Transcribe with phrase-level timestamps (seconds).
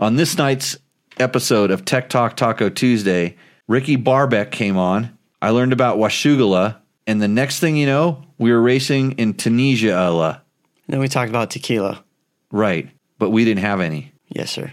[0.00, 0.76] On this night's
[1.18, 5.18] episode of Tech Talk Taco Tuesday, Ricky Barbeck came on.
[5.42, 6.76] I learned about Washugala,
[7.08, 9.98] and the next thing you know, we were racing in Tunisia.
[9.98, 10.42] Allah.
[10.86, 12.04] Then we talked about tequila.
[12.52, 12.88] Right,
[13.18, 14.12] but we didn't have any.
[14.28, 14.72] Yes, sir.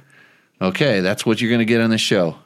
[0.61, 2.38] Okay, that's what you're going to get on the show.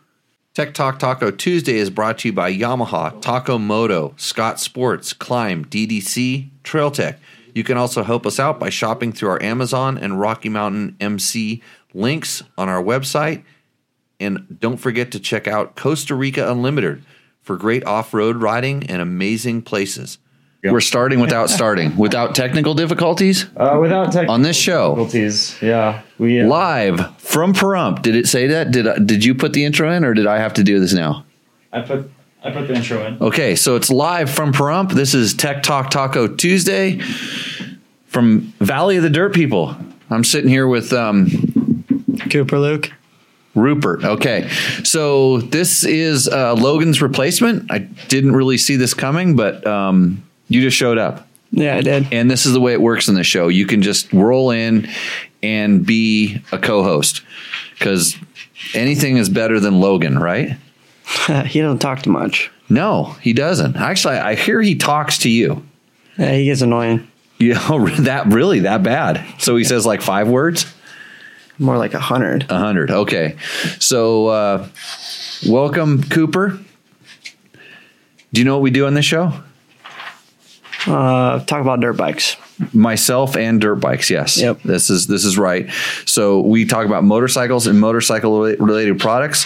[0.53, 5.65] Tech Talk Taco Tuesday is brought to you by Yamaha, Taco Moto, Scott Sports, Klim,
[5.65, 7.19] DDC, Trail Tech.
[7.53, 11.61] You can also help us out by shopping through our Amazon and Rocky Mountain MC
[11.93, 13.43] links on our website.
[14.19, 17.03] And don't forget to check out Costa Rica Unlimited
[17.41, 20.17] for great off road riding and amazing places.
[20.61, 24.89] We're starting without starting, without technical difficulties Uh, without tech on this show.
[24.93, 28.01] difficulties, yeah, we uh, Live from Pahrump.
[28.01, 28.71] Did it say that?
[28.71, 30.93] Did I, did you put the intro in, or did I have to do this
[30.93, 31.23] now?
[31.71, 32.11] I put
[32.43, 33.17] I put the intro in.
[33.21, 34.91] Okay, so it's live from Pahrump.
[34.91, 36.99] This is Tech Talk Taco Tuesday
[38.07, 39.77] from Valley of the Dirt People.
[40.09, 41.27] I'm sitting here with um,
[42.29, 42.91] Cooper Luke.
[43.55, 44.03] Rupert.
[44.03, 44.47] Okay,
[44.83, 47.71] so this is uh, Logan's replacement.
[47.71, 51.27] I didn't really see this coming, but um, you just showed up.
[51.51, 52.07] Yeah, I did.
[52.11, 53.47] And this is the way it works in the show.
[53.47, 54.87] You can just roll in
[55.41, 57.23] and be a co-host
[57.77, 58.15] because
[58.73, 60.57] anything is better than Logan, right?
[61.45, 62.51] he don't talk too much.
[62.69, 63.75] No, he doesn't.
[63.77, 65.65] Actually, I hear he talks to you.
[66.17, 67.07] Yeah, he gets annoying.
[67.41, 69.25] You know, that really that bad.
[69.37, 70.65] So he says like five words?
[71.59, 72.45] More like a hundred.
[72.49, 72.89] A hundred.
[72.89, 73.35] Okay.
[73.79, 74.67] So uh
[75.47, 76.59] welcome, Cooper.
[78.31, 79.33] Do you know what we do on this show?
[80.87, 82.37] Uh, talk about dirt bikes.
[82.73, 84.37] Myself and dirt bikes, yes.
[84.37, 84.61] Yep.
[84.63, 85.69] This is this is right.
[86.05, 89.45] So we talk about motorcycles and motorcycle related products.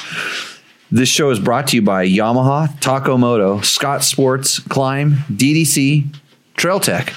[0.92, 6.16] This show is brought to you by Yamaha, Taco Moto, Scott Sports, Klim, DDC,
[6.56, 7.14] Trail Tech,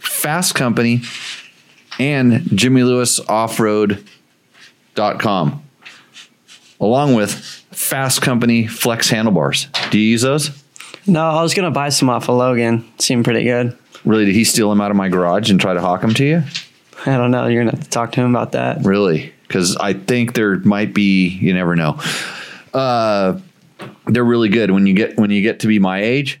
[0.00, 1.02] Fasst Company,
[1.98, 3.20] and Jimmy Lewis
[4.94, 5.62] Offroad.com,
[6.80, 7.30] along with
[7.72, 9.68] Fasst Company Flexx handlebars.
[9.90, 10.50] Do you use those?
[11.06, 12.84] No, I was gonna buy some off of Logan.
[12.98, 13.76] Seemed pretty good.
[14.04, 14.24] Really?
[14.24, 16.42] Did he steal them out of my garage and try to hawk them to you?
[17.06, 17.46] I don't know.
[17.46, 18.84] You're gonna have to talk to him about that.
[18.84, 19.32] Really?
[19.46, 21.28] Because I think there might be.
[21.28, 22.00] You never know.
[22.72, 23.38] Uh,
[24.06, 26.40] they're really good when you get when you get to be my age.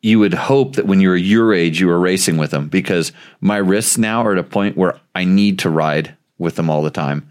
[0.00, 3.12] You would hope that when you were your age, you were racing with them because
[3.40, 6.82] my wrists now are at a point where I need to ride with them all
[6.82, 7.28] the time.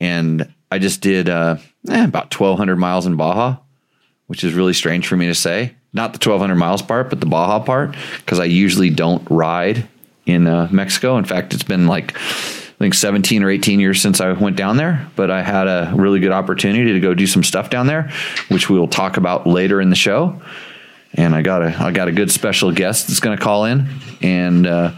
[0.00, 1.56] And I just did uh,
[1.88, 3.56] eh, about 1,200 miles in Baja,
[4.26, 5.74] which is really strange for me to say.
[5.92, 9.88] Not the 1,200 miles part, but the Baja part, because I usually don't ride
[10.26, 11.16] in uh, Mexico.
[11.16, 12.14] In fact, it's been like
[12.78, 15.92] I think 17 or 18 years since I went down there, but I had a
[15.96, 18.12] really good opportunity to go do some stuff down there,
[18.48, 20.40] which we will talk about later in the show.
[21.14, 23.88] And I got a I got a good special guest that's going to call in,
[24.22, 24.92] and uh,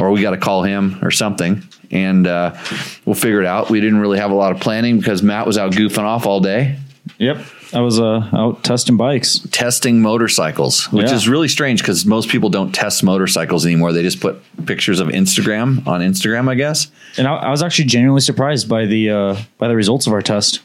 [0.00, 2.56] or we got to call him or something, and uh,
[3.04, 3.70] we'll figure it out.
[3.70, 6.40] We didn't really have a lot of planning because Matt was out goofing off all
[6.40, 6.76] day
[7.18, 7.38] Yep,
[7.72, 9.40] I was uh, out testing bikes.
[9.50, 11.14] testing motorcycles, which Yeah.
[11.14, 13.92] is really strange because most people don't test motorcycles anymore.
[13.92, 16.88] They just put pictures of Instagram on Instagram, I guess.
[17.18, 20.22] And I, I was actually genuinely surprised by the uh, by the results of our
[20.22, 20.60] test.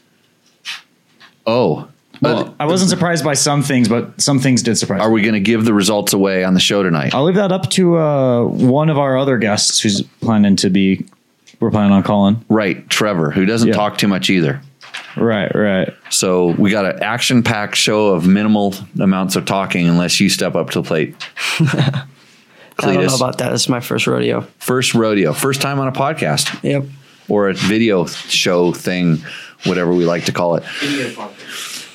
[1.46, 1.88] Oh,
[2.22, 5.00] Well, I wasn't surprised by some things, but some things did surprise.
[5.00, 5.14] are me.
[5.14, 7.14] we going to give the results away on the show tonight?
[7.14, 11.06] I'll leave that up to uh, one of our other guests who's planning to be.
[11.60, 12.44] We're planning on calling.
[12.48, 13.74] Right, Trevor, who doesn't Yeah.
[13.74, 14.60] talk too much either.
[15.16, 15.94] Right, right.
[16.10, 20.70] So we got an action-packed show of minimal amounts of talking, unless you step up
[20.70, 21.14] to the plate.
[21.60, 22.04] I
[22.94, 23.50] don't know about that.
[23.52, 24.42] This is my first rodeo.
[24.58, 26.84] first rodeo, first time on a podcast Yep.
[27.28, 29.22] or a video show thing,
[29.64, 30.64] whatever we like to call it.
[30.80, 31.85] Video podcast.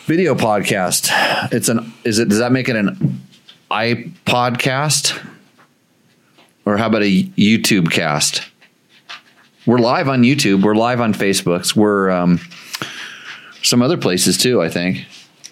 [1.52, 1.94] It's an.
[2.04, 2.30] Is it?
[2.30, 3.22] Does that make it an
[3.70, 5.28] iPodcast?
[6.66, 8.44] Or how about a YouTube cast?
[9.66, 10.64] We're live on YouTube.
[10.64, 11.76] We're live on Facebooks.
[11.76, 12.40] We're um,
[13.64, 14.62] some other places too.
[14.62, 15.06] I think.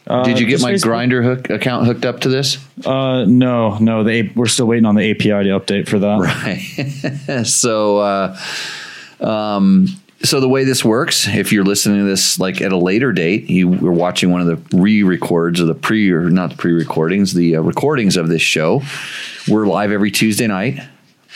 [0.07, 2.57] Uh, Did you get my Facebook- grinder hook account hooked up to this?
[2.83, 4.03] Uh, no, no.
[4.03, 6.17] The A- we're still waiting on the API to update for that.
[6.19, 7.43] Right.
[7.45, 8.37] so, uh,
[9.19, 9.87] um,
[10.23, 13.49] so the way this works, if you're listening to this like at a later date,
[13.49, 17.55] you were watching one of the re-records or the pre or not the pre-recordings, the
[17.55, 18.81] uh, recordings of this show.
[19.47, 20.79] We're live every Tuesday night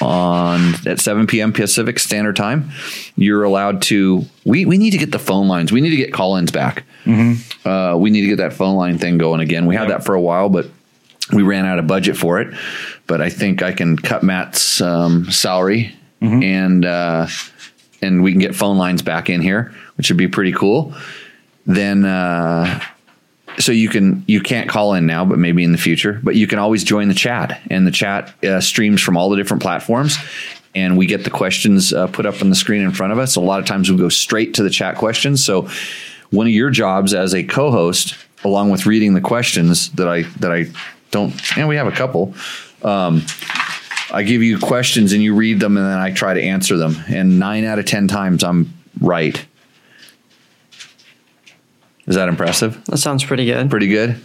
[0.02, 1.54] on at 7 p.m.
[1.54, 2.72] Pacific Standard Time.
[3.16, 4.26] You're allowed to.
[4.44, 5.72] We we need to get the phone lines.
[5.72, 6.84] We need to get call-ins back.
[7.66, 9.66] Uh, we need to get that phone line thing going again.
[9.66, 10.68] We had that for a while, but
[11.32, 12.54] we ran out of budget for it.
[13.08, 15.96] But I think I can cut Matt's um, salary
[16.44, 17.28] and uh,
[18.04, 20.94] and we can get phone lines back in here, which would be pretty cool.
[21.66, 22.80] Then uh,
[23.60, 26.20] so you can you can't call in now, but maybe in the future.
[26.24, 29.38] But you can always join the chat, and the chat uh, streams from all the
[29.38, 30.18] different platforms.
[30.76, 33.36] and we get the questions uh, put up on the screen in front of us.
[33.36, 35.44] A lot of times we go straight to the chat questions.
[35.44, 35.70] So
[36.32, 40.52] one of your jobs as a co-host, along with reading the questions that I that
[40.52, 40.66] I
[41.12, 42.34] don't, and we have a couple.
[42.84, 43.24] Um,
[44.14, 46.96] I give you questions and you read them, and then I try to answer them.
[47.08, 48.72] And nine out of ten times, I'm
[49.02, 49.44] right.
[52.06, 52.84] Is that impressive?
[52.86, 53.70] That sounds pretty good.
[53.70, 54.22] Pretty good.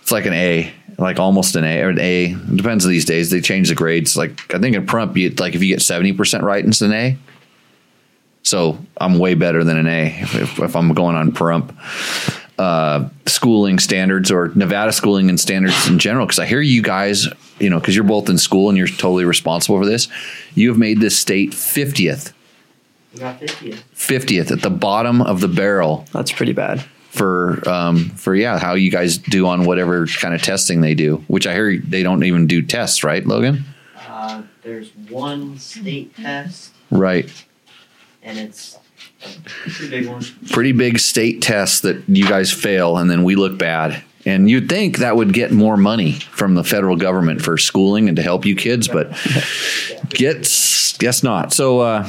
[0.00, 2.32] It's like an A, like almost an A or an A.
[2.32, 3.30] It depends these days.
[3.30, 4.16] They change the grades.
[4.16, 6.92] Like I think in Pahrump, you like if you get seventy percent right, it's an
[6.92, 7.18] A.
[8.42, 11.74] So I'm way better than an A if, if I'm going on Pahrump.
[12.60, 16.26] Uh, schooling standards or Nevada schooling and standards in general.
[16.26, 17.26] Because I hear you guys,
[17.58, 20.08] you know, because you're both in school and you're totally responsible for this.
[20.54, 22.32] You have made this state 50th,
[23.14, 23.72] We got 50.
[23.94, 26.84] 50th at the bottom of the barrel That's pretty bad.
[27.10, 31.24] for um, for yeah how you guys do on whatever kind of testing they do.
[31.28, 33.64] Which I hear they don't even do tests, right, Logan?
[34.06, 37.26] Uh, there's one state test, Right.
[38.22, 38.89] and it's a
[40.50, 44.02] pretty big state tests that you guys fail and then we look bad.
[44.26, 48.16] And you'd think that would get more money from the federal government for schooling and
[48.16, 49.10] to help you kids, but
[50.10, 51.54] gets guess not.
[51.54, 52.06] So, uh,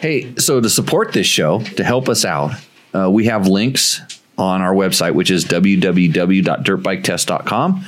[0.00, 2.52] hey, so to support this show, to help us out,
[2.94, 4.02] uh, we have links
[4.36, 7.84] on our website, which is www.dirtbiketest.com.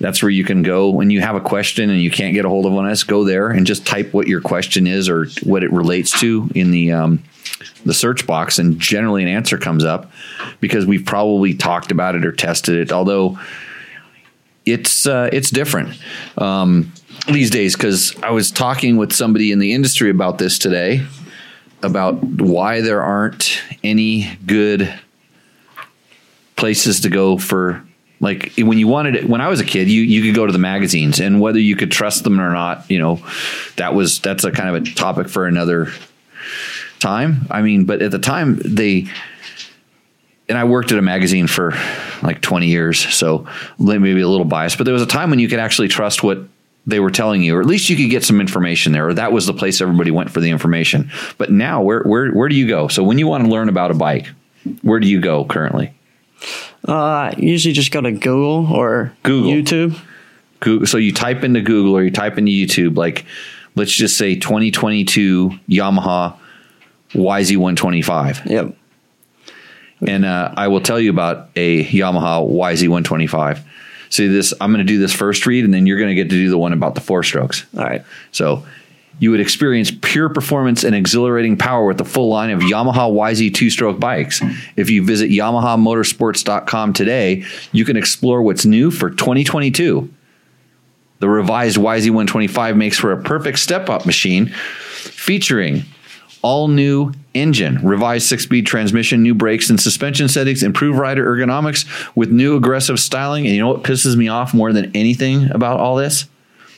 [0.00, 2.48] That's where you can go when you have a question and you can't get a
[2.48, 3.04] hold of one of us.
[3.04, 6.72] Go there and just type what your question is or what it relates to in
[6.72, 7.22] the um,
[7.84, 10.10] the search box, and generally an answer comes up
[10.60, 12.92] because we've probably talked about it or tested it.
[12.92, 13.38] Although
[14.64, 15.98] it's uh, it's different
[16.38, 16.92] um,
[17.26, 21.06] these days because I was talking with somebody in the industry about this today
[21.82, 24.92] about why there aren't any good
[26.56, 27.84] places to go for
[28.20, 30.52] like when you wanted it when I was a kid you you could go to
[30.52, 33.20] the magazines and whether you could trust them or not you know
[33.76, 35.92] that was that's a kind of a topic for another
[37.02, 39.06] time I mean but at the time they
[40.48, 41.72] and I worked at a magazine for
[42.22, 43.46] like 20 years so
[43.78, 46.38] maybe a little biased but there was a time when you could actually trust what
[46.86, 49.32] they were telling you or at least you could get some information there or that
[49.32, 52.66] was the place everybody went for the information but now where where where do you
[52.66, 54.28] go so when you want to learn about a bike
[54.82, 55.92] where do you go currently
[56.88, 59.52] Uh, I usually just go to Google or Google.
[59.52, 59.96] YouTube.
[60.58, 63.24] Google, so you type into Google or you type into YouTube, like
[63.76, 66.36] let's just say 2022 Yamaha
[67.12, 68.46] YZ125.
[68.46, 68.76] Yep.
[70.06, 73.62] And uh, I will tell you about a Yamaha YZ125.
[74.10, 76.24] See this, I'm going to do this first read, and then you're going to get
[76.24, 77.64] to do the one about the four strokes.
[77.76, 78.04] All right.
[78.30, 78.64] So
[79.18, 83.54] you would experience pure performance and exhilarating power with the full line of Yamaha YZ
[83.54, 84.42] two stroke bikes.
[84.76, 90.12] If you visit YamahaMotorsports.com today, you can explore what's new for 2022.
[91.20, 95.84] The revised YZ125 makes for a perfect step up machine featuring
[96.42, 101.86] all new engine, revised six speed transmission, new brakes and suspension settings, improved rider ergonomics
[102.16, 103.46] with new aggressive styling.
[103.46, 106.26] And you know what pisses me off more than anything about all this?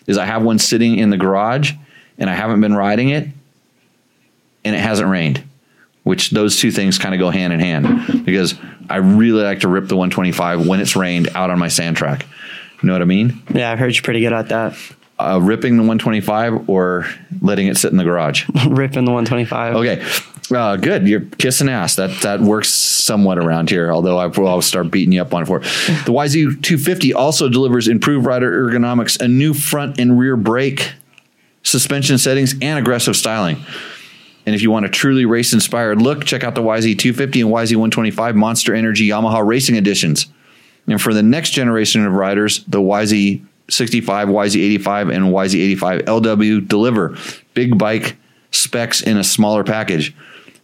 [0.07, 1.73] Is I have one sitting in the garage
[2.19, 3.29] and I haven't been riding it
[4.65, 5.43] and it hasn't rained,
[6.03, 8.55] which those two things kind of go hand in hand because
[8.91, 12.27] I really like to rip the 125 when it's rained out on my sand track.
[12.83, 13.43] You know what I mean?
[13.55, 14.77] Yeah, I've heard you're pretty good at that.
[15.17, 17.07] Uh, ripping the 125 or
[17.41, 18.49] letting it sit in the garage.
[18.67, 19.77] Ripping the 125.
[19.77, 20.05] Okay.
[20.51, 21.07] Uh, good.
[21.07, 21.95] You're kissing ass.
[21.95, 23.93] That that works somewhat around here.
[23.93, 25.63] Although I will start beating you up on it for it.
[25.63, 30.93] The YZ 250 also delivers improved rider ergonomics, a new front and rear brake,
[31.63, 33.65] suspension settings, and aggressive styling.
[34.47, 37.51] And if you want a truly race inspired look, check out the YZ 250 and
[37.51, 40.27] YZ 125 Monster Energy Yamaha Racing Editions.
[40.87, 46.01] And for the next generation of riders, the YZ 65, YZ 85, and YZ 85
[46.03, 47.17] LW deliver
[47.55, 48.17] big bike
[48.51, 50.15] specs in a smaller package.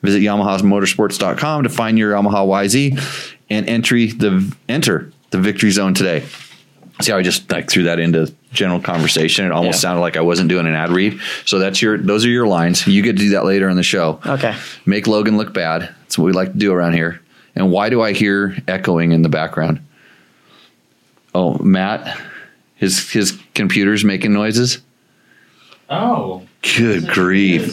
[0.02, 6.24] Visit YamahasMotorsports.com to find your Yamaha YZ and entry the enter the victory zone today.
[7.00, 9.46] See how I just like threw that into general conversation?
[9.46, 9.80] It almost Yeah.
[9.80, 11.18] sounded like I wasn't doing an ad read.
[11.46, 12.86] So that's your those are your lines.
[12.86, 14.20] You get to do that later in the show.
[14.26, 14.54] Okay.
[14.86, 15.82] Make Logan look bad.
[16.02, 17.20] That's what we like to do around here.
[17.56, 19.80] And why do I hear echoing in the background?
[21.34, 22.18] Oh, Matt,
[22.80, 24.78] his his computer's making noises.
[25.90, 27.70] Oh, Good grief!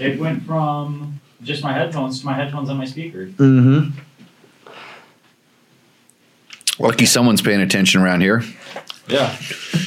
[0.00, 3.26] It went from just my headphones to my headphones on my speaker.
[3.26, 3.90] Mm-hmm.
[6.80, 8.42] Lucky someone's paying attention around here.
[9.06, 9.36] Yeah.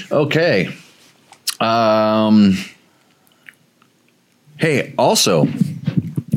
[0.10, 0.70] Okay.
[1.60, 2.58] Um.
[4.56, 5.48] Hey, also,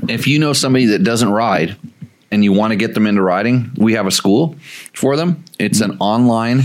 [0.09, 1.77] if you know somebody that doesn't ride
[2.33, 4.57] and you want to get them into riding, we have a school
[4.93, 5.45] for them.
[5.59, 6.62] It's an online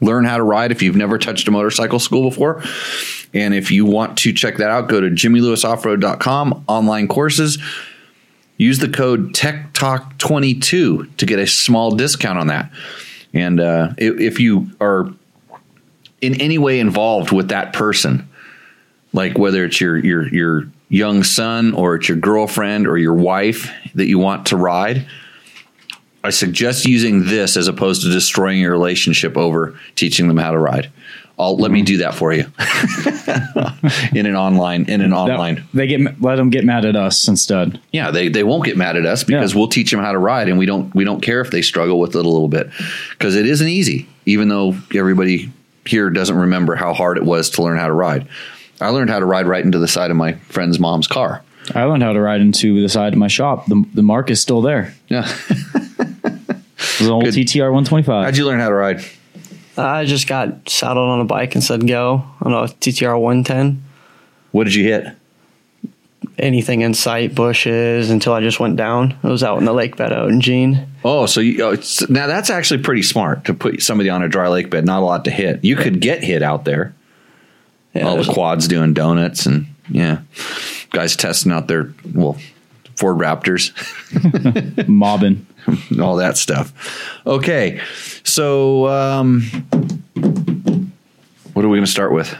[0.00, 2.62] learn how to ride if you've never touched a motorcycle school before.
[3.32, 7.58] And if you want to check that out, go to jimmylewisoffroad.com, online courses.
[8.58, 12.70] Use the code TechTalk22 to get a small discount on that.
[13.34, 15.12] And uh, if, you are
[16.22, 18.26] in any way involved with that person,
[19.12, 23.70] like whether it's your your your young son or it's your girlfriend or your wife
[23.94, 25.06] that you want to ride,
[26.24, 30.58] I suggest using this as opposed to destroying your relationship over teaching them how to
[30.58, 30.90] ride.
[31.38, 31.84] I'll let me mm-hmm.
[31.86, 32.46] do that for you
[34.18, 35.64] in an online in an online.
[35.74, 37.78] they get let them get mad at us instead.
[37.92, 39.58] Yeah, they, they won't get mad at us because Yeah.
[39.58, 42.00] we'll teach them how to ride, and we don't we don't care if they struggle
[42.00, 42.70] with it a little bit
[43.10, 44.08] because it isn't easy.
[44.24, 45.52] Even though everybody
[45.84, 48.26] here doesn't remember how hard it was to learn how to ride,
[48.80, 51.42] I learned how to ride right into the side of my friend's mom's car.
[51.74, 53.66] I learned how to ride into the side of my shop.
[53.66, 54.94] The the mark is still there.
[55.08, 57.34] Yeah, It was an old Good.
[57.34, 58.24] TTR 125.
[58.24, 59.04] how'd you learn how to ride?
[59.78, 63.82] I just got saddled on a bike and said go on a TTR 110.
[64.52, 65.06] What did you hit?
[66.38, 69.12] Anything in sight, bushes, until I just went down.
[69.22, 70.86] It was out in the lake bed out in Jean.
[71.04, 74.28] Oh, so you, oh, it's, now that's actually pretty smart to put somebody on a
[74.28, 74.84] dry lake bed.
[74.84, 75.64] Not a lot to hit.
[75.64, 76.94] You could get hit out there.
[77.94, 80.20] Yeah, all the quads doing donuts and yeah,
[80.90, 82.36] guys testing out their well
[82.96, 83.72] Ford Raptors,
[84.88, 85.46] Mobbing.
[86.00, 86.72] all that stuff.
[87.26, 87.80] Okay,
[88.22, 89.42] so um,
[91.52, 92.36] what are we going to start with?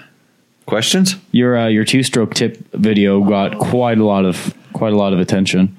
[0.66, 1.16] Questions?
[1.32, 5.12] Your uh, your two stroke tip video got quite a lot of quite a lot
[5.12, 5.76] of attention.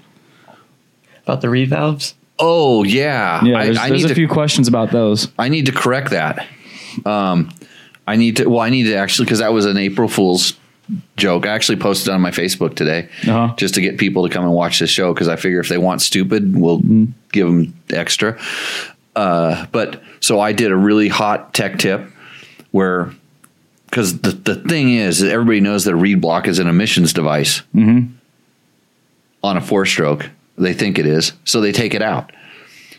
[1.24, 2.16] about the reed valves.
[2.40, 4.16] Oh yeah, Yeah, I, there's, I there's need a to.
[4.16, 5.28] few questions about those.
[5.40, 6.46] I need to correct that.
[7.06, 7.50] Um,
[8.06, 8.50] I need to.
[8.50, 10.54] Well, I need to actually because that was an April Fool's
[11.18, 11.46] joke.
[11.46, 13.54] I actually posted on my Facebook today Uh-huh.
[13.58, 15.78] just to get people to come and watch this show because I figure if they
[15.78, 16.80] want stupid, we'll
[17.32, 18.40] give them extra.
[19.16, 22.10] Uh, but so I did a really hot tech tip
[22.72, 23.12] where
[23.88, 27.62] because the the thing is everybody knows that a reed block is an emissions device
[29.44, 30.30] on a four stroke.
[30.58, 32.32] They think it is, so they take it out.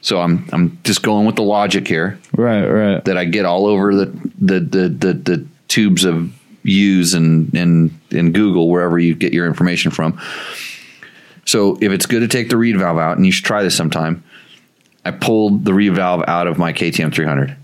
[0.01, 3.05] So I'm I'm just going with the logic here Right, right.
[3.05, 4.07] that I get all over the
[4.41, 6.33] the the the, the tubes of
[6.69, 10.21] use and and in Google wherever you get your information from.
[11.45, 13.75] So if it's good to take the reed valve out, and you should try this
[13.75, 14.23] sometime,
[15.05, 17.57] I pulled the reed valve out of my KTM 300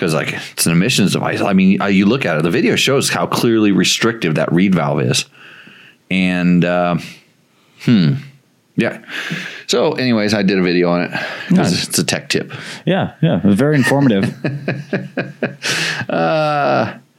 [0.00, 1.40] because like it's an emissions device.
[1.40, 4.74] I mean, I, you look at it, the video shows how clearly restrictive that reed
[4.74, 5.26] valve is,
[6.10, 6.96] and uh,
[7.80, 8.14] hmm,
[8.76, 9.04] yeah.
[9.66, 11.10] So, anyways, I did a video on it.
[11.50, 11.86] Nice.
[11.86, 12.52] It's a tech tip.
[12.86, 13.38] Yeah, yeah.
[13.38, 14.24] It was very informative.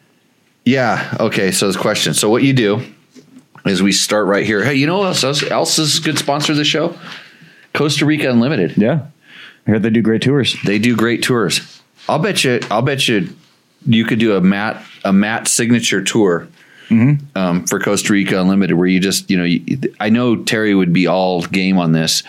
[0.66, 1.16] Yeah.
[1.20, 1.52] Okay.
[1.52, 2.14] So, this question.
[2.14, 2.82] So, what you do
[3.66, 4.64] is we start right here.
[4.64, 6.98] Hey, you know what else, else is good sponsor of the show?
[7.74, 8.78] Costa Rica Unlimited.
[8.78, 9.06] yeah.
[9.68, 10.56] I heard they do great tours.
[10.66, 11.82] They do great tours.
[12.10, 12.60] I'll bet you.
[12.72, 13.30] I'll bet you.
[13.86, 16.48] You could do a Matt a Matt signature tour
[17.36, 19.44] um, for Costa Rica Unlimited, where you just you know.
[19.44, 22.24] You, I know Terry would be all game on this.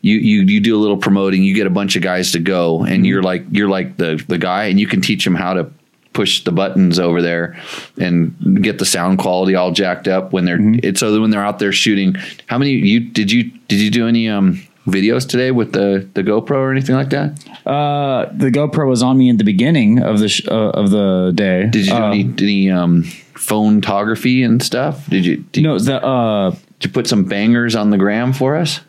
[0.00, 1.44] You you you do a little promoting.
[1.44, 4.38] You get a bunch of guys to go, and you're like you're like the the
[4.38, 5.70] guy, and you can teach them how to
[6.12, 7.56] push the buttons over there
[7.98, 11.44] and get the sound quality all jacked up when they're it's so that when they're
[11.44, 12.14] out there shooting.
[12.46, 16.22] How many you did you did you do any um videos today with the the
[16.22, 17.38] GoPro or anything like that?
[17.66, 21.32] Uh, the GoPro was on me in the beginning of the sh- uh, of the
[21.34, 21.68] day.
[21.70, 23.04] Did you do Uh, any any um
[23.34, 25.08] photography and stuff?
[25.08, 28.56] Did you did, No, the uh, did you put some bangers on the gram for
[28.56, 28.80] us?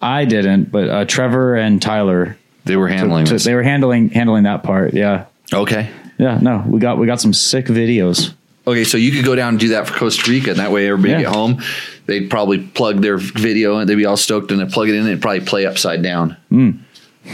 [0.00, 3.44] I didn't, but uh, Trevor and Tyler They were handling so this.
[3.44, 4.94] they were handling handling that part.
[4.94, 5.90] Yeah, Okay.
[6.18, 6.38] Yeah.
[6.40, 8.32] No, we got we got some sick videos.
[8.66, 10.88] Okay, so you could go down and do that for Costa Rica, and that way
[10.88, 11.20] everybody Yeah.
[11.30, 11.62] get home.
[12.06, 15.00] They'd probably plug their video, and they'd be all stoked, and they plug it in,
[15.02, 16.36] and it'd probably play upside down.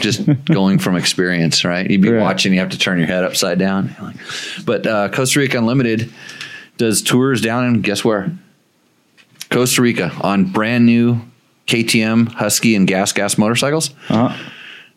[0.01, 1.91] Just going from experience, right?
[1.91, 2.21] You'd be Right.
[2.23, 3.95] watching, you have to turn your head upside down.
[4.67, 6.11] But uh, Costa Rica Unlimited
[6.79, 8.33] does tours down in guess where?
[9.51, 11.21] Costa Rica on brand new
[11.67, 13.91] KTM Husky and gas gas motorcycles.
[14.09, 14.37] Uh,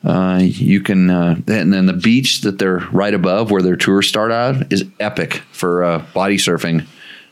[0.05, 4.07] Uh, you can, uh, and then the beach that they're right above where their tours
[4.07, 6.85] start out is epic for uh, body surfing.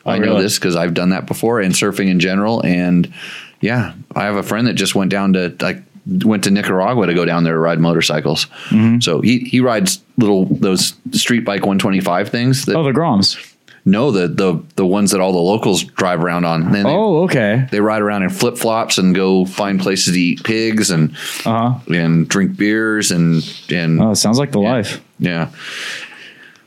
[0.06, 0.42] I know really?
[0.42, 2.65] this because I've done that before and surfing in general.
[2.65, 3.13] And
[3.62, 7.13] yeah, I have a friend that just went down to like went to Nicaragua to
[7.13, 8.48] go down there to ride motorcycles.
[9.01, 13.53] So he he rides little those street bike 125 things that oh, the Groms.
[13.86, 16.72] No the the the ones that all the locals drive around on.
[16.72, 17.68] They, Oh, okay.
[17.72, 21.12] they ride around in flip flops and go find places to eat pigs and
[21.46, 21.94] Uh huh.
[21.94, 25.02] and drink beers and and Oh, it sounds like the life.
[25.20, 25.50] yeah,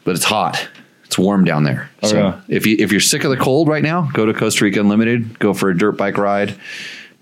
[0.04, 0.68] but it's hot.
[1.04, 1.88] It's warm down there.
[2.02, 2.40] Oh, so yeah.
[2.48, 5.38] if you if you're sick of the cold right now, go to Costa Rica Unlimited.
[5.38, 6.54] Go for a dirt bike ride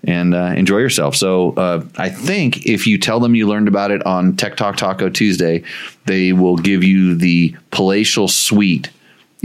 [0.03, 1.15] and uh, enjoy yourself.
[1.15, 4.75] So uh, I think if you tell them you learned about it on Tech Talk
[4.77, 5.63] Taco Tuesday,
[6.05, 8.89] they will give you the palatial suite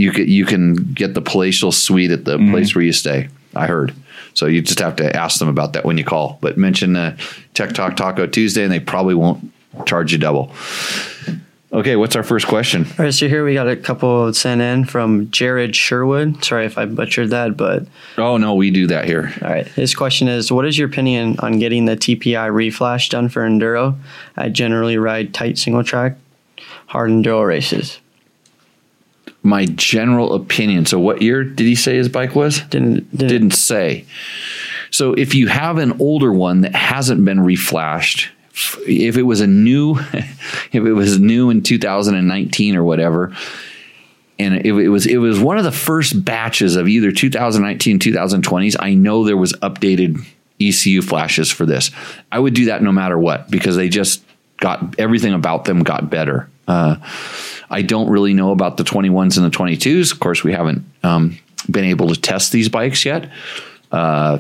[0.01, 2.53] you can you can get the palatial suite at the Mm-hmm.
[2.53, 3.29] place where you stay.
[3.55, 3.95] I heard.
[4.35, 6.39] So you just have to ask them about that when you call.
[6.41, 7.17] But mention uh,
[7.55, 9.53] Tech Talk Taco Tuesday, and they probably won't
[9.87, 10.53] charge you double.
[11.73, 12.85] Okay, what's our first question?
[12.99, 16.45] All right, so here we got a couple sent in from Jared Sherwood.
[16.45, 17.87] Sorry if I butchered that, but
[18.19, 19.33] Oh no, we do that here.
[19.43, 19.67] all right.
[19.69, 23.97] His question is What is your opinion on getting the TPI reflash done for Enduro?
[24.37, 26.17] I generally ride tight single track,
[26.87, 28.01] hard Enduro races.
[29.43, 30.87] My general opinion.
[30.87, 32.61] So, what year did he say his bike was?
[32.61, 34.05] Didn't, didn't, didn't say.
[34.91, 38.29] So if you have an older one that hasn't been reflashed,
[38.87, 43.35] if it was a new, if it was new in 2019 or whatever,
[44.39, 48.77] and it, it was it was one of the first batches of either 2019 2020s,
[48.79, 50.25] I know there was updated
[50.61, 51.91] ECU flashes for this.
[52.33, 54.23] I would do that no matter what because they just
[54.59, 56.49] got everything about them got better.
[56.67, 56.97] Uh,
[57.71, 60.13] I don't really know about the 21s and the 22s.
[60.13, 61.39] Of course, we haven't um,
[61.71, 63.31] been able to test these bikes yet
[63.93, 64.39] uh,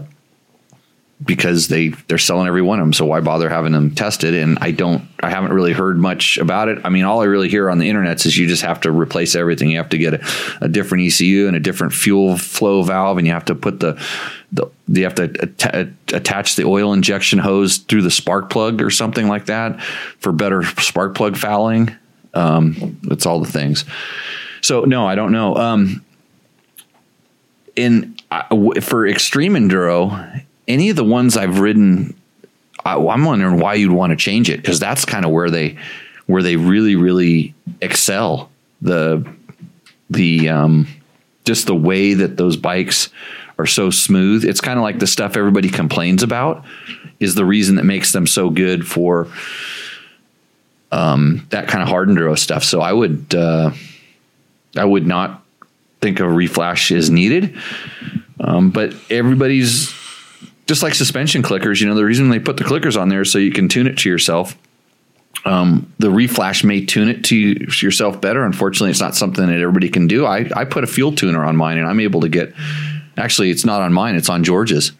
[1.24, 2.92] because they they're selling every one of them.
[2.92, 4.34] So why bother having them tested?
[4.34, 6.78] And I don't, I haven't really heard much about it.
[6.84, 9.34] I mean, all I really hear on the internet is you just have to replace
[9.34, 9.70] everything.
[9.70, 10.26] You have to get a,
[10.62, 14.02] a different ECU and a different fuel flow valve, and you have to put the
[14.52, 18.90] the you have to atta- attach the oil injection hose through the spark plug or
[18.90, 19.80] something like that
[20.18, 21.94] for better spark plug fouling.
[22.34, 23.84] Um, it's all the things.
[24.60, 25.56] So no, I don't know.
[25.56, 26.04] Um,
[27.76, 32.14] in uh, w- for extreme enduro, any of the ones I've ridden,
[32.84, 35.76] I, I'm wondering why you'd want to change it because that's kind of where they
[36.26, 38.50] where they really really excel.
[38.82, 39.26] The
[40.08, 40.86] the um,
[41.44, 43.08] just the way that those bikes
[43.58, 44.44] are so smooth.
[44.44, 46.64] It's kind of like the stuff everybody complains about
[47.18, 49.28] is the reason that makes them so good for
[50.92, 52.64] um, that kind of hard enduro stuff.
[52.64, 53.72] So I would uh,
[54.76, 55.44] I would not
[56.00, 57.56] think a reflash is needed.
[58.40, 59.92] Um, but everybody's
[60.66, 61.80] just like suspension clickers.
[61.80, 63.98] You know, the reason they put the clickers on there so you can tune it
[63.98, 64.56] to yourself.
[65.44, 68.44] Um, the reflash may tune it to yourself better.
[68.44, 70.26] Unfortunately, it's not something that everybody can do.
[70.26, 72.54] I, I put a fuel tuner on mine and I'm able to get,
[73.16, 74.92] actually, it's not on mine, it's on George's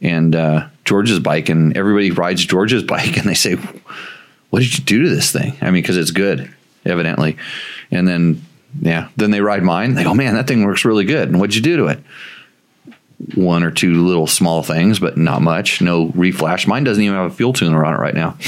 [0.00, 1.48] and uh, George's bike.
[1.48, 3.56] And everybody rides George's bike and they say,
[4.56, 5.54] What did you do to this thing?
[5.60, 6.50] I mean, because it's good,
[6.86, 7.36] evidently.
[7.90, 8.42] And then,
[8.80, 9.92] yeah, then they ride mine.
[9.92, 11.28] They go, Man, that thing works really good.
[11.28, 11.98] And what'd you do to it?
[13.34, 15.82] One or two little small things, but not much.
[15.82, 16.66] No reflash.
[16.66, 18.38] Mine doesn't even have a fuel tuner on it right now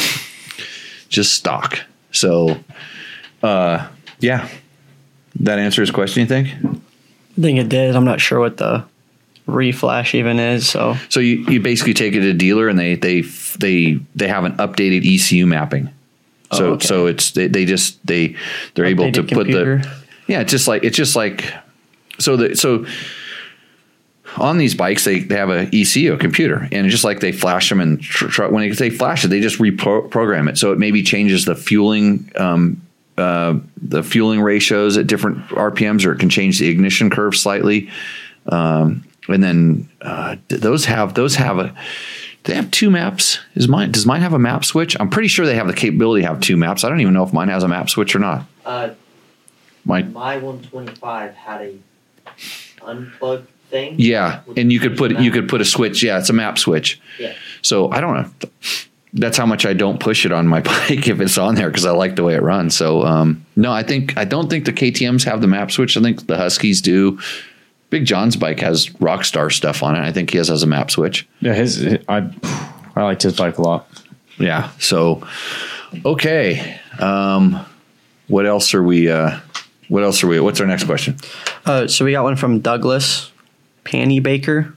[1.11, 1.81] just stock.
[2.11, 2.57] So,
[3.43, 3.87] uh,
[4.19, 4.49] yeah,
[5.41, 6.23] that answers his question.
[6.23, 6.49] You think?
[6.49, 7.95] I think it did.
[7.95, 8.83] I'm not sure what the
[9.47, 10.71] reflash even is.
[10.71, 13.21] So So you, you basically take it to a dealer and they they
[13.59, 15.91] they they have an updated ECU mapping.
[16.53, 16.87] So Oh, okay.
[16.87, 18.37] so it's they, they just they
[18.75, 19.79] they're able to Updated put computer.
[19.79, 19.91] the
[20.29, 21.53] yeah it's just like it's just like
[22.19, 22.87] so the so
[24.37, 27.69] on these bikes they, they have a ECU a computer and just like they flash
[27.69, 31.03] them and tr- tr- when they flash it they just reprogram it so it maybe
[31.03, 32.81] changes the fueling um,
[33.17, 37.91] uh, the fueling ratios at different RPMs or it can change the ignition curve slightly
[38.47, 41.75] um, and then uh, those have those have a
[42.45, 43.39] they have two maps.
[43.55, 44.97] Is mine does mine have a map switch?
[44.99, 46.85] I'm pretty sure they have the capability to have two maps.
[46.85, 48.45] I don't even know if mine has a map switch or not.
[48.65, 48.91] Uh,
[49.85, 51.75] My my 125 had a
[52.85, 53.95] unplugged thing.
[53.99, 56.03] yeah, and you could put you could put a switch.
[56.03, 57.01] Yeah, it's a map switch.
[57.19, 57.35] Yeah.
[57.63, 58.31] So I don't know.
[59.15, 61.87] That's how much I don't push it on my bike if it's on there because
[61.87, 62.77] I like the way it runs.
[62.77, 65.97] So um, no, I think I don't think the KTM's have the map switch.
[65.97, 67.19] I think the Huskies do.
[67.91, 70.01] Big John's bike has Rockstar stuff on it.
[70.01, 71.27] I think he has has a map switch.
[71.41, 72.31] Yeah, his I
[72.95, 73.89] I liked his bike a lot.
[74.39, 74.71] Yeah.
[74.79, 75.27] So,
[76.05, 76.79] okay.
[76.99, 77.65] Um,
[78.29, 79.11] what else are we?
[79.11, 79.39] Uh,
[79.89, 80.39] what else are we?
[80.41, 81.17] What's our next question?
[81.65, 83.33] Uh, so we got one from Douglas
[83.85, 84.75] Panny Baker.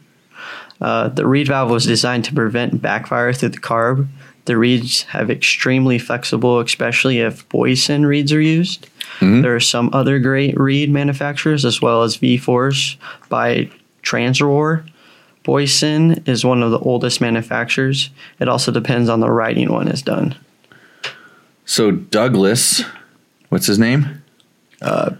[0.79, 4.07] Uh, the reed valve was designed to prevent backfire through the carb.
[4.45, 8.87] The reeds have extremely flexible, especially if Boyesen reeds are used.
[9.19, 9.41] Mm-hmm.
[9.41, 12.97] There are some other great reed manufacturers, as well as V4s
[13.29, 13.69] by
[14.03, 14.87] Transroar.
[15.43, 18.09] Boyesen is one of the oldest manufacturers.
[18.39, 20.35] It also depends on the writing one is done.
[21.65, 22.83] So Douglas,
[23.49, 24.23] what's his name?
[24.81, 25.11] Uh,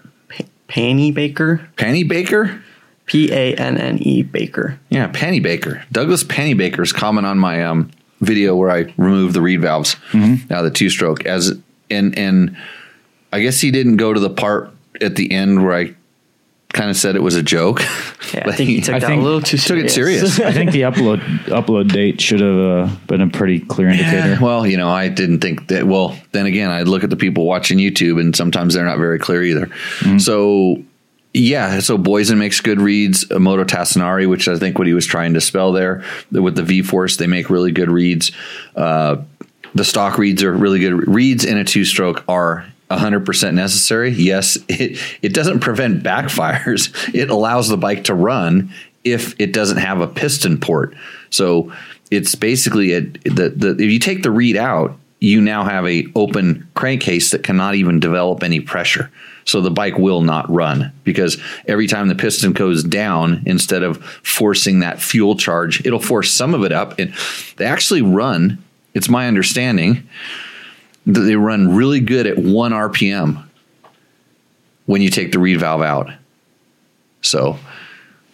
[0.68, 2.64] Panny Baker, Penny Baker.
[3.08, 4.80] P A N N E Baker.
[4.90, 5.84] Yeah, Penny Baker.
[5.92, 9.96] Douglas Penny Baker is comment on my um, video where I remove the reed valves
[10.12, 10.52] mm-hmm.
[10.54, 11.52] out of the two stroke as
[11.90, 12.56] and and
[13.32, 15.96] I guess he didn't go to the part at the end where I
[16.74, 17.82] kind of said it was a joke.
[18.34, 20.36] Yeah, I think he took I that think- a little too took it serious.
[20.36, 20.40] serious.
[20.40, 24.38] I think the upload upload date should have uh, been a pretty clear indicator.
[24.42, 25.86] Well, you know, I didn't think that.
[25.86, 29.20] Well, then again, I look at the people watching YouTube, and sometimes they're not very
[29.20, 29.70] clear either.
[30.18, 30.82] So,
[31.34, 33.30] Yeah, so Boyesen makes good reads.
[33.30, 36.82] Moto Tassinari, which I think what he was trying to spell there with the V
[36.84, 38.32] Force, they make really good reads.
[38.78, 39.18] Uh,
[39.76, 41.06] the stock reads are really good.
[41.10, 42.66] Reads in a two stroke are
[42.98, 44.12] 100% necessary.
[44.12, 48.72] Yes, it, it doesn't prevent backfires, it allows the bike to run
[49.04, 50.94] if it doesn't have a piston port.
[51.30, 51.72] So
[52.12, 56.06] it's basically a, the, the, if you take the reed out, you now have a
[56.16, 59.12] open crankcase that cannot even develop any pressure.
[59.46, 64.04] So the bike will not run because every time the piston goes down, instead of
[64.24, 67.00] forcing that fuel charge, it'll force some of it up.
[67.00, 67.14] And
[67.58, 70.08] they actually run, it's my understanding,
[71.06, 73.44] they run really good at one RPM
[74.86, 76.12] when you take the reed valve out.
[77.22, 77.58] So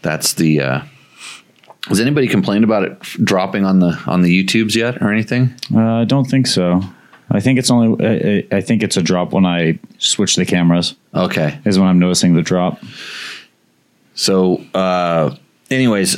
[0.01, 0.61] that's the.
[0.61, 0.81] Uh,
[1.87, 5.53] has anybody complained about it dropping on the on the YouTubes yet or anything?
[5.73, 6.81] Uh, I don't think so.
[7.29, 8.05] I think it's only.
[8.05, 10.95] I, I think it's a drop when I switch the cameras.
[11.13, 12.79] Okay, Is when I'm noticing the drop.
[14.15, 15.35] so uh,
[15.69, 16.17] anyways,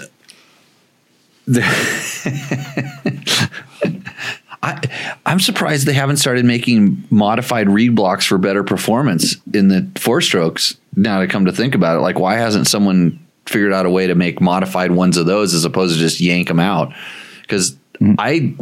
[1.48, 1.62] the
[4.70, 9.90] I I'm surprised they haven't started making modified reed blocks for better performance in the
[9.96, 10.78] four strokes.
[10.96, 14.08] Now to come to think about it, like why hasn't someone figured out a way
[14.08, 16.94] to make modified ones of those as opposed to just yank them out?
[17.42, 18.16] Because mm-hmm.
[18.18, 18.56] I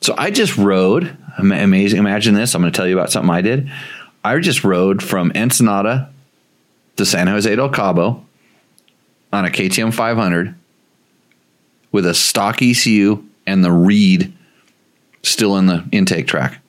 [0.00, 1.16] so I just rode.
[1.38, 1.98] Amazing.
[1.98, 2.54] Imagine this.
[2.54, 3.70] I'm going to tell you about something I did.
[4.24, 6.12] I just rode from Ensenada
[6.96, 8.24] to San Jose del Cabo
[9.32, 10.54] on a KTM 500
[11.92, 14.32] with a stock ECU and the reed
[15.22, 16.60] still in the intake track.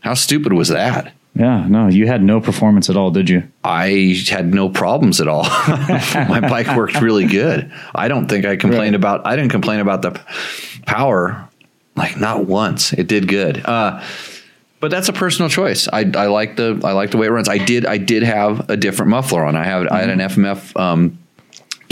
[0.00, 1.12] How stupid was that?
[1.34, 3.44] Yeah, no, you had no performance at all, did you?
[3.64, 5.44] I had no problems at all.
[6.14, 7.72] My bike worked really good.
[7.94, 8.94] I don't think I complained Right.
[8.96, 9.26] about.
[9.26, 10.10] I didn't complain about the
[10.86, 11.48] power,
[11.96, 12.92] like not once.
[12.92, 13.64] It did good.
[13.64, 14.02] Uh,
[14.80, 15.88] but that's a personal choice.
[15.90, 17.48] I, I like the I like the way it runs.
[17.48, 19.56] I did I did have a different muffler on.
[19.56, 21.18] I have I had an FMF um,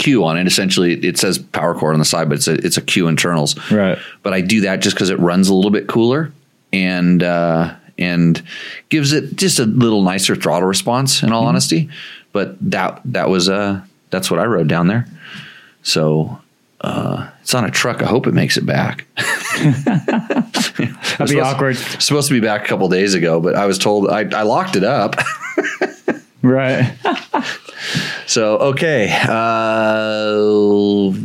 [0.01, 0.47] Q on it.
[0.47, 3.55] Essentially, it says PowerCore on the side, but it's a it's a Q internals.
[3.71, 3.99] Right.
[4.23, 6.33] But I do that just because it runs a little bit cooler
[6.73, 8.43] and uh, and
[8.89, 11.23] gives it just a little nicer throttle response.
[11.23, 11.91] In all honesty,
[12.33, 15.07] but that that was uh that's what I rode down there.
[15.83, 16.41] So
[16.81, 18.03] uh, it's on a truck.
[18.03, 19.07] I hope it makes it back.
[19.59, 21.77] That'd be awkward.
[21.77, 24.77] Supposed to be back a couple days ago, but I was told I, I locked
[24.77, 25.17] it up.
[26.43, 26.93] Right.
[28.31, 30.31] So okay, uh,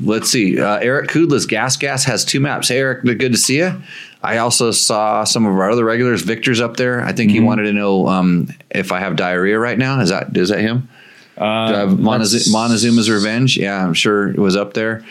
[0.04, 0.60] let's see.
[0.60, 2.70] Uh, Eric Kudla's Gas Gas has two maps.
[2.70, 3.80] Hey, Eric, good to see you.
[4.24, 6.24] I also saw some of our other regulars.
[6.24, 7.04] Victor's up there.
[7.04, 10.00] I think he wanted to know um, if I have diarrhea right now.
[10.02, 10.90] Is that is that him?
[11.38, 13.56] Do Uh, Montezuma- let's- Montezuma's Revenge.
[13.56, 15.06] Yeah, I'm sure it was up there.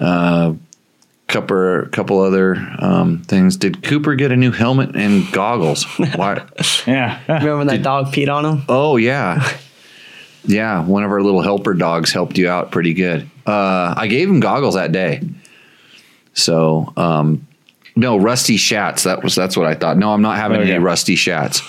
[0.00, 0.54] Uh,
[1.28, 3.58] couple couple other um, things.
[3.58, 5.84] Did Cooper get a new helmet and goggles?
[6.14, 6.42] Why?
[6.86, 7.20] Yeah.
[7.28, 8.62] Remember when that dog peed on him?
[8.68, 9.46] Oh yeah,
[10.44, 10.84] yeah.
[10.84, 13.28] One of our little helper dogs helped you out pretty good.
[13.46, 15.20] Uh, I gave him goggles that day.
[16.34, 17.46] So um,
[17.96, 19.04] no rusty shats.
[19.04, 19.96] That was that's what I thought.
[19.98, 20.72] No, I'm not having Okay.
[20.72, 21.60] any rusty shats.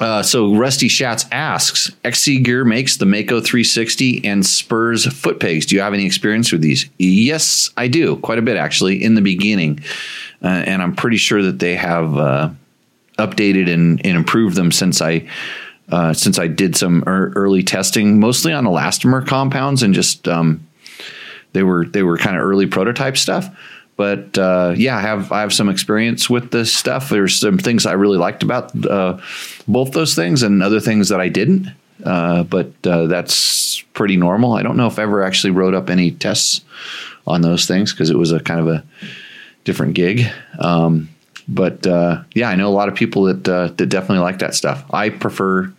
[0.00, 5.66] Uh, so Rusty Shats asks, XC Gear makes the Mako 360 and Spurs foot pegs.
[5.66, 6.88] Do you have any experience with these?
[6.98, 8.16] Yes, I do.
[8.16, 9.78] Quite a bit actually in the beginning,
[10.42, 12.50] uh, and I'm pretty sure that they have uh,
[13.16, 15.28] updated and, and improved them since I
[15.88, 20.66] uh, since I did some ear early testing, mostly on elastomer compounds and just um,
[21.52, 23.48] they were they were kind of early prototype stuff.
[23.96, 27.10] But uh, yeah, I have I have some experience with this stuff.
[27.10, 29.18] There's some things I really liked about uh,
[29.68, 31.68] both those things, and other things that I didn't.
[32.04, 34.54] Uh, but uh, that's pretty normal.
[34.54, 36.62] I don't know if I ever actually wrote up any tests
[37.26, 38.84] on those things because it was a kind of a
[39.64, 40.26] different gig.
[40.58, 41.08] Um,
[41.48, 44.54] but uh, yeah, I know a lot of people that uh, that definitely like that
[44.54, 44.84] stuff.
[44.92, 45.72] I prefer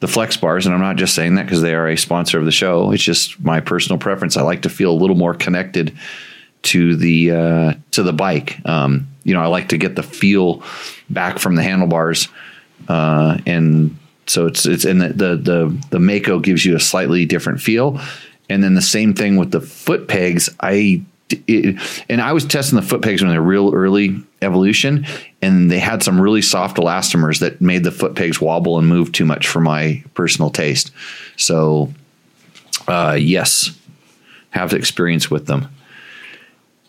[0.00, 2.44] the flex bars, and I'm not just saying that because they are a sponsor of
[2.44, 2.90] the show.
[2.90, 4.36] It's just my personal preference.
[4.36, 5.96] I like to feel a little more connected
[6.62, 8.58] to the uh, to the bike.
[8.66, 10.62] Um, you know, I like to get the feel
[11.08, 12.28] back from the handlebars,
[12.88, 13.96] uh, and
[14.26, 18.00] so it's it's and the, the the the Mako gives you a slightly different feel,
[18.48, 20.48] and then the same thing with the foot pegs.
[20.60, 21.02] I
[21.46, 25.06] it, and I was testing the foot pegs when they're real early evolution,
[25.42, 29.12] and they had some really soft elastomers that made the foot pegs wobble and move
[29.12, 30.90] too much for my personal taste.
[31.36, 31.92] So,
[32.88, 33.76] uh, yes,
[34.50, 35.68] have the experience with them.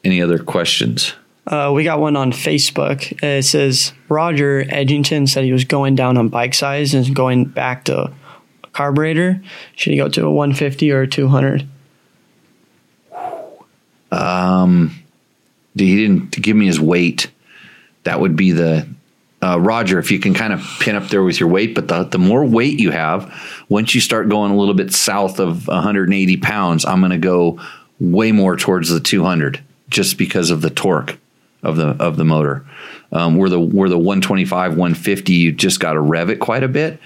[0.03, 1.13] Any other questions?
[1.47, 3.11] Uh, we got one on Facebook.
[3.23, 7.85] It says Roger Edgington said he was going down on bike size and going back
[7.85, 8.13] to
[8.73, 9.41] carburetor.
[9.75, 11.67] Should he go to a 150 or a 200?
[14.11, 17.31] He didn't give me his weight.
[18.03, 18.87] That would be the
[19.43, 22.03] uh, Roger, if you can kind of pin up there with your weight, but the,
[22.03, 23.33] the more weight you have,
[23.69, 27.59] once you start going a little bit south of 180 pounds, I'm going to go
[27.99, 31.17] way more towards the 200 just because of the torque
[31.63, 32.65] of the of the motor.
[33.11, 36.67] Um, where the where the 125, 150, you just got to rev it quite a
[36.67, 36.99] bit.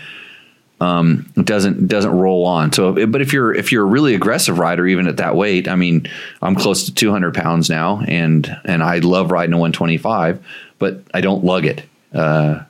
[0.82, 2.74] Um, it doesn't doesn't roll on.
[2.74, 5.76] So, but if you're if you're a really aggressive rider, even at that weight, I
[5.76, 6.08] mean,
[6.42, 10.46] I'm close to 200 pounds now, and and I love riding a 125,
[10.78, 11.84] but I don't lug it.
[12.14, 12.64] Uh,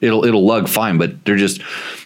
[0.00, 1.60] it'll it'll lug fine, but they're just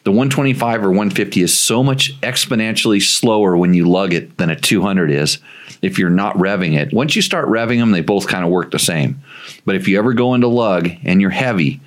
[0.05, 4.57] the 125 or 150 is so much exponentially slower when you lug it than a
[4.57, 5.39] 200 is.
[5.83, 8.71] If you're not revving it, once you start revving them, they both kind of work
[8.71, 9.21] the same.
[9.65, 11.81] But if you ever go into lug and you're heavy,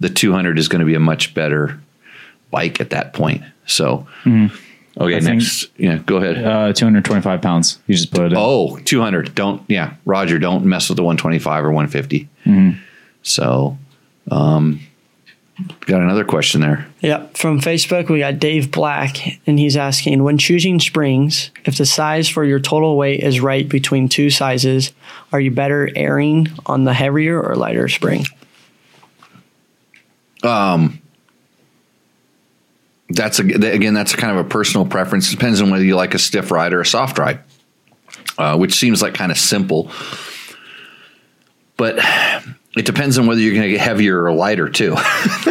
[0.00, 1.80] the 200 is going to be a much better
[2.50, 3.42] bike at that point.
[3.66, 6.42] So, okay, I think- next, yeah, go ahead.
[6.44, 7.78] Uh, 225 pounds.
[7.86, 8.38] You just put it in.
[8.38, 9.34] Oh, 200.
[9.34, 12.28] Don't, yeah, Roger, don't mess with the 125 or 150.
[13.22, 13.76] So,
[14.30, 14.80] um,
[15.86, 16.86] got another question there.
[17.00, 17.36] Yep.
[17.36, 22.28] From Facebook, we got Dave Black, and he's asking when choosing springs, if the size
[22.28, 24.92] for your total weight is right between two sizes,
[25.32, 28.24] are you better airing on the heavier or lighter spring?
[33.10, 35.30] That's a, again, that's kind of a personal preference.
[35.30, 37.40] Depends on whether you like a stiff ride or a soft ride,
[38.36, 39.90] uh, which seems like kind of simple.
[41.78, 41.98] But
[42.76, 44.96] it depends on whether you're going to get heavier or lighter too.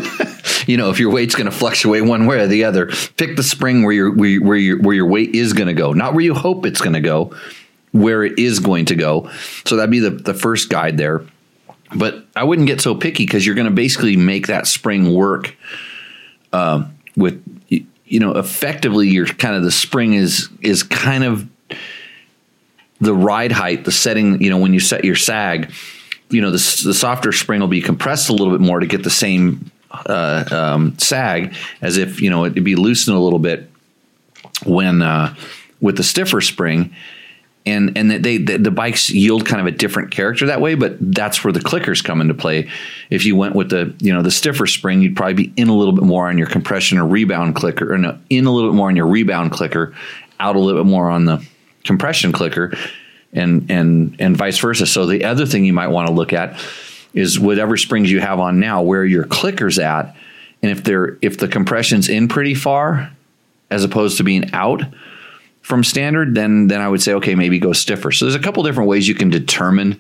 [0.68, 3.44] you know, if your weight's going to fluctuate one way or the other, pick the
[3.44, 6.24] spring where your where, where your where your weight is going to go, not where
[6.24, 7.36] you hope it's going to go,
[7.92, 9.32] where it is going to go.
[9.66, 11.26] So that'd be the the first guide there.
[11.96, 15.56] But I wouldn't get so picky because you're going to basically make that spring work
[16.52, 17.44] um, with
[18.06, 21.48] you know effectively your kind of the spring is is kind of
[23.00, 24.42] the ride height, the setting.
[24.42, 25.72] You know, when you set your sag,
[26.30, 29.04] you know the the softer spring will be compressed a little bit more to get
[29.04, 33.70] the same uh, um, sag as if you know it'd be loosened a little bit
[34.66, 35.36] when uh,
[35.82, 36.96] with the stiffer spring.
[37.68, 40.96] And and they the, the bikes yield kind of a different character that way, but
[41.02, 42.70] that's where the clickers come into play.
[43.10, 45.76] If you went with the you know the stiffer spring, you'd probably be in a
[45.76, 48.76] little bit more on your compression or rebound clicker, or no, in a little bit
[48.76, 49.94] more on your rebound clicker,
[50.40, 51.46] out a little bit more on the
[51.84, 52.74] compression clicker,
[53.34, 54.86] and and and vice versa.
[54.86, 56.58] So the other thing you might want to look at
[57.14, 60.16] is whatever springs you have on now, where your clicker's at,
[60.62, 63.12] and if they're if the compression's in pretty far,
[63.70, 64.84] as opposed to being out
[65.68, 68.14] from standard, then then I would say okay, maybe go stiffer.
[68.14, 70.00] So there's a couple different ways you can determine,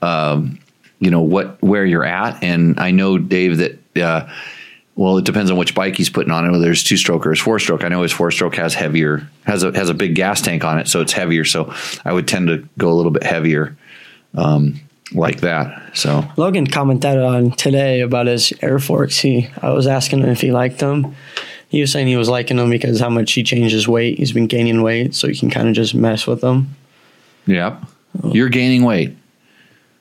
[0.00, 0.60] um,
[1.00, 2.40] you know, what where you're at.
[2.44, 3.78] And I know Dave that.
[3.96, 4.32] Uh,
[4.94, 6.52] well, it depends on which bike he's putting on it.
[6.52, 7.82] Whether it's two stroke or his four stroke.
[7.82, 10.78] I know his four stroke has heavier, has a has a big gas tank on
[10.78, 11.44] it, so it's heavier.
[11.44, 13.76] So I would tend to go a little bit heavier,
[14.36, 14.78] um,
[15.12, 15.96] like that.
[15.96, 19.18] So Logan commented on today about his Air Forks.
[19.18, 21.16] He, I was asking him if he liked them.
[21.68, 24.18] He was saying he was liking them because how much he changed his weight.
[24.18, 26.74] He's been gaining weight, so he can kind of just mess with them.
[27.46, 27.82] Yep.
[28.24, 29.16] You're gaining weight.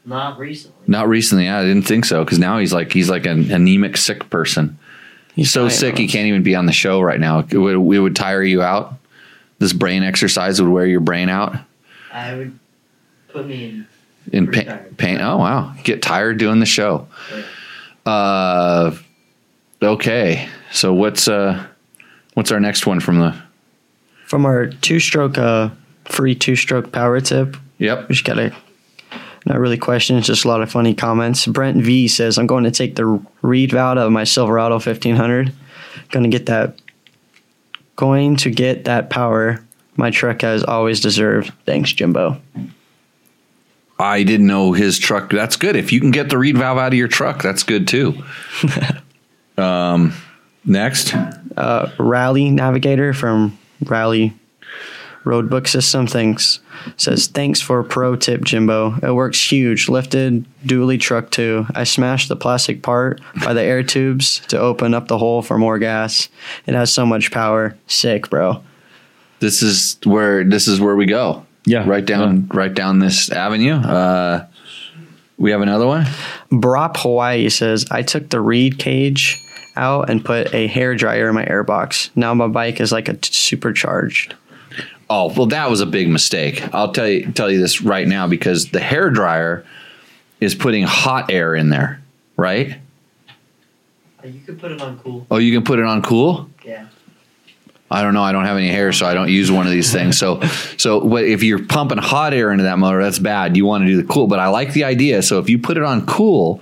[0.06, 0.78] Not recently.
[0.88, 1.50] Not recently.
[1.50, 4.80] I didn't think so because now he's like he's like an anemic sick person.
[5.36, 7.40] He's so sick of he can't even be on the show right now.
[7.40, 8.94] It would, it would tire you out.
[9.60, 11.58] This brain exercise would wear your brain out
[12.12, 12.58] I would
[13.28, 13.88] put me in.
[14.32, 14.96] in pain.
[14.98, 15.22] pain.
[15.22, 17.08] Oh wow, get tired doing the show.
[18.06, 18.96] Uh,
[19.82, 20.50] okay.
[20.72, 21.66] So what's uh,
[22.34, 23.36] what's our next one from the?
[24.26, 25.70] From our two-stroke, uh,
[26.04, 28.10] free two-stroke power tip, Yep.
[28.10, 28.54] we just got a
[29.46, 31.46] not really questions, just a lot of funny comments.
[31.48, 35.54] Brent V says, "I'm going to take the reed valve out of my Silverado 1500.
[36.12, 36.78] Going to get that.
[37.96, 39.64] Going to get that power
[39.96, 41.54] my truck has always deserved.
[41.66, 42.42] Thanks, Jimbo."
[44.00, 45.32] I didn't know his truck.
[45.32, 45.76] That's good.
[45.76, 48.22] If you can get the reed valve out of your truck, that's good too.
[49.58, 50.14] um,
[50.66, 51.14] next.
[51.58, 54.34] uh, Rally Navigator from Rally
[55.24, 56.60] Roadbook System thanks
[56.96, 58.96] says thanks for a pro tip Jimbo.
[59.04, 59.90] It works huge.
[59.90, 61.66] Lifted dually truck too.
[61.76, 65.58] I smashed the plastic part by the air tubes to open up the hole for
[65.58, 66.30] more gas.
[66.66, 67.76] It has so much power.
[67.88, 68.64] Sick, bro.
[69.40, 71.46] this is where this is where we go.
[71.66, 71.84] Yeah.
[71.86, 73.74] right down right down this avenue.
[73.76, 74.46] Uh,
[75.38, 76.06] we have another one.
[76.50, 79.38] Brop Hawaii says I took the reed cage
[79.78, 82.10] out and put a hair dryer in my airbox.
[82.16, 84.36] Now my bike is like a t- supercharged.
[85.10, 86.62] Oh well, that was a big mistake.
[86.74, 89.66] I'll tell you tell you this right now because the hair dryer
[90.42, 92.02] is putting hot air in there,
[92.36, 92.78] right?
[94.24, 95.26] Uh, You could put it on cool.
[95.32, 96.50] Oh, you can put it on cool.
[96.66, 96.88] Yeah.
[97.90, 98.22] I don't know.
[98.22, 100.18] I don't have any hair, so I don't use one of these things.
[100.18, 100.42] So,
[100.78, 103.56] so if you're pumping hot air into that motor, that's bad.
[103.56, 105.22] You want to do the cool, but I like the idea.
[105.22, 106.60] So if you put it on cool,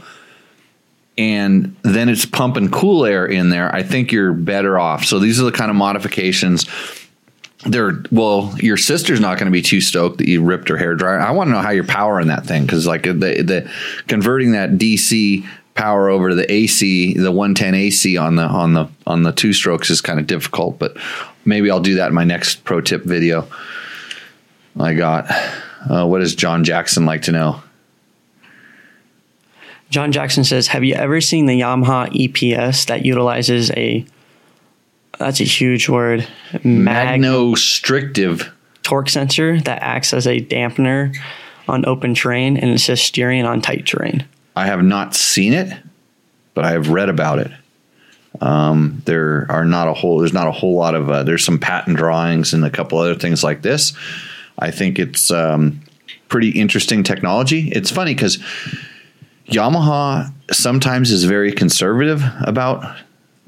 [1.17, 5.05] and then it's pumping cool air in there, I think you're better off.
[5.05, 6.65] So these are the kind of modifications.
[7.65, 10.93] They're well, your sister's not going to be too stoked that you ripped her hair
[10.95, 11.19] dryer.
[11.19, 13.71] I want to know how you're powering that thing because like the the
[14.07, 18.87] converting that DC power over to the AC, the 110 AC on the on the
[19.07, 20.77] on the two strokes is kind of difficult.
[20.77, 20.97] But
[21.43, 23.47] maybe I'll do that in my next pro tip video.
[24.79, 25.25] I got.
[25.89, 27.61] Uh, what does John Jackson like to know?
[29.95, 34.05] John Jackson says, "Have you ever seen the Yamaha EPS that utilizes a
[35.17, 36.27] that's a huge word
[36.65, 38.51] mag Magnostrictive.
[38.83, 41.15] torque sensor that acts as a dampener
[41.69, 45.71] on open terrain and assists steering on tight terrain?" I have not seen it,
[46.55, 47.51] but I have read about it.
[48.41, 50.17] Um, there are not a whole.
[50.17, 51.09] There's not a whole lot of.
[51.09, 53.93] Uh, there's some patent drawings and a couple other things like this.
[54.59, 55.79] I think it's um,
[56.27, 57.69] pretty interesting technology.
[57.69, 58.43] It's funny because
[59.47, 62.97] Yamaha sometimes is very conservative about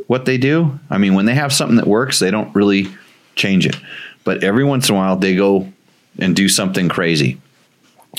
[0.08, 0.80] what they do.
[0.90, 2.88] I mean, when they have something that works, they don't really
[3.36, 3.76] change it.
[4.24, 5.72] But every once in a while, they go
[6.20, 7.40] and do something crazy.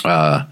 [0.04, 0.44] Uh,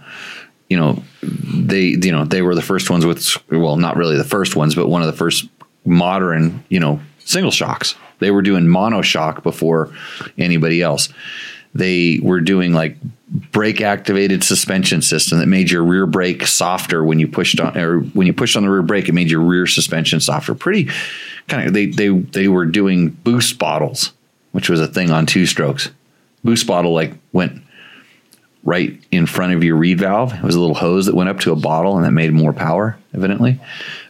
[0.69, 4.25] you know, they you know they were the first ones with well, not really the
[4.25, 5.49] first ones, but one of the first
[5.85, 7.95] modern you know single shocks.
[8.19, 9.93] They were doing mono shock before
[10.39, 11.09] anybody else.
[11.77, 12.97] They were doing like
[13.53, 18.01] brake activated suspension system that made your rear brake softer when you pushed on or
[18.01, 20.55] when you pushed on the rear brake, it made your rear suspension softer.
[20.55, 20.89] Pretty
[21.49, 24.13] kind of they they they were doing boost bottles,
[24.53, 25.91] which was a thing on two strokes.
[26.45, 27.63] Boost bottle like went
[28.67, 30.35] right in front of your reed valve.
[30.35, 32.53] It was a little hose that went up to a bottle and that made more
[32.53, 33.61] power, evidently.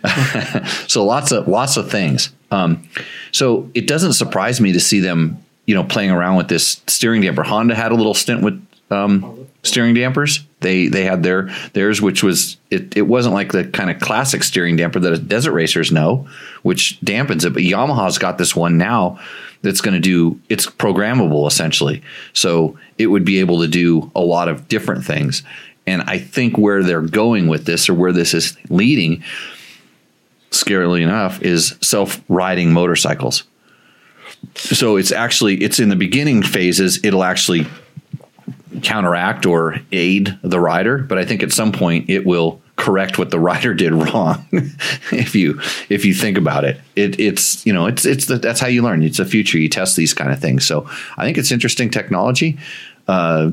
[0.89, 2.31] so lots of lots of things.
[2.51, 2.89] Um,
[3.33, 7.21] so it doesn't surprise me to see them, you know, playing around with this steering
[7.21, 7.43] damper.
[7.43, 10.41] Honda had a little stint with um, steering dampers.
[10.61, 12.97] They they had their theirs, which was it.
[12.97, 16.29] It wasn't like the kind of classic steering damper that desert racers know,
[16.63, 17.53] which dampens it.
[17.53, 19.19] But Yamaha's got this one now
[19.63, 20.41] that's going to do.
[20.49, 22.03] It's programmable essentially,
[22.33, 25.43] so it would be able to do a lot of different things.
[25.87, 29.23] And I think where they're going with this, or where this is leading,
[30.51, 33.45] scarily enough, is self-riding motorcycles.
[34.55, 37.05] So it's actually it's in the beginning phases.
[37.05, 37.67] It'll actually
[38.83, 43.31] counteract or aid the rider, but I think at some point it will correct what
[43.31, 44.47] the rider did wrong.
[45.13, 48.61] if you if you think about it, it it's you know it's it's the, that's
[48.61, 49.03] how you learn.
[49.03, 49.59] It's the future.
[49.59, 50.67] You test these kind of things.
[50.67, 52.59] So I think it's interesting technology,
[53.09, 53.51] uh,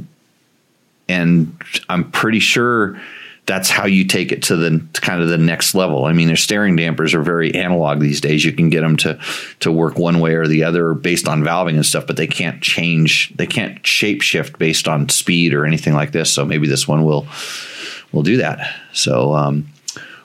[1.10, 1.56] and
[1.90, 3.00] I'm pretty sure
[3.46, 6.06] that's how you take it to the to kind of the next level.
[6.06, 8.46] I mean, their steering dampers are very analog these days.
[8.46, 9.20] You can get them to
[9.60, 12.62] to work one way or the other based on valving and stuff, but they can't
[12.62, 13.36] change.
[13.36, 16.32] They can't shape shift based on speed or anything like this.
[16.32, 17.28] So maybe this one will
[18.14, 18.74] will do that.
[18.94, 19.68] So um,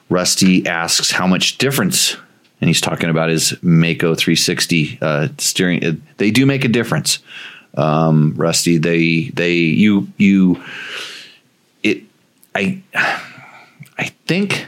[0.08, 2.16] Rusty asks how much difference,
[2.60, 6.02] and he's talking about his Mako 360 uh, steering.
[6.18, 7.18] They do make a difference,
[7.74, 8.78] um, Rusty.
[8.78, 10.62] They they you you
[12.58, 12.82] I
[13.96, 14.66] I think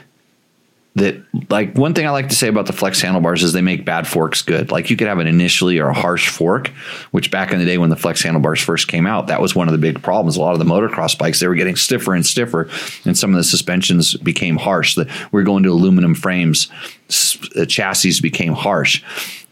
[0.95, 1.15] that
[1.49, 4.07] like one thing I like to say about the Flexx handlebars is they make bad
[4.07, 4.71] forks good.
[4.71, 6.69] Like you could have an initially or a harsh fork,
[7.11, 9.67] which back in the day when the Flexx handlebars first came out, that was one
[9.67, 10.35] of the big problems.
[10.35, 12.69] A lot of the motocross bikes they were getting stiffer and stiffer,
[13.05, 14.95] and some of the suspensions became harsh.
[14.95, 16.67] That we're going to aluminum frames,
[17.67, 19.03] chassis became harsh.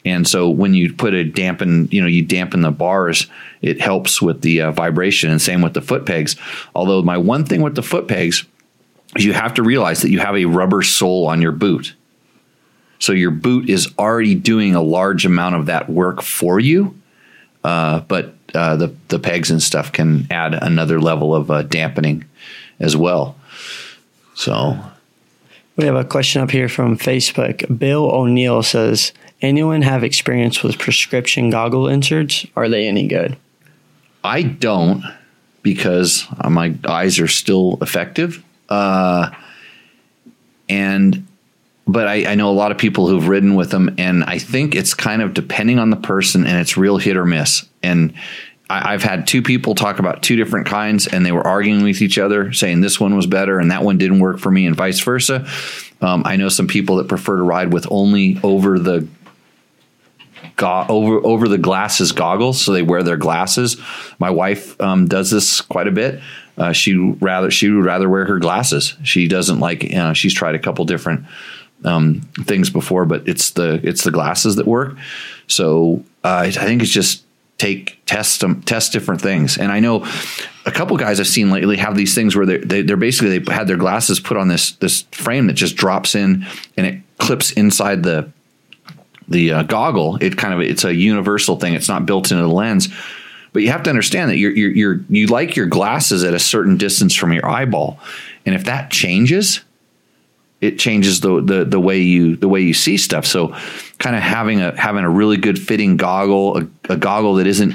[0.05, 3.27] And so when you put a dampen, you know, you dampen the bars,
[3.62, 5.29] it helps with the uh, vibration.
[5.29, 6.35] And same with the foot pegs.
[6.73, 8.45] Although my one thing with the foot pegs
[9.15, 11.95] is you have to realize that you have a rubber sole on your boot.
[12.99, 16.95] So your boot is already doing a large amount of that work for you.
[17.63, 22.23] Uh, but uh, the the pegs and stuff can add another level of uh, dampening
[22.79, 23.35] as well.
[24.33, 24.79] So
[25.75, 27.77] We have a question up here from Facebook.
[27.77, 32.45] Bill O'Neill says, "Anyone have experience with prescription goggle inserts?
[32.56, 33.38] Are they any good?"
[34.23, 35.04] I don't
[35.63, 38.43] because my eyes are still effective.
[38.69, 39.32] Uh,
[40.67, 41.25] and
[41.88, 44.75] but I, I know a lot of people who've ridden with them, and I think
[44.75, 47.66] it's kind of depending on the person, and it's real hit or miss.
[47.82, 48.13] And
[48.70, 52.01] I, I've had two people talk about two different kinds, and they were arguing with
[52.03, 54.76] each other, saying this one was better and that one didn't work for me, and
[54.76, 55.47] vice versa.
[56.01, 59.07] Um, I know some people that prefer to ride with only over the
[60.55, 63.77] go- over over the glasses goggles, so they wear their glasses.
[64.19, 66.21] My wife um, does this quite a bit.
[66.57, 68.95] Uh, she rather she would rather wear her glasses.
[69.03, 69.83] She doesn't like.
[69.83, 71.25] You know, she's tried a couple different
[71.85, 74.97] um, things before, but it's the it's the glasses that work.
[75.47, 77.23] So uh, I think it's just
[77.57, 79.57] take test them test different things.
[79.57, 80.05] And I know
[80.65, 83.53] a couple guys I've seen lately have these things where they're, they, they're basically they
[83.53, 86.45] had their glasses put on this this frame that just drops in
[86.77, 88.31] and it clips inside the
[89.30, 90.17] the uh, goggle.
[90.21, 91.73] It kind of it's a universal thing.
[91.73, 92.89] It's not built into the lens.
[93.51, 96.39] But you have to understand that you're, you're, you're you like your glasses at a
[96.39, 97.99] certain distance from your eyeball,
[98.45, 99.61] and if that changes,
[100.61, 103.25] it changes the, the the way you the way you see stuff.
[103.25, 103.55] So,
[103.97, 107.73] kind of having a having a really good fitting goggle, a, a goggle that isn't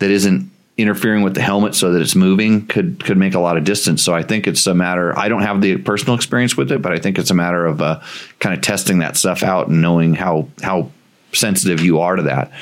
[0.00, 3.56] that isn't interfering with the helmet so that it's moving could could make a lot
[3.56, 4.02] of distance.
[4.02, 5.16] So I think it's a matter.
[5.18, 7.82] I don't have the personal experience with it, but I think it's a matter of
[7.82, 8.00] uh,
[8.38, 10.90] kind of testing that stuff out and knowing how how
[11.32, 12.52] sensitive you are to that.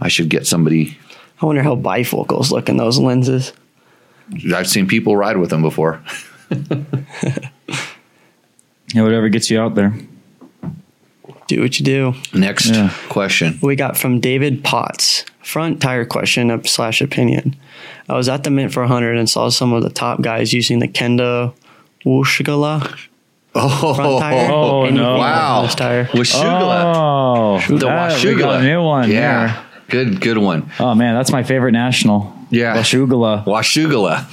[0.00, 0.98] I should get somebody.
[1.40, 3.52] I wonder how bifocals look in those lenses.
[4.54, 6.02] I've seen people ride with them before.
[8.94, 9.94] Yeah, whatever gets you out there.
[11.56, 12.14] Do what you do.
[12.32, 12.90] Next Yeah.
[13.10, 13.58] question.
[13.60, 15.26] We got from David Potts.
[15.42, 17.56] Front tire question up slash opinion.
[18.08, 20.78] I was at the Mint for 100 and saw some of the top guys using
[20.78, 21.52] the Kenda
[22.06, 22.90] Wushigala
[23.54, 23.94] oh.
[23.94, 24.50] front tire.
[24.50, 25.18] Oh, oh no.
[25.18, 25.66] Wow.
[25.66, 26.06] Tire.
[26.06, 26.92] Washugala.
[26.96, 28.60] Oh, the that- we got Washugala.
[28.60, 29.10] a new one.
[29.10, 29.48] Yeah.
[29.48, 29.62] here.
[29.88, 30.70] Good good one.
[30.80, 32.34] Oh man, that's my favorite national.
[32.48, 32.78] Yeah.
[32.78, 33.44] Washugala.
[33.44, 34.24] Washugala.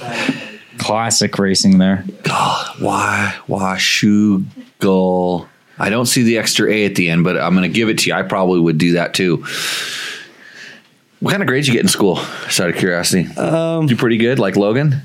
[0.78, 2.06] Classic racing there.
[2.22, 5.46] God, Why Washougal.
[5.80, 7.98] I don't see the extra A at the end, but I'm going to give it
[8.00, 8.14] to you.
[8.14, 9.44] I probably would do that too.
[11.20, 12.16] What kind of grades you get in school?
[12.44, 13.26] Just out of curiosity.
[13.36, 15.02] Um, you pretty good, like Logan.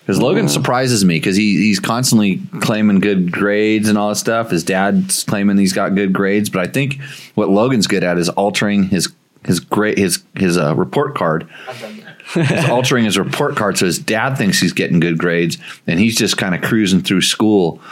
[0.00, 4.50] Because Logan surprises me because he he's constantly claiming good grades and all that stuff.
[4.50, 7.00] His dad's claiming he's got good grades, but I think
[7.34, 9.10] what Logan's good at is altering his
[9.46, 11.48] his grade his his uh, report card.
[12.34, 16.16] He's altering his report card so his dad thinks he's getting good grades, and he's
[16.16, 17.82] just kind of cruising through school,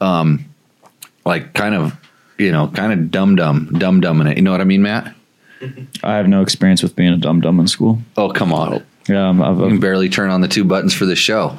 [0.00, 0.46] um,
[1.24, 1.96] like kind of
[2.38, 4.36] you know kind of dumb dumb dumb dumbing it.
[4.36, 5.14] You know what I mean, Matt?
[6.02, 7.98] I have no experience with being a dumb dumb in school.
[8.16, 8.84] Oh come on.
[9.08, 11.54] Yeah, I'm, I've, You can barely turn on the two buttons for the show.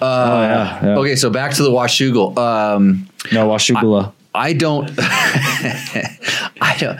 [0.00, 0.96] yeah, yeah.
[0.98, 2.36] Okay, so back to the Washougal.
[2.36, 4.12] Um, No, Washugala.
[4.34, 4.90] I don't.
[4.98, 6.98] I don't.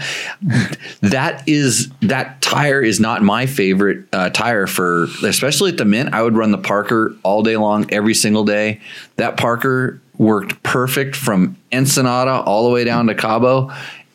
[1.03, 6.15] That is that tire is not my favorite uh, tire for, especially at the Mint.
[6.15, 8.81] I would run the Parker all day long, every single day.
[9.17, 13.71] That Parker worked perfect from Ensenada all the way down to Cabo,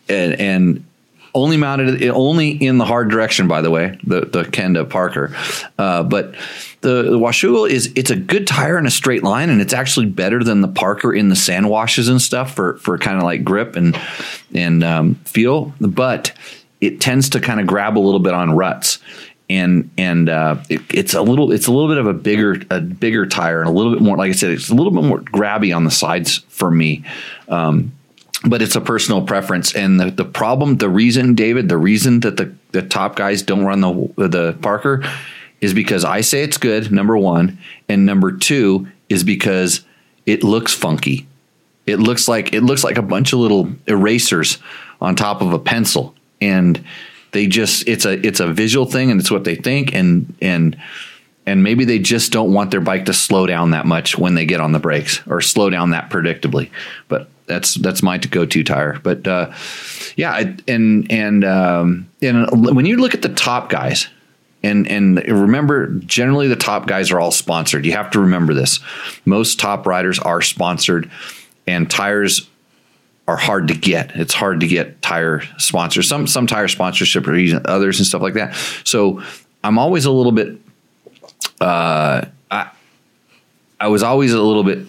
[0.10, 0.86] and and
[1.34, 3.48] only mounted only in the hard direction.
[3.48, 5.36] By the way, the the Kenda Parker,
[5.78, 6.36] uh, but
[6.82, 10.08] the, the Washougal is it's a good tire in a straight line, and it's actually
[10.08, 13.44] better than the Parker in the sand washes and stuff for for kind of like
[13.44, 14.00] grip and
[14.54, 16.34] and um, feel, but
[16.82, 19.00] it tends to kind of grab a little bit on ruts.
[19.52, 22.80] And and uh, it, it's a little it's a little bit of a bigger a
[22.80, 25.20] bigger tire and a little bit more like I said it's a little bit more
[25.20, 27.04] grabby on the sides for me
[28.44, 29.76] but it's a personal preference.
[29.76, 33.64] And the, the problem, the reason, David, the reason that the, the top guys don't
[33.64, 35.04] run the the Parker
[35.60, 36.92] is because I say it's good.
[36.92, 39.82] Number one, and number two is because
[40.26, 41.28] it looks funky.
[41.86, 44.58] It looks like it looks like a bunch of little erasers
[45.00, 46.84] on top of a pencil, and
[47.32, 50.78] they just it's a it's a visual thing, and it's what they think, and and
[51.46, 54.46] and maybe they just don't want their bike to slow down that much when they
[54.46, 56.70] get on the brakes or slow down that predictably.
[57.08, 59.00] But that's that's my go-to tire.
[59.02, 59.52] But uh,
[60.16, 64.08] yeah, and and um, and when you look at the top guys,
[64.62, 67.86] and and remember, generally the top guys are all sponsored.
[67.86, 68.80] You have to remember this.
[69.26, 71.10] Most top riders are sponsored,
[71.66, 72.50] and tires
[73.28, 74.12] are hard to get.
[74.16, 76.08] It's hard to get tire sponsors.
[76.08, 78.56] Some some tire sponsorship using others and stuff like that.
[78.84, 79.22] So
[79.64, 80.60] I'm always a little bit.
[81.60, 82.72] Uh, I
[83.80, 84.86] I was always a little bit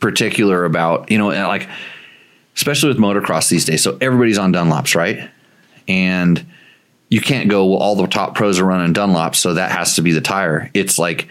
[0.00, 1.68] particular about you know like
[2.56, 3.82] especially with motocross these days.
[3.82, 5.30] So everybody's on Dunlops, right?
[5.86, 6.44] And
[7.08, 10.02] you can't go well all the top pros are running Dunlops, so that has to
[10.02, 10.70] be the tire.
[10.74, 11.28] It's like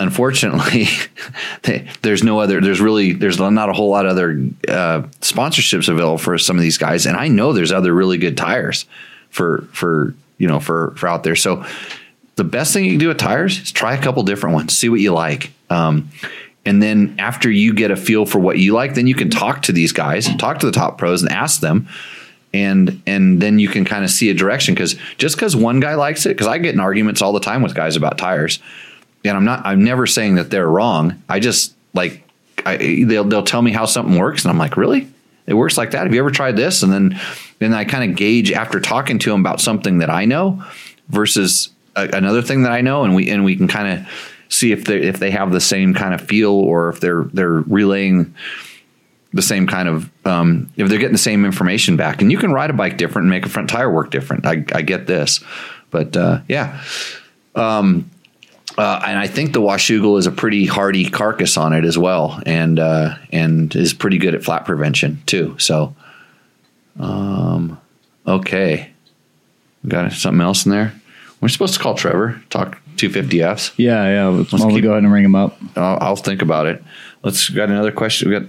[0.00, 0.86] unfortunately
[1.62, 4.30] they- there's no other there's really there's not a whole lot of other
[4.68, 7.06] uh, sponsorships available for some of these guys.
[7.06, 8.86] And i know there's other really good tires
[9.30, 11.36] for for you know for for out there.
[11.36, 11.64] So
[12.36, 14.88] the best thing you can do with tires is try a couple different ones see
[14.88, 15.50] what you like.
[15.70, 16.10] Um,
[16.64, 19.62] and then after you get a feel for what you like then you can talk
[19.62, 21.88] to these guys talk to the top pros and ask them.
[22.54, 24.74] And and then you can kind of see a direction.
[24.74, 27.62] Because just because one guy likes it because i get in arguments all the time
[27.62, 28.60] with guys about tires
[29.24, 31.22] and I'm not I'm never saying that they're wrong.
[31.28, 32.22] I just like
[32.64, 35.08] I, they'll they'll tell me how something works and I'm like, "Really?
[35.46, 36.04] It works like that?
[36.04, 37.20] Have you ever tried this?" And then
[37.58, 40.62] then I kind of gauge after talking to them about something that I know
[41.08, 44.08] versus a, another thing that I know and we and we can kind of
[44.48, 47.60] see if they if they have the same kind of feel or if they're they're
[47.60, 48.34] relaying
[49.34, 52.50] the same kind of um, if they're getting the same information back and you can
[52.50, 55.44] ride a bike different and make a front tire work different i, I get this
[55.90, 56.82] But uh, yeah,
[57.54, 58.10] um,
[58.78, 62.40] uh, and I think the Washougal is a pretty hardy carcass on it as well,
[62.46, 65.56] and uh, and is pretty good at flat prevention too.
[65.58, 65.94] So,
[66.98, 67.80] um,
[68.26, 68.90] okay,
[69.86, 70.94] got something else in there.
[71.40, 73.74] We're supposed to call Trevor talk 250Fs.
[73.76, 74.26] Yeah, yeah.
[74.28, 75.56] Let's, Let's keep- go ahead and ring him up.
[75.76, 76.82] I'll, I'll think about it.
[77.22, 78.28] Let's got another question.
[78.30, 78.48] We got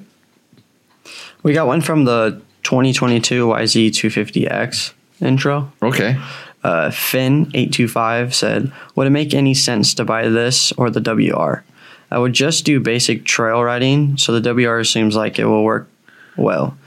[1.44, 5.72] We got one from the 2022 YZ250X intro.
[5.82, 6.18] okay.
[6.64, 11.64] Uh, Finn825 said, Would it make any sense to buy this or the WR?
[12.12, 15.88] I would just do basic trail riding, so the WR seems like it will work
[16.36, 16.78] well.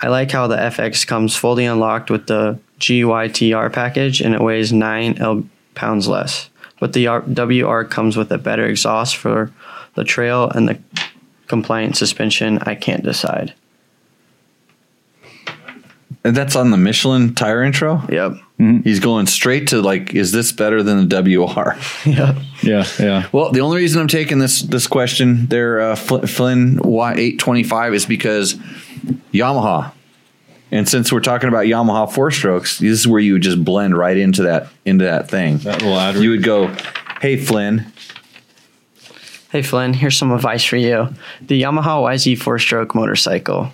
[0.00, 4.72] I like how the FX comes fully unlocked with the GYTR package and it weighs
[4.72, 6.48] 9 L- pounds less.
[6.80, 9.52] But the R- WR comes with a better exhaust for
[9.94, 10.78] the trail and the
[11.46, 12.58] compliant suspension.
[12.62, 13.52] I can't decide.
[16.24, 18.02] And that's on the Michelin tire intro.
[18.08, 18.32] Yep.
[18.84, 21.78] He's going straight to like, is this better than the WR?
[22.10, 22.36] Yep.
[22.62, 23.26] Yeah, yeah.
[23.32, 28.04] Well, the only reason I'm taking this this question there, uh, Fl- Flynn Y825, is
[28.04, 28.54] because
[29.32, 29.92] Yamaha.
[30.70, 33.96] And since we're talking about Yamaha four strokes, this is where you would just blend
[33.96, 35.58] right into that into that thing.
[35.58, 36.74] That little You would go,
[37.22, 37.90] "Hey Flynn,
[39.50, 41.08] Hey Flynn, here's some advice for you.
[41.40, 43.72] The Yamaha YZ four stroke motorcycle.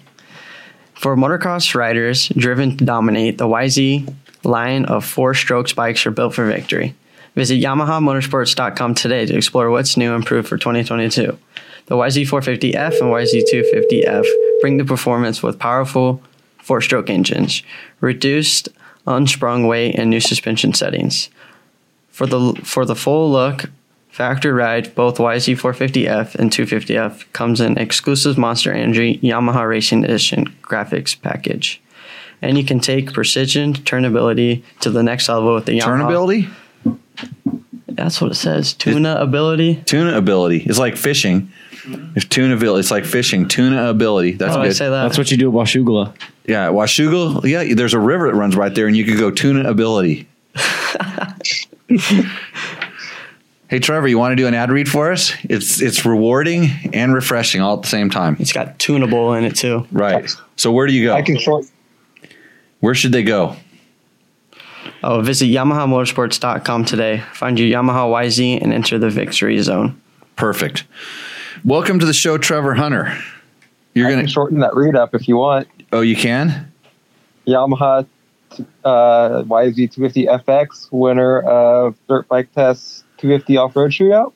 [0.95, 4.15] For motocross riders driven to dominate, the YZ
[4.45, 6.95] line of four strokes bikes are built for victory.
[7.35, 11.39] Visit YamahaMotorsports.com today to explore what's new and improved for 2022.
[11.87, 14.25] The YZ450F and YZ250F
[14.61, 16.23] bring the performance with powerful
[16.59, 17.63] four stroke engines,
[18.01, 18.69] reduced
[19.07, 21.29] unsprung weight, and new suspension settings.
[22.09, 23.67] For the for the full look,
[24.09, 31.21] factory ride, both YZ450F and 250F comes in exclusive Monster Energy Yamaha Racing Edition graphics
[31.21, 31.81] package.
[32.43, 36.01] And you can take precision, turnability to the next level with the Yamaha.
[36.03, 36.51] Turnability?
[37.89, 38.75] That's what it says.
[38.75, 39.83] Tuna ability.
[39.87, 41.51] tuna ability." It's like fishing.
[42.15, 43.49] If tuna ability, it's like fishing.
[43.49, 44.33] Tuna ability.
[44.33, 44.77] That's How do I good.
[44.77, 45.03] say that?
[45.05, 46.15] That's what you do at Washugala.
[46.45, 47.45] Yeah, Washougal.
[47.45, 50.29] Yeah, there's a river that runs right there, and you could go tuna ability.
[53.69, 55.33] hey, Trevor, you want to do an ad read for us?
[55.45, 58.37] It's it's rewarding and refreshing all at the same time.
[58.41, 59.87] It's got tunable in it too.
[59.93, 60.31] Right.
[60.57, 61.15] So where do you go?
[61.15, 61.67] I can short.
[62.81, 63.57] Where should they go?
[65.03, 67.23] Oh, visit YamahaMotorsports.com today.
[67.33, 70.01] Find your Yamaha YZ and enter the victory zone.
[70.37, 70.85] Perfect.
[71.65, 73.17] Welcome to the show, Trevor Hunter.
[73.95, 74.29] You're I gonna.
[74.29, 75.69] shorten that read up if you want.
[75.93, 76.73] Oh, you can.
[77.47, 78.07] Yamaha
[78.85, 84.33] uh, YZ250 FX, winner of Dirt Bike Test 250 Off Road Shootout.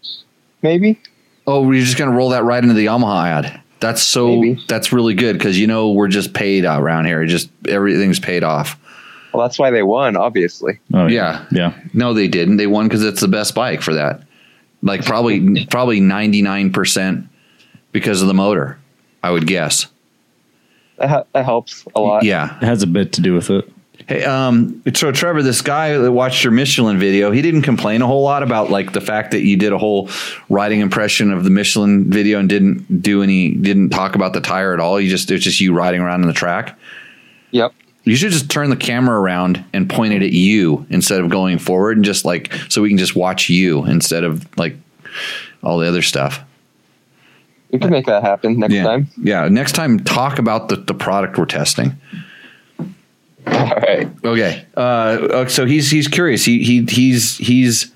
[0.63, 1.01] Maybe.
[1.47, 3.61] Oh, you're just gonna roll that right into the Yamaha ad.
[3.81, 4.29] That's so.
[4.41, 4.63] Maybe.
[4.69, 7.25] That's really good because you know we're just paid out around here.
[7.27, 8.79] Just everything's paid off.
[9.33, 10.81] Well, that's why they won, obviously.
[10.93, 11.47] Oh Yeah.
[11.53, 11.73] yeah.
[11.95, 12.57] No, they didn't.
[12.57, 14.23] They won because it's the best bike for that.
[14.83, 17.27] Like probably probably ninety nine percent
[17.93, 18.79] because of the motor.
[19.23, 19.87] I would guess.
[20.99, 22.23] That, that helps a lot.
[22.25, 22.57] Yeah.
[22.57, 23.71] It has a bit to do with it.
[24.11, 28.09] Hey, um, so Trevor, this guy that watched your Michelin video, he didn't complain a
[28.09, 30.11] whole lot about like the fact that you did a whole
[30.49, 34.75] riding impression of the Michelin video and didn't do any, didn't talk about the tire
[34.75, 35.01] at all.
[35.01, 36.77] You just it's just you riding around in the track.
[37.53, 37.73] Yep.
[38.03, 41.61] You should just turn the camera around and point it at you instead of going
[41.61, 44.75] forward, and just like so we can just watch you instead of like
[45.63, 46.41] all the other stuff.
[47.71, 49.09] We can make that happen next yeah, time.
[49.23, 49.47] yeah.
[49.47, 51.97] Next time, talk about the the product we're testing.
[53.53, 54.09] All right.
[54.25, 54.67] Okay.
[54.77, 56.45] Uh, so he's he's curious.
[56.45, 57.93] He he he's he's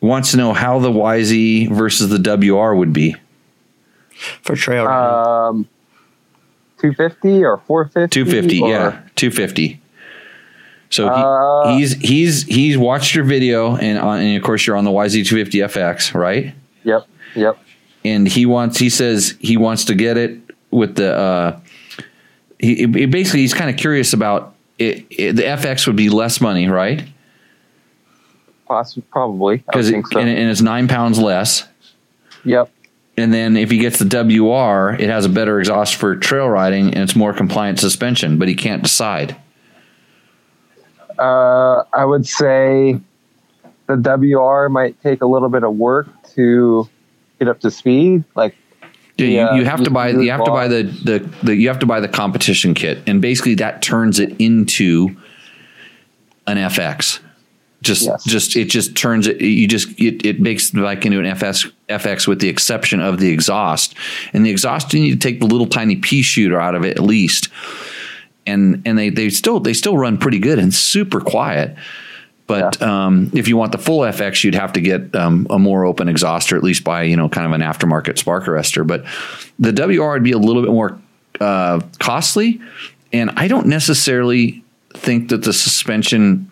[0.00, 3.14] wants to know how the YZ versus the WR would be.
[4.42, 5.58] For trail riding.
[5.60, 5.68] Um,
[6.80, 8.08] 250 or 450?
[8.12, 9.80] Two fifty, yeah, two fifty.
[10.90, 14.76] So he, Uh, he's he's he's watched your video, and on, and of course you're
[14.76, 16.54] on the YZ two fifty FX, right?
[16.84, 17.06] Yep.
[17.36, 17.58] Yep.
[18.04, 20.38] And he wants he says he wants to get it
[20.70, 21.14] with the.
[21.14, 21.60] Uh,
[22.62, 25.36] he, he basically he's kind of curious about it, it.
[25.36, 27.04] The FX would be less money, right?
[28.66, 29.56] Possibly, probably.
[29.58, 30.18] Because think so.
[30.18, 31.68] and, and it's nine pounds less.
[32.44, 32.70] yep.
[33.18, 36.94] And then if he gets the WR, it has a better exhaust for trail riding
[36.94, 39.36] and it's more compliant suspension, but he can't decide.
[41.18, 42.98] Uh, I would say
[43.86, 46.88] the WR might take a little bit of work to
[47.38, 48.24] get up to speed.
[48.34, 48.56] Like,
[49.18, 51.54] Yeah, Yeah, you, you have to buy you you have to buy the, the the
[51.54, 55.16] you have to buy the competition kit, and basically that turns it into
[56.46, 57.20] an FX.
[57.82, 58.24] Just Yes.
[58.24, 59.40] just it just turns it.
[59.40, 63.28] You just it, it makes like into an FS FX with the exception of the
[63.30, 63.94] exhaust,
[64.32, 66.96] and the exhaust you need to take the little tiny pea shooter out of it
[66.96, 67.48] at least,
[68.46, 71.74] and and they they still they still run pretty good and super quiet.
[72.52, 75.86] But um, if you want the full FX, you'd have to get um, a more
[75.86, 78.86] open exhaust, or at least buy you know kind of an aftermarket spark arrestor.
[78.86, 79.06] But
[79.58, 81.00] the WR would be a little bit more
[81.40, 82.60] uh, costly,
[83.10, 86.50] and I don't necessarily think that the suspension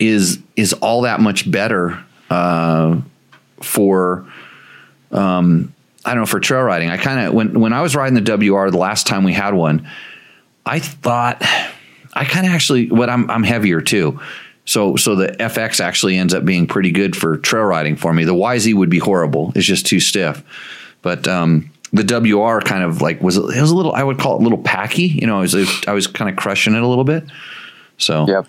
[0.00, 3.00] is is all that much better uh,
[3.60, 4.26] for
[5.12, 5.72] um,
[6.04, 6.90] I don't know for trail riding.
[6.90, 9.54] I kind of when when I was riding the WR the last time we had
[9.54, 9.88] one,
[10.66, 11.40] I thought
[12.14, 14.20] I kind of actually what I'm I'm heavier too.
[14.66, 18.24] So so the FX actually ends up being pretty good for trail riding for me.
[18.24, 19.52] The YZ would be horrible.
[19.54, 20.42] It's just too stiff.
[21.02, 24.36] But um, the WR kind of like was it was a little I would call
[24.36, 25.06] it a little packy.
[25.06, 25.54] You know, I was
[25.86, 27.24] I was kind of crushing it a little bit.
[27.98, 28.46] So Yep.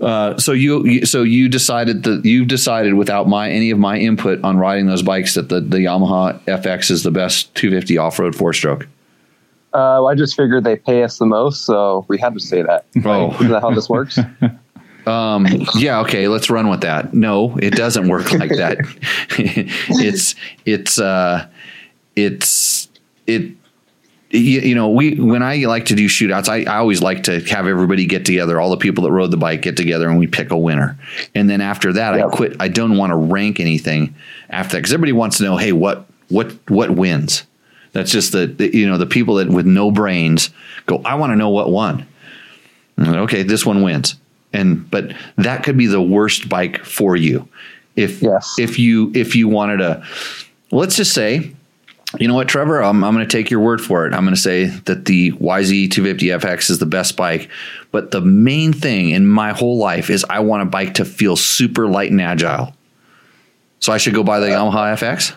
[0.00, 3.98] uh, so you, you so you decided that you've decided without my any of my
[3.98, 8.18] input on riding those bikes that the, the Yamaha FX is the best 250 off
[8.18, 8.88] road four stroke.
[9.74, 12.86] Uh, I just figured they pay us the most, so we had to say that.
[13.04, 13.32] Oh.
[13.34, 14.18] Isn't that how this works?
[15.06, 15.46] Um,
[15.76, 17.12] yeah, okay, let's run with that.
[17.14, 18.78] No, it doesn't work like that.
[19.38, 20.34] it's
[20.64, 21.46] it's uh,
[22.16, 22.88] it's
[23.26, 23.52] it.
[24.30, 27.38] You, you know, we when I like to do shootouts, I, I always like to
[27.40, 30.26] have everybody get together, all the people that rode the bike get together, and we
[30.26, 30.98] pick a winner.
[31.36, 32.26] And then after that, Yep.
[32.26, 32.56] I quit.
[32.58, 34.14] I don't want to rank anything
[34.50, 37.44] after that because everybody wants to know, hey, what what what wins?
[37.92, 40.50] That's just the, the you know the people that with no brains
[40.86, 41.00] go.
[41.04, 42.04] I want to know what won.
[42.98, 44.16] Okay, this one wins.
[44.54, 47.48] And but that could be the worst bike for you.
[47.96, 48.54] If Yes.
[48.58, 50.02] if you if you wanted to
[50.70, 51.54] let's just say
[52.18, 52.80] you know what, Trevor?
[52.82, 54.14] I'm, I'm going to take your word for it.
[54.14, 57.50] I'm going to say that the YZ250FX is the best bike.
[57.90, 61.34] But the main thing in my whole life is I want a bike to feel
[61.36, 62.72] super light and agile.
[63.80, 65.34] So I should go buy the Yamaha FX?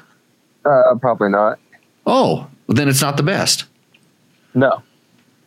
[0.65, 1.59] uh, probably not.
[2.05, 3.65] Oh, then it's not the best.
[4.53, 4.84] No.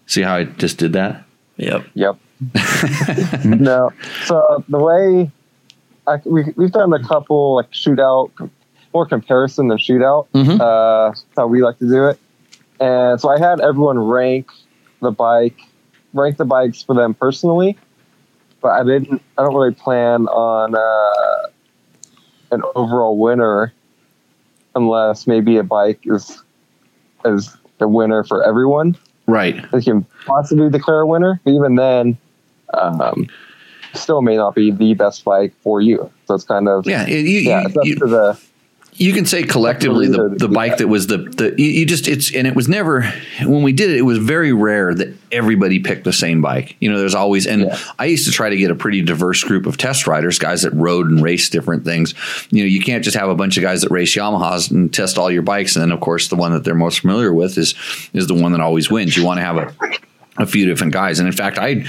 [0.06, 1.24] See how I just did that?
[1.56, 1.86] Yep.
[1.94, 2.18] Yep.
[3.45, 3.93] no.
[4.24, 5.30] So the way
[6.07, 8.30] I, we we've done a couple like shootout,
[8.95, 10.26] more comparison than shootout.
[10.34, 10.61] Mhm.
[10.61, 12.18] Uh, how we like to do it.
[12.80, 14.49] And so I had everyone rank
[15.03, 15.59] the bike,
[16.14, 17.76] rank the bikes for them personally,
[18.62, 19.20] but I didn't.
[19.36, 21.49] I don't really plan on uh,
[22.53, 23.72] an overall winner
[24.74, 26.43] unless maybe a bike is
[27.24, 29.64] is the winner for everyone Right.
[29.72, 31.41] they can possibly declare a winner.
[31.45, 32.16] But even then,
[32.74, 33.26] um,
[33.94, 36.10] still may not be the best bike for you.
[36.26, 37.06] So it's kind of Yeah.
[37.08, 37.64] you- yeah.
[37.66, 38.40] It's up you- to the
[38.94, 42.34] you can say collectively the, the bike that was the the you, you just it's
[42.34, 43.02] and it was never
[43.46, 46.90] when we did it it was very rare that everybody picked the same bike you
[46.90, 47.78] know there's always and Yeah.
[48.00, 50.72] i used to try to get a pretty diverse group of test riders guys that
[50.74, 52.14] rode and raced different things
[52.50, 55.16] you know you can't just have a bunch of guys that race yamahas and test
[55.18, 57.74] all your bikes and then of course the one that they're most familiar with is
[58.12, 59.72] is the one that always wins you want to have a
[60.43, 61.18] a few different guys.
[61.18, 61.84] And in fact, I,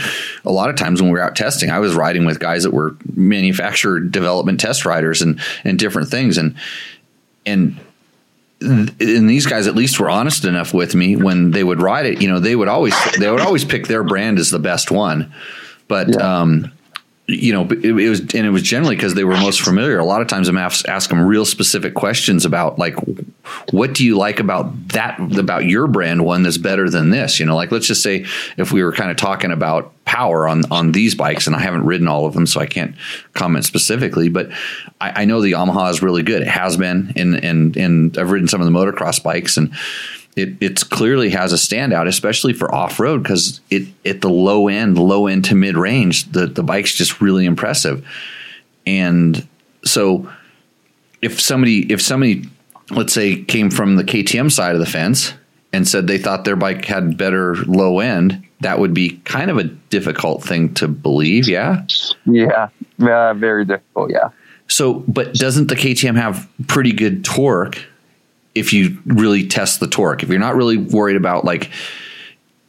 [0.45, 2.71] a lot of times when we were out testing, I was riding with guys that
[2.71, 6.37] were manufacturer development test riders and, and different things.
[6.37, 6.55] And,
[7.45, 7.79] and,
[8.61, 12.21] and these guys at least were honest enough with me when they would ride it,
[12.21, 15.33] you know, they would always, they would always pick their brand as the best one.
[15.87, 16.41] But, Yeah.
[16.41, 16.71] um,
[17.27, 19.99] you know, it, it was, and it was generally because they were most familiar.
[19.99, 22.95] A lot of times I'm ask, ask them real specific questions about like,
[23.71, 27.39] what do you like about that, about your brand one that's better than this?
[27.39, 28.25] You know, like let's just say
[28.57, 31.85] if we were kind of talking about power on, on these bikes and I haven't
[31.85, 32.95] ridden all of them, so I can't
[33.33, 34.49] comment specifically, but
[34.99, 36.41] I, I know the Yamaha is really good.
[36.41, 39.73] It has been, and, and, and I've ridden some of the motocross bikes and,
[40.35, 44.67] it it's clearly has a standout, especially for off road, because it at the low
[44.67, 48.05] end, low end to mid range, the the bike's just really impressive.
[48.85, 49.47] And
[49.83, 50.29] so,
[51.21, 52.49] if somebody if somebody
[52.91, 55.33] let's say came from the KTM side of the fence
[55.73, 59.57] and said they thought their bike had better low end, that would be kind of
[59.57, 61.47] a difficult thing to believe.
[61.47, 61.85] Yeah.
[62.25, 62.67] yeah,
[62.99, 64.11] uh, very difficult.
[64.11, 64.29] Yeah,
[64.67, 67.79] So, but doesn't the KTM have pretty good torque
[68.55, 70.23] if you really test the torque?
[70.23, 71.71] If you're not really worried about like,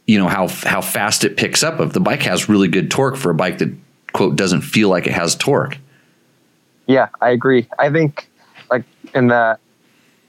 [0.07, 3.15] you know, how how fast it picks up, if the bike has really good torque
[3.15, 3.73] for a bike that
[4.13, 5.77] quote doesn't feel like it has torque.
[6.87, 7.67] yeah, I agree.
[7.79, 8.27] I think
[8.69, 9.59] like in that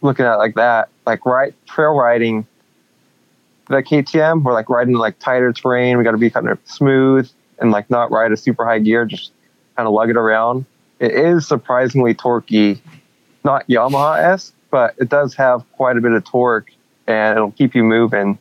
[0.01, 2.47] looking at like that, like right trail riding.
[3.69, 5.97] The KTM, we're like riding like tighter terrain.
[5.97, 9.07] We got to be kind of smooth and like not ride a super high gear,
[9.07, 9.33] just
[9.77, 10.67] kind of lug it around.
[11.01, 12.79] It is surprisingly torquey,
[13.43, 16.73] not Yamaha esque, but it does have quite a bit of torque
[17.07, 18.37] and it'll keep you moving.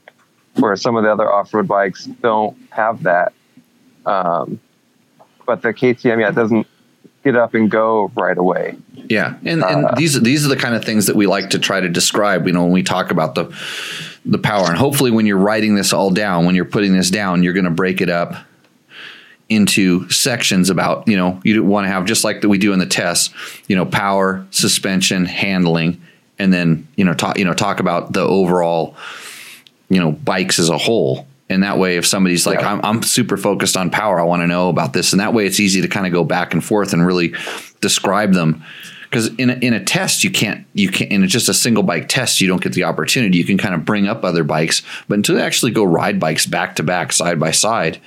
[0.56, 3.34] Where some of the other off road bikes don't have that.
[4.08, 4.60] Um,
[5.46, 6.66] but the KTM, yeah, it doesn't
[7.24, 8.78] get up and go right away.
[8.96, 11.60] Yeah, and and Uh, these these are the kind of things that we like to
[11.60, 12.48] try to describe.
[12.48, 13.56] You know, when we talk about the
[14.26, 17.44] the power, and hopefully, when you're writing this all down, when you're putting this down,
[17.44, 18.34] you're going to break it up
[19.50, 22.80] into sections about you know you want to have just like that we do in
[22.80, 23.30] the tests
[23.68, 26.02] you know power suspension handling
[26.40, 28.96] and then you know talk you know talk about the overall
[29.90, 31.28] you know bikes as a whole.
[31.50, 32.74] And that way if somebody's like Yeah.
[32.74, 35.46] I'm, I'm super focused on power i want to know about this and that way
[35.46, 37.36] it's easy to kind of go back and forth and really
[37.82, 38.64] describe them.
[39.04, 42.10] Because in a, in a test you can't you can't in just a single bike
[42.10, 43.38] test you don't get the opportunity.
[43.38, 46.48] You can kind of bring up other bikes but until they actually go ride bikes
[46.48, 48.00] back to back side by side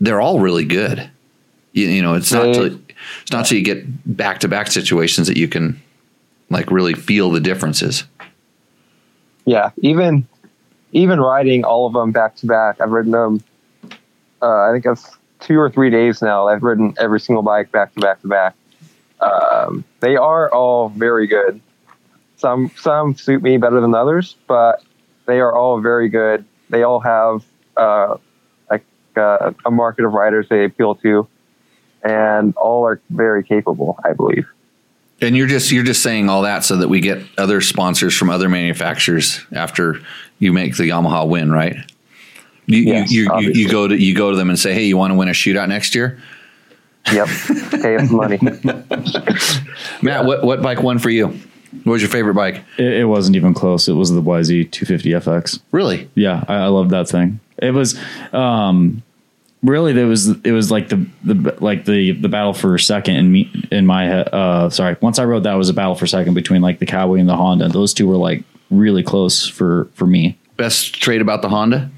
[0.00, 1.10] they're all really good.
[1.72, 2.78] You, you know it's not till,
[3.22, 5.82] it's not till you get back to back situations that you can
[6.50, 8.04] like really feel the differences
[9.44, 10.26] Yeah, even
[10.92, 12.80] even riding all of them back to back.
[12.80, 13.42] I've ridden them.
[14.40, 16.48] Uh, I think it's two or three days now.
[16.48, 18.54] I've ridden every single bike back to back to back.
[19.20, 21.60] Um, they are all very good.
[22.36, 24.82] Some some suit me better than others, but
[25.26, 26.44] they are all very good.
[26.70, 27.44] They all have
[27.76, 28.16] uh,
[28.70, 28.84] like
[29.16, 31.26] uh, a market of riders they appeal to,
[32.02, 33.98] and all are very capable.
[34.04, 34.46] I believe.
[35.20, 38.30] And you're just you're just saying all that so that we get other sponsors from
[38.30, 40.00] other manufacturers after
[40.38, 41.76] you make the Yamaha win, right?
[42.66, 44.96] You Yes, you, you, you, go to you go to them and say, "Hey, you
[44.96, 46.20] want to win a shootout next year?"
[47.12, 47.28] Yep,
[47.80, 48.38] pay us money.
[50.02, 51.28] Matt, what what bike won for you?
[51.84, 52.62] What was your favorite bike?
[52.76, 53.88] It, it wasn't even close.
[53.88, 55.60] It was the YZ 250 FX.
[55.72, 56.10] Really?
[56.14, 57.40] Yeah, I, I love that thing.
[57.58, 57.98] It was
[58.32, 59.02] um,
[59.62, 63.32] really there was it was like the the like the the battle for second in
[63.32, 64.28] me in my head.
[64.32, 66.86] Uh, sorry, once I wrote that it was a battle for second between like the
[66.86, 67.68] Cowboy and the Honda.
[67.68, 70.38] Those two were like really close for for me.
[70.56, 71.88] Best trait about the Honda?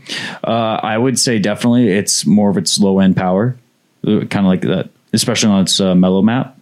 [0.45, 3.57] Uh, I would say definitely it's more of its low end power,
[4.05, 6.59] kind of like that, especially on its uh, mellow map.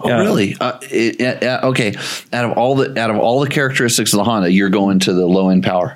[0.00, 0.18] Oh, Yeah.
[0.18, 0.56] really?
[0.60, 1.94] Uh, it- uh, okay.
[2.32, 5.12] Out of all the out of all the characteristics of the Honda, you're going to
[5.12, 5.94] the low end power.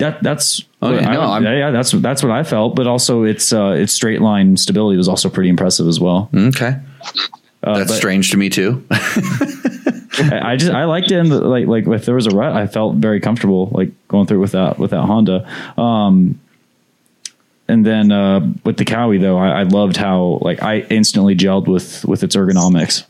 [0.00, 2.74] That that's Okay, I no, I'm- yeah, yeah, that's that's what I felt.
[2.74, 6.28] But also its uh, its straight line stability was also pretty impressive as well.
[6.34, 6.76] Okay.
[7.62, 8.82] Uh, That's but- strange to me too.
[8.90, 11.18] I I just I liked it.
[11.18, 14.26] In the, like like if there was a rut, I felt very comfortable like going
[14.26, 15.46] through with that with that Honda.
[15.80, 16.40] Um,
[17.68, 21.68] and then uh, with the Kawi though, I, I loved how like I instantly gelled
[21.68, 23.04] with with its ergonomics,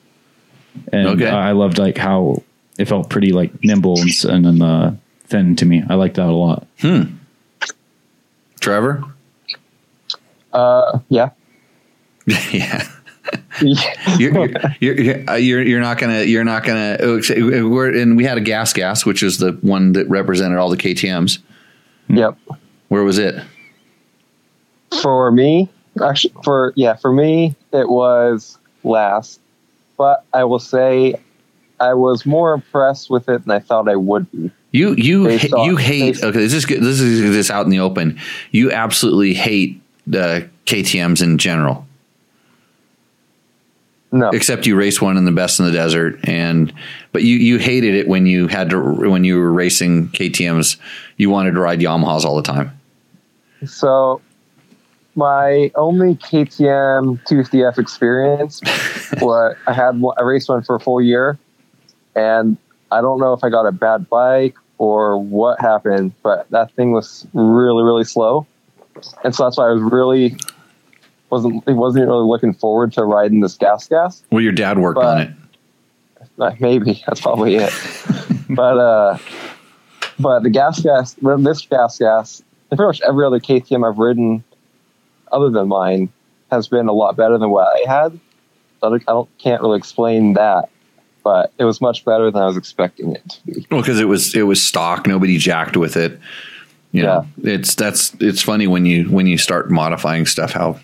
[0.93, 1.29] and Okay.
[1.29, 2.43] I loved like how
[2.79, 4.97] it felt pretty like nimble and, and then uh,
[5.31, 5.83] thin to me.
[5.89, 6.67] I like that a lot.
[6.81, 7.03] Hmm.
[8.61, 9.03] Trevor?
[10.53, 11.31] Uh, yeah.
[12.27, 12.89] yeah.
[13.61, 14.49] you're,
[14.81, 18.41] you're, you're, uh, you're, you're not gonna you're not gonna we're and we had a
[18.41, 21.39] gas gas which is the one that represented all the KTM's.
[22.09, 22.37] Yep.
[22.89, 23.41] Where was it?
[25.03, 25.69] For me,
[26.03, 29.41] actually, for yeah, for me, it was last.
[29.97, 31.21] But I will say,
[31.79, 34.51] I was more impressed with it than I thought I would be.
[34.73, 38.19] You you ha- you hate okay this is this is this out in the open.
[38.53, 41.87] You absolutely hate the KTM's in general.
[44.13, 46.73] No, Except you race one in the best in the desert and
[47.13, 50.77] but you you hated it when you had to when you were racing KTM's.
[51.17, 52.77] You wanted to ride Yamahas all the time.
[53.67, 54.21] so
[55.17, 58.61] my only KTM 250F experience
[59.21, 61.39] was I had I raced one for a full year,
[62.15, 62.57] and
[62.91, 66.91] I don't know if I got a bad bike or what happened, but that thing
[66.93, 68.47] was really really slow,
[69.23, 70.37] and so that's why I was really
[71.29, 74.23] wasn't it wasn't really looking forward to riding this gas gas.
[74.33, 75.31] Well, your dad worked But- on it.
[76.39, 77.73] Uh, maybe that's probably it.
[78.51, 79.19] but uh,
[80.19, 84.43] but the gas gas, this gas gas, and pretty much every other KTM I've ridden,
[85.31, 86.09] other than mine,
[86.51, 88.19] has been a lot better than what I had.
[88.83, 90.71] I don't, I don't can't really explain that,
[91.23, 93.67] but it was much better than I was expecting it to be.
[93.71, 95.07] Well, because it was it was stock.
[95.07, 96.19] Nobody jacked with it.
[96.93, 100.81] You know, it's that's it's funny when you when you start modifying stuff how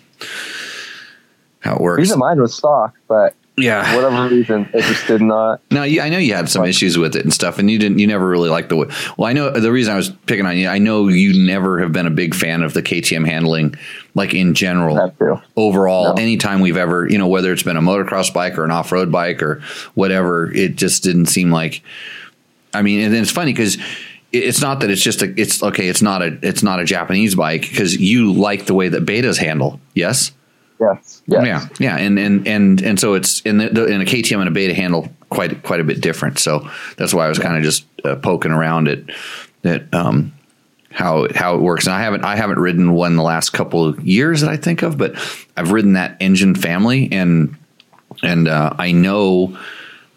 [1.59, 2.07] how it works.
[2.07, 3.83] Even mine was stock, but Yeah.
[3.91, 5.61] for whatever reason, it just did not.
[5.71, 7.99] Now, you, I know you had some issues with it and stuff, and you didn't.
[7.99, 8.87] You never really liked the way.
[9.17, 10.67] Well, I know the reason I was picking on you.
[10.67, 13.75] I know you never have been a big fan of the KTM handling,
[14.15, 15.13] like in general.
[15.55, 16.21] Overall, No.
[16.21, 19.11] anytime we've ever, you know, whether it's been a motocross bike or an off road
[19.11, 19.61] bike or
[19.95, 21.81] whatever, it just didn't seem like.
[22.73, 23.77] I mean, and it's funny because
[24.31, 25.33] it's not that it's just a.
[25.39, 25.87] It's okay.
[25.87, 26.37] It's not a.
[26.43, 29.79] It's not a Japanese bike because you like the way that betas handle.
[29.95, 30.31] Yes.
[30.79, 31.21] Yes.
[31.25, 31.45] Yes.
[31.45, 34.51] Yeah, yeah, and and and and so it's in the, in a KTM and a
[34.51, 36.39] beta handle quite quite a bit different.
[36.39, 38.99] So that's why I was kind of just uh, poking around at
[39.63, 40.33] that um,
[40.91, 41.85] how it, how it works.
[41.87, 44.83] And I haven't I haven't ridden one the last couple of years that I think
[44.83, 45.15] of, but
[45.55, 47.55] I've ridden that engine family, and
[48.23, 49.57] and uh, I know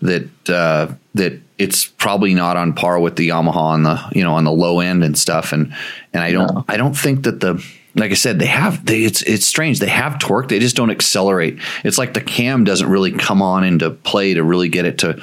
[0.02, 4.34] that uh, that it's probably not on par with the Yamaha on the you know
[4.34, 5.52] on the low end and stuff.
[5.52, 5.74] And
[6.12, 6.64] and I don't No.
[6.68, 9.80] I don't think that the like I said, they have they it's it's strange.
[9.80, 11.58] They have torque, they just don't accelerate.
[11.84, 15.20] It's like the cam doesn't really come on into play to really get it to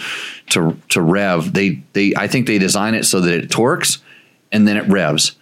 [0.52, 1.54] to to rev.
[1.54, 4.00] They they I think they design it so that it torques
[4.52, 5.36] and then it revs.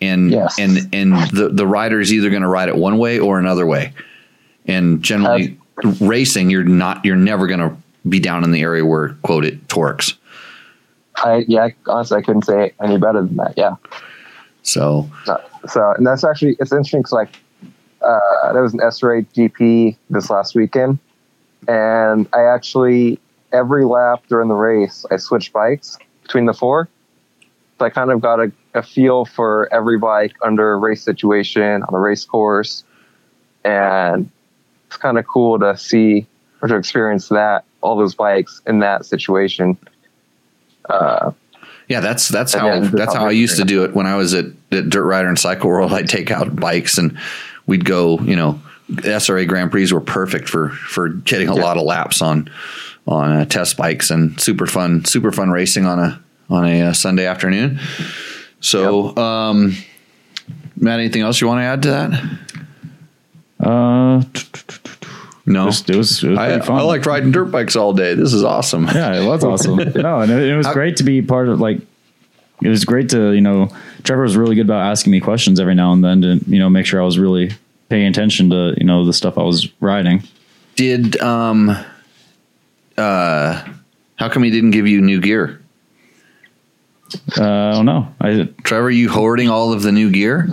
[0.00, 0.58] And Yes.
[0.58, 3.66] and and the the rider is either going to ride it one way or another
[3.66, 3.92] way.
[4.66, 5.58] And generally
[6.00, 7.76] racing you're not you're never going to
[8.08, 10.14] be down in the area where quote it torques.
[11.16, 13.54] I yeah, honestly, I couldn't say any better than that.
[13.56, 13.76] Yeah.
[14.64, 15.08] So
[15.68, 17.36] So, and that's actually it's interesting because like
[18.02, 20.98] uh, there was an SRA GP this last weekend,
[21.68, 23.20] and I actually
[23.52, 26.88] every lap during the race I switched bikes between the four.
[27.78, 31.82] So I kind of got a, a feel for every bike under a race situation
[31.82, 32.84] on a race course,
[33.64, 34.30] and
[34.86, 36.26] it's kind of cool to see
[36.62, 39.76] or to experience that all those bikes in that situation.
[40.88, 41.32] Uh,
[41.88, 44.32] Yeah, that's that's how then- that's how I used to do it when I was
[44.34, 45.92] at, at Dirt Rider and Cycle World.
[45.92, 47.18] I'd take out bikes and
[47.66, 48.18] we'd go.
[48.20, 48.60] You know,
[48.90, 51.62] SRA Grand Prix were perfect for for getting a Yeah.
[51.62, 52.48] lot of laps on
[53.06, 56.92] on uh, test bikes and super fun super fun racing on a on a uh,
[56.94, 57.78] Sunday afternoon.
[58.60, 59.76] So, um,
[60.76, 62.12] Matt, anything else you want to add to that?
[63.60, 64.22] Uh,
[65.46, 66.78] No, it was, it was, it was I, pretty fun.
[66.78, 68.14] I like riding dirt bikes all day.
[68.14, 68.86] This is awesome.
[68.86, 69.76] Yeah, it was awesome.
[69.94, 71.80] no, and it, it was I- great to be part of like.
[72.62, 73.68] It was great to you know.
[74.04, 76.70] Trevor was really good about asking me questions every now and then to you know
[76.70, 77.50] make sure I was really
[77.88, 80.22] paying attention to you know the stuff I was riding.
[80.76, 81.70] Did um,
[82.96, 83.64] uh,
[84.16, 85.60] how come he didn't give you new gear?
[87.36, 88.08] Uh, I don't know.
[88.20, 90.48] I Trevor, you hoarding all of the new gear?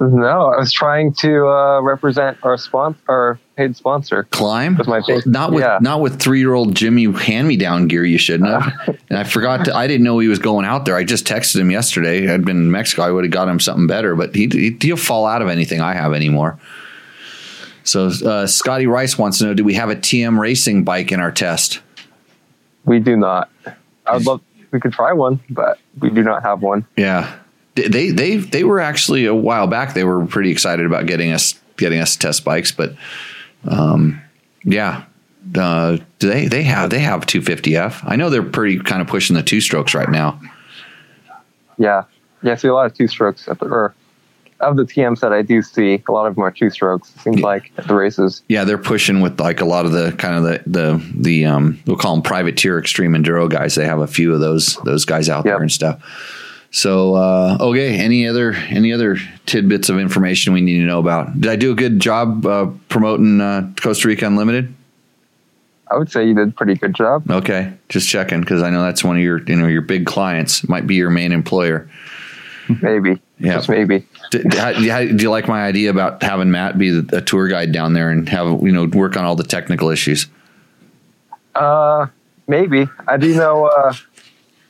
[0.00, 4.24] no, I was trying to uh, represent our sponsor, our paid sponsor.
[4.30, 4.76] Klim?
[4.76, 5.26] With my face.
[5.26, 5.78] Not with Yeah.
[5.80, 8.04] not with three year old Jimmy hand me down gear.
[8.04, 8.96] You shouldn't have.
[9.08, 9.66] and I forgot.
[9.66, 10.96] To, I didn't know he was going out there.
[10.96, 12.32] I just texted him yesterday.
[12.32, 13.02] I'd been in Mexico.
[13.02, 15.80] I would have got him something better, but he, he he'll fall out of anything
[15.80, 16.58] I have anymore.
[17.84, 21.20] So uh, Scotty Rice wants to know: Do we have a TM racing bike in
[21.20, 21.80] our test?
[22.84, 23.50] We do not.
[24.06, 24.40] I would love.
[24.70, 26.86] We could try one, but we do not have one.
[26.96, 27.32] Yeah,
[27.74, 29.94] they they they were actually a while back.
[29.94, 32.94] They were pretty excited about getting us getting us test bikes, but
[33.68, 34.20] um,
[34.64, 35.04] yeah,
[35.56, 38.00] uh, do they they have they have 250F.
[38.04, 40.40] I know they're pretty kind of pushing the two strokes right now.
[41.78, 42.04] Yeah,
[42.42, 42.52] yeah.
[42.52, 43.94] I see a lot of two strokes at the or
[44.60, 46.00] of the TMs that I do see.
[46.08, 47.12] A lot of them are two strokes.
[47.16, 47.46] It seems Yeah.
[47.46, 48.42] like at the races.
[48.48, 51.80] Yeah, they're pushing with like a lot of the kind of the the the um
[51.86, 53.74] we'll call them privateer extreme enduro guys.
[53.74, 55.54] They have a few of those those guys out Yep.
[55.54, 56.00] there and stuff.
[56.72, 61.38] So uh, okay, any other any other tidbits of information we need to know about?
[61.38, 64.74] Did I do a good job uh, promoting uh, Costa Rica Unlimited?
[65.90, 67.30] I would say you did a pretty good job.
[67.30, 70.66] Okay, just checking because I know that's one of your you know your big clients.
[70.66, 71.90] Might be your main employer.
[72.80, 73.20] Maybe.
[73.38, 73.56] Yeah.
[73.56, 74.06] Just maybe.
[74.30, 78.08] Do, do you like my idea about having Matt be a tour guide down there
[78.08, 80.26] and have you know work on all the technical issues?
[81.54, 82.06] Uh,
[82.46, 82.88] maybe.
[83.06, 83.92] I do know uh,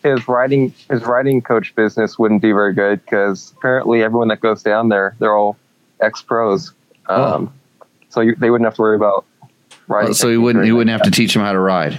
[0.02, 4.62] his riding his riding coach business wouldn't be very good because apparently everyone that goes
[4.62, 5.56] down there they're all
[6.00, 6.72] ex pros.
[7.06, 7.52] Um,
[8.10, 9.24] So you, they wouldn't have to worry about
[9.88, 10.10] riding.
[10.10, 10.12] Oh.
[10.12, 11.98] so he wouldn't he wouldn't have to teach him how to ride.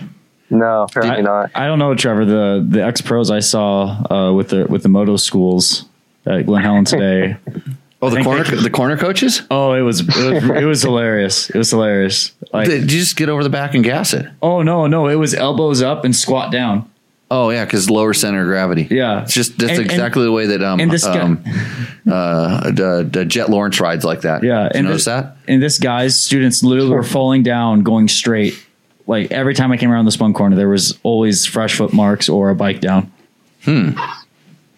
[0.49, 1.51] No, apparently I, not.
[1.55, 2.25] I don't know, Trevor.
[2.25, 5.85] The the ex pros I saw uh, with the with the moto schools
[6.25, 7.37] at Glen Helen today.
[8.05, 9.43] Oh, the corner they the corner coaches.
[9.49, 11.49] Oh, it was it was, it was hilarious.
[11.49, 12.33] It was hilarious.
[12.51, 14.25] Like, Did you just get over the back and gas it?
[14.41, 16.91] oh no, no, it was elbows up and squat down.
[17.31, 18.87] Oh yeah, because lower center of gravity.
[18.91, 19.23] Yeah.
[19.23, 21.43] it's just that's And- and- exactly the way that um this guy- um
[22.09, 24.43] uh the, the Jet Lawrence rides like that.
[24.43, 25.37] Yeah, Did you and notice this- that?
[25.47, 28.53] And this guy's students literally were falling down, going straight.
[29.07, 32.29] Like every time I came around the spun corner, there was always fresh foot marks
[32.29, 33.11] or a bike down.
[33.65, 33.91] Hmm.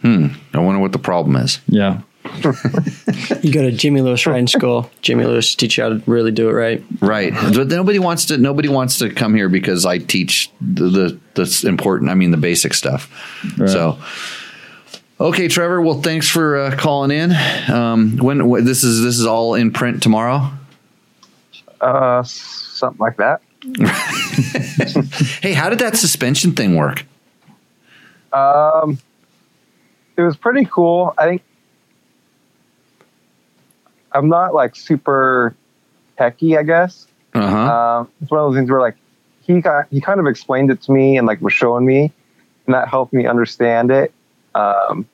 [0.02, 0.28] Hmm.
[0.54, 1.60] I wonder what the problem is.
[1.68, 2.02] Yeah.
[3.41, 4.89] You go to Jimmy Lewis Riding School.
[5.01, 6.84] Jimmy Lewis teach you how to really do it right.
[6.99, 7.34] Right.
[7.34, 11.65] But nobody wants to nobody wants to come here because I teach the the, the
[11.67, 13.11] important I mean the basic stuff.
[13.57, 13.69] Right.
[13.69, 13.99] So
[15.19, 15.82] Okay, Trevor.
[15.82, 17.32] Well, thanks for uh, calling in.
[17.71, 20.51] Um, when, when this is this is all in print tomorrow.
[21.80, 23.41] Uh, something like that.
[25.41, 27.05] Hey, how did that suspension thing work?
[28.34, 28.99] Um,
[30.17, 31.13] it was pretty cool.
[31.17, 31.43] I think
[34.16, 35.55] I'm not like super
[36.18, 37.07] techy, I guess.
[37.34, 37.57] Uh huh.
[38.01, 38.95] Um, it's one of those things where like
[39.41, 42.11] he got he kind of explained it to me and like was showing me,
[42.66, 44.13] and that helped me understand it.
[44.55, 45.05] Um,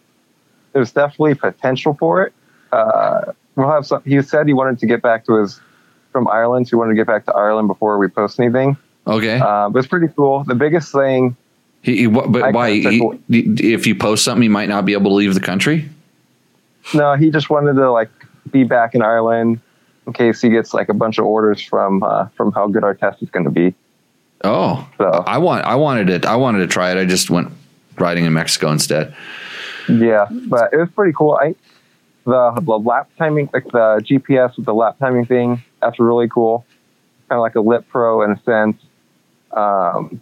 [0.73, 2.33] there's definitely potential for it.
[2.71, 4.01] Uh, we'll have some.
[4.05, 5.59] He said he wanted to get back to his
[6.11, 6.67] from Ireland.
[6.67, 8.77] So he wanted to get back to Ireland before we post anything.
[9.07, 9.39] okay.
[9.39, 10.43] Uh, but it's pretty cool.
[10.45, 11.35] The biggest thing
[11.81, 12.71] he, he, what- but I why?
[12.73, 15.89] He, if you post something, you might not be able to leave the country.
[16.93, 18.09] No, he just wanted to like
[18.49, 19.59] be back in Ireland
[20.07, 22.95] in case he gets like a bunch of orders from uh, from how good our
[22.95, 23.73] test is going to be.
[24.43, 26.25] Oh, So I want I wanted it.
[26.25, 26.97] I wanted to try it.
[26.97, 27.51] I just went
[27.97, 29.13] riding in Mexico instead.
[29.87, 31.37] yeah, but it was pretty cool.
[31.41, 31.55] I
[32.25, 36.65] the the lap timing, like the GPS with the lap timing thing, that's really cool.
[37.29, 38.81] Kind of like a Lip Pro in a sense.
[39.51, 40.21] Um,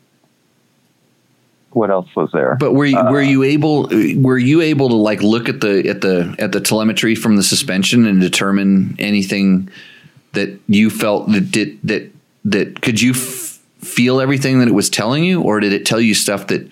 [1.71, 2.55] what else was there?
[2.59, 5.87] But were you, Uh, were you able were you able to like look at the
[5.87, 9.69] at the at the telemetry from the suspension and determine anything
[10.33, 12.11] that you felt that did that
[12.45, 16.01] that could you f- feel everything that it was telling you or did it tell
[16.01, 16.67] you stuff that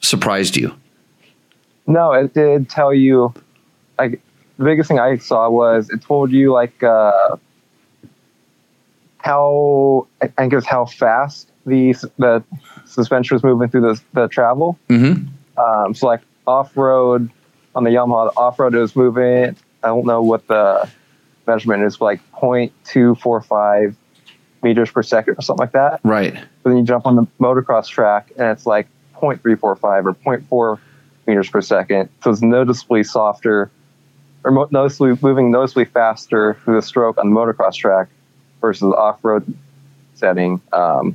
[0.00, 0.74] surprised you?
[1.86, 3.32] No, it did tell you.
[3.98, 4.20] Like
[4.58, 7.36] the biggest thing I saw was it told you like uh,
[9.18, 12.42] how I think it was how fast the the
[12.94, 14.78] suspension was moving through the the travel.
[14.88, 15.28] Mhm.
[15.56, 17.30] Um, so like off road
[17.74, 19.56] on the Yamaha, off road it was moving.
[19.82, 20.88] I don't know what the
[21.46, 23.94] measurement is, like 0.245
[24.62, 26.00] meters per second or something like that.
[26.04, 26.34] Right.
[26.62, 28.86] But then you jump on the motocross track and it's like
[29.20, 30.78] 0.345 or 0.4
[31.26, 32.08] meters per second.
[32.22, 33.70] So it's noticeably softer
[34.44, 38.08] or mo- noticeably moving noticeably faster through the stroke on the motocross track
[38.60, 39.52] versus off-road
[40.14, 41.14] setting, um,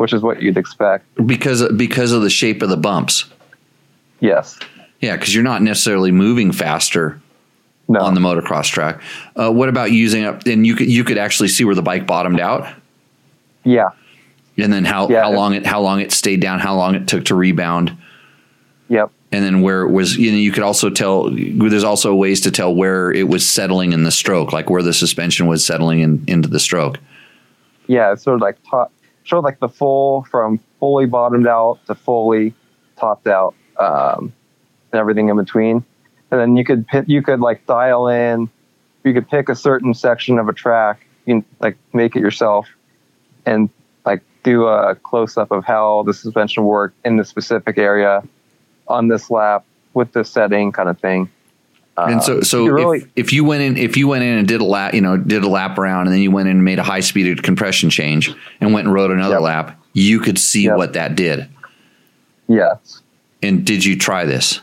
[0.00, 1.04] which is what you'd expect.
[1.26, 3.26] Because because of the shape of the bumps.
[4.20, 4.58] Yes.
[5.00, 7.20] Yeah, because you're not necessarily moving faster
[7.86, 8.00] No.
[8.00, 9.02] on the motocross track.
[9.36, 10.46] Uh, what about using up?
[10.46, 12.66] And you could you could actually see where the bike bottomed out,
[13.62, 13.90] yeah.
[14.56, 15.24] and then how, Yeah.
[15.24, 17.92] how long it how long it stayed down, how long it took to rebound,
[18.88, 19.10] Yep.
[19.32, 20.16] and then where it was.
[20.16, 21.28] You know, you could also tell.
[21.30, 24.94] There's also ways to tell where it was settling in the stroke, like where the
[24.94, 26.98] suspension was settling in, into the stroke.
[27.86, 28.12] Yeah.
[28.14, 28.92] It's sort of like top,
[29.24, 32.54] showed like the full from fully bottomed out to fully
[32.98, 34.32] topped out, um,
[34.92, 35.84] and everything in between.
[36.30, 38.48] And then you could you could like dial in,
[39.04, 42.68] you could pick a certain section of a track, you can like make it yourself,
[43.46, 43.68] and
[44.04, 48.22] like do a close up of how the suspension worked in the specific area
[48.88, 49.64] on this lap
[49.94, 51.30] with this setting, kind of thing.
[52.08, 54.46] And so, Uh, so if, really- if you went in, if you went in and
[54.48, 56.64] did a lap, you know, did a lap around, and then you went in and
[56.64, 59.42] made a high speed compression change, and went and rode another Yep.
[59.42, 60.76] lap, you could see Yep.
[60.76, 61.46] what that did.
[62.48, 63.00] Yes.
[63.42, 64.60] And did you try this?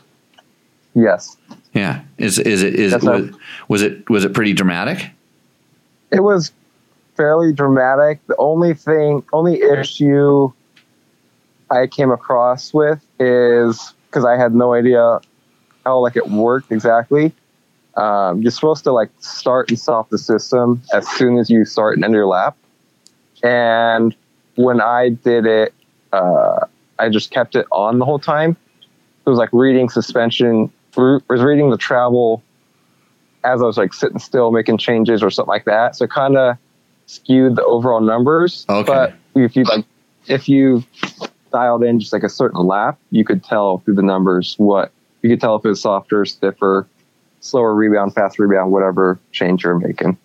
[0.94, 1.38] Yes.
[1.74, 2.02] Yeah.
[2.18, 3.30] Is is it is That's was,
[3.68, 5.10] was it was it pretty dramatic?
[6.12, 6.52] it was
[7.16, 8.20] fairly dramatic.
[8.28, 10.52] The only thing, only issue
[11.70, 15.20] I came across with is because I had no idea
[15.88, 17.32] how like it worked exactly.
[17.96, 21.96] Um, you're supposed to like start and stop the system as soon as you start
[21.96, 22.56] and end your lap.
[23.42, 24.16] And
[24.56, 25.74] when I did it,
[26.12, 26.66] uh,
[27.00, 28.56] I just kept it on the whole time.
[29.26, 32.44] It was like reading suspension, re- was reading the travel
[33.44, 35.96] as I was like sitting still making changes or something like that.
[35.96, 36.58] So kind of
[37.06, 38.66] skewed the overall numbers.
[38.68, 38.86] Okay.
[38.86, 39.86] But if you like,
[40.28, 40.84] if you
[41.52, 44.92] dialed in just like a certain lap, you could tell through the numbers what
[45.22, 46.88] you could tell if it's softer, stiffer,
[47.40, 50.18] slower rebound, fast rebound, whatever change you're making.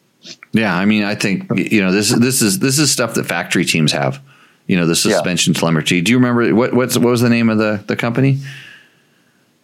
[0.52, 3.64] Yeah, I mean, I think you know this this is this is stuff that factory
[3.64, 4.20] teams have.
[4.68, 5.16] You know, the Yeah.
[5.16, 6.00] suspension telemetry.
[6.00, 8.38] Do you remember what what's what was the name of the the company?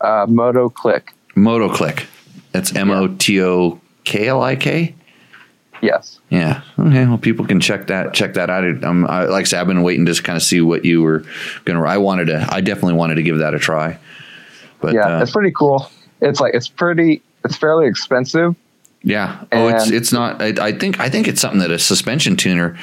[0.01, 1.13] Uh, Moto Click.
[1.37, 2.07] MotoKlik.
[2.53, 4.95] That's M O T O K L I K.
[5.81, 6.19] Yes.
[6.31, 6.63] Yeah.
[6.79, 7.07] Okay.
[7.07, 8.65] Well, people can check that check that out.
[8.85, 11.23] Um, I, like I said, I've been waiting to kind of see what you were
[11.65, 11.83] gonna.
[11.85, 12.47] I wanted to.
[12.51, 13.99] I definitely wanted to give that a try.
[14.81, 15.91] But yeah, uh, it's pretty cool.
[16.21, 17.23] It's like it's pretty.
[17.45, 18.57] It's fairly expensive.
[19.03, 19.45] Yeah.
[19.53, 20.43] Oh, it's And- it's not.
[20.43, 22.77] I, I think I think it's something that a suspension tuner.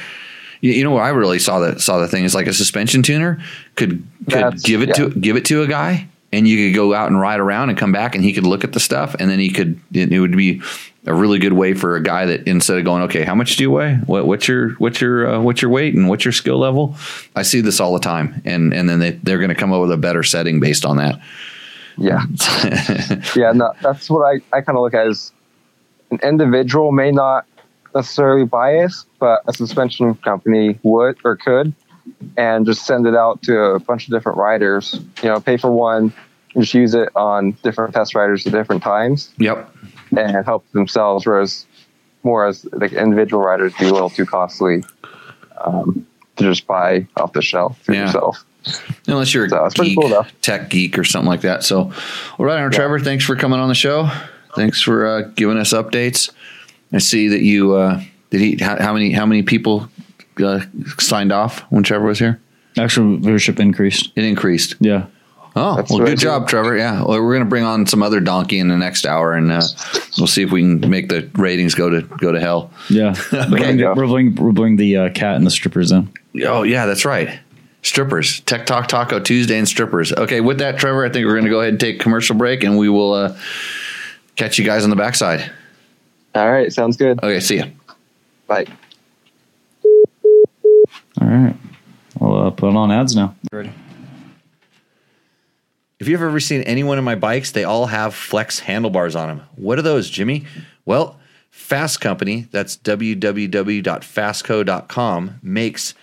[0.61, 3.03] You, you know where I really saw that saw the thing is like a suspension
[3.03, 3.41] tuner
[3.75, 7.07] could could give it to give it to a guy, and you could go out
[7.09, 9.39] and ride around and come back, and he could look at the stuff, and then
[9.39, 9.79] he could.
[9.93, 10.61] It, it would be
[11.05, 13.63] a really good way for a guy that instead of going, okay, how much do
[13.63, 13.95] you weigh?
[14.07, 16.95] What, what's your what's your uh, what's your weight and what's your skill level?
[17.35, 19.81] I see this all the time, and and then they they're going to come up
[19.81, 21.19] with a better setting based on that.
[21.97, 22.23] Yeah.
[23.35, 25.31] yeah, no, that's what I, I kind of look at as
[26.11, 27.45] an individual may not
[27.93, 31.73] necessarily bias, but a suspension company would or could,
[32.37, 34.99] and just send it out to a bunch of different riders.
[35.23, 36.13] You know, pay for one,
[36.53, 39.73] and just use it on different test riders at different times, Yep.
[40.17, 41.25] and help themselves.
[41.25, 41.65] Whereas
[42.23, 44.83] more as like individual riders be a little too costly
[45.63, 48.05] um, to just buy off the shelf for Yeah.
[48.07, 48.43] yourself.
[49.07, 51.63] Unless you're a So, it's pretty geek, cool, tech geek or something like that.
[51.63, 51.91] So,
[52.37, 54.09] all right, Trevor, thanks for coming on the show.
[54.55, 56.31] Thanks for uh, giving us updates.
[56.93, 59.89] I see that you uh, did he how, how many how many people
[60.43, 60.61] uh,
[60.97, 62.39] signed off when Trevor was here?
[62.77, 64.11] Actual viewership increased.
[64.15, 64.75] It increased.
[64.79, 65.07] Yeah.
[65.57, 66.75] Oh, That's well, good job, Trevor.
[66.75, 69.49] Yeah, well, we're going to bring on some other donkey in the next hour, and
[69.53, 69.61] uh,
[70.17, 72.71] we'll see if we can make the ratings go to go to hell.
[72.89, 76.11] Yeah, we're, bring, we're, bring, we're bring the uh, cat and the strippers in.
[76.43, 77.39] Oh, yeah, that's right.
[77.85, 80.11] Strippers, Tech Talk Taco Tuesday, and strippers.
[80.11, 82.35] Okay, with that, Trevor, I think we're going to go ahead and take a commercial
[82.35, 83.37] break, and we will uh,
[84.35, 85.51] catch you guys on the backside.
[86.33, 87.19] All right, sounds good.
[87.19, 87.65] Okay, see ya.
[88.47, 88.65] Bye.
[91.21, 91.55] All right,
[92.19, 93.35] I'll uh, put on ads now.
[93.51, 93.71] ready
[95.99, 99.27] If you've ever seen any one of my bikes, they all have Flexx handlebars on
[99.27, 99.41] them.
[99.57, 100.47] What are those, Jimmy?
[100.85, 101.19] Well,
[101.51, 105.93] Fasst Company, that's www.fasstco.com, makes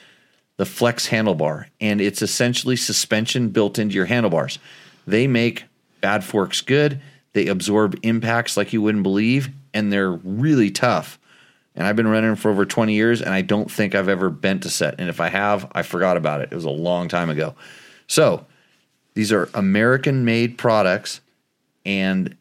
[0.56, 4.58] the Flexx handlebar, and it's essentially suspension built into your handlebars.
[5.06, 5.64] They make
[6.00, 7.00] bad forks good,
[7.32, 11.18] they absorb impacts like you wouldn't believe, and they're really tough.
[11.74, 14.66] And I've been running for over 20 years, and I don't think I've ever bent
[14.66, 14.96] a set.
[14.98, 16.50] And if I have, I forgot about it.
[16.52, 17.54] It was a long time ago.
[18.06, 18.46] So,
[19.14, 21.20] these are American made products,
[21.84, 22.36] and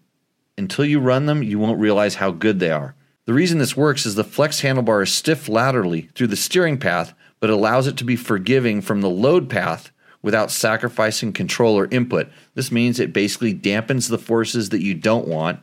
[0.58, 2.96] until you run them, you won't realize how good they are.
[3.26, 7.14] The reason this works is the Flexx handlebar is stiff laterally through the steering path,
[7.42, 12.30] but allows it to be forgiving from the load path without sacrificing control or input.
[12.54, 15.60] This means it basically dampens the forces that you don't want,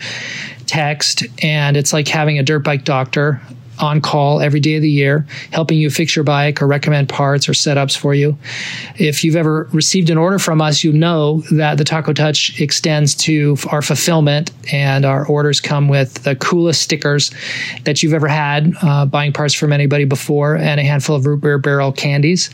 [0.66, 1.24] text.
[1.43, 3.41] And it's like having a dirt bike doctor
[3.79, 7.49] on call every day of the year, helping you fix your bike or recommend parts
[7.49, 8.37] or setups for you.
[8.97, 13.14] If you've ever received an order from us, you know that the Taco Touch extends
[13.16, 17.31] to our fulfillment, and our orders come with the coolest stickers
[17.85, 21.41] that you've ever had uh, buying parts from anybody before, and a handful of root
[21.41, 22.51] beer barrel candies.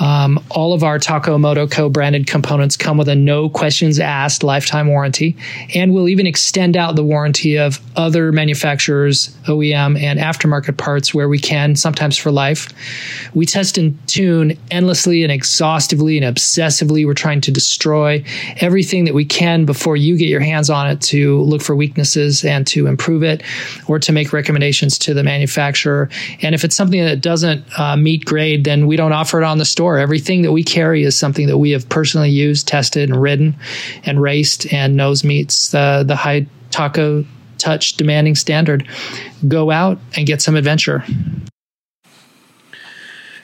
[0.00, 4.42] Um, all of our Taco Moto Co branded components come with a no questions asked
[4.42, 5.36] lifetime warranty,
[5.74, 11.28] and we'll even extend out the warranty of other manufacturers, OEM, and aftermarket parts where
[11.28, 12.68] we can, sometimes for life.
[13.34, 17.04] We test and tune endlessly and exhaustively and obsessively.
[17.04, 18.24] We're trying to destroy
[18.60, 22.44] everything that we can before you get your hands on it to look for weaknesses
[22.44, 23.42] and to improve it
[23.88, 26.08] or to make recommendations to the manufacturer.
[26.42, 29.58] And if it's something that doesn't uh, meet grade, then we don't offer it on
[29.58, 29.87] the store.
[29.96, 33.56] Everything that we carry is something that we have personally used, tested, and ridden
[34.04, 37.24] and raced and knows meets the, the high taco
[37.58, 38.86] touch demanding standard.
[39.46, 41.04] Go out and get some adventure.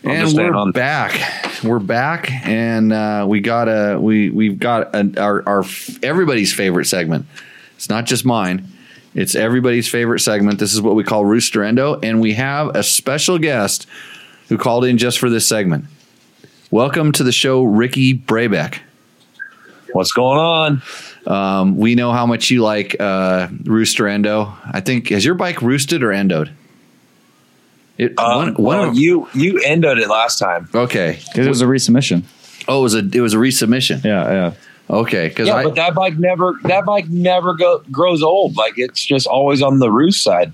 [0.02, 1.40] and we're on- back.
[1.62, 5.64] We're back, and uh, we got a we we've got a, our our
[6.02, 7.24] everybody's favorite segment.
[7.76, 8.68] It's not just mine;
[9.14, 10.58] it's everybody's favorite segment.
[10.58, 13.86] This is what we call Roosterendo, and we have a special guest
[14.48, 15.86] who called in just for this segment.
[16.70, 18.78] Welcome to the show, Ricky Brabec.
[19.92, 20.82] What's going on?
[21.26, 24.52] Um, we know how much you like uh, Roosterendo.
[24.64, 26.50] I think has your bike roosted or endoed?
[27.96, 30.68] It Um, one, one well, of, you you ended it last time.
[30.74, 31.20] okay.
[31.28, 32.24] Because it was a resubmission.
[32.66, 34.02] Oh, it was a it was a resubmission.
[34.02, 34.52] Yeah, yeah.
[34.90, 38.56] Okay, because Yeah, I but that bike never that bike never go, grows old.
[38.56, 40.52] Like it's just always on the roost side.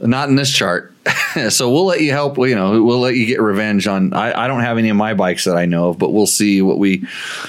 [0.00, 0.92] Not in this chart.
[1.48, 2.38] so we'll let you help.
[2.38, 4.12] You know, we'll let you get revenge on.
[4.12, 6.62] I, I don't have any of my bikes that I know of, but we'll see
[6.62, 7.06] what we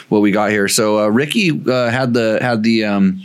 [0.09, 0.67] what we got here.
[0.67, 3.23] So uh, Ricky uh, had the had the um,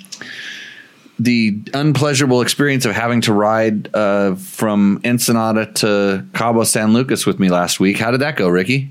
[1.18, 7.38] the unpleasurable experience of having to ride uh, from Ensenada to Cabo San Lucas with
[7.38, 7.98] me last week.
[7.98, 8.90] How did that go, Ricky?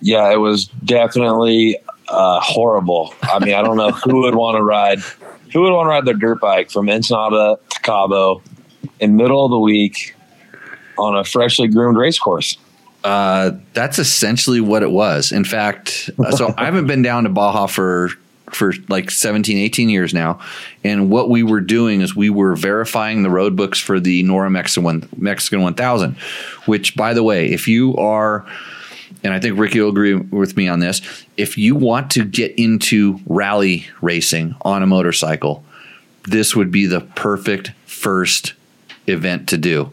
[0.00, 1.78] Yeah, it was definitely
[2.08, 3.14] uh, horrible.
[3.22, 5.00] I mean, I don't know who would want to ride
[5.52, 8.42] who would want to ride their dirt bike from Ensenada to Cabo
[9.00, 10.14] in middle of the week
[10.98, 12.56] on a freshly groomed race course.
[13.04, 15.32] Uh, that's essentially what it was.
[15.32, 18.10] In fact, so I haven't been down to Baja for
[18.50, 20.38] for like 17, 18 years now.
[20.84, 24.50] And what we were doing is we were verifying the road books for the NORRA
[24.50, 26.16] Mexican, one, Mexican 1000,
[26.66, 28.46] which, by the way, if you are
[29.24, 31.00] and I think Ricky will agree with me on this.
[31.36, 35.64] If you want to get into rally racing on a motorcycle,
[36.24, 38.54] this would be the perfect first
[39.06, 39.92] event to do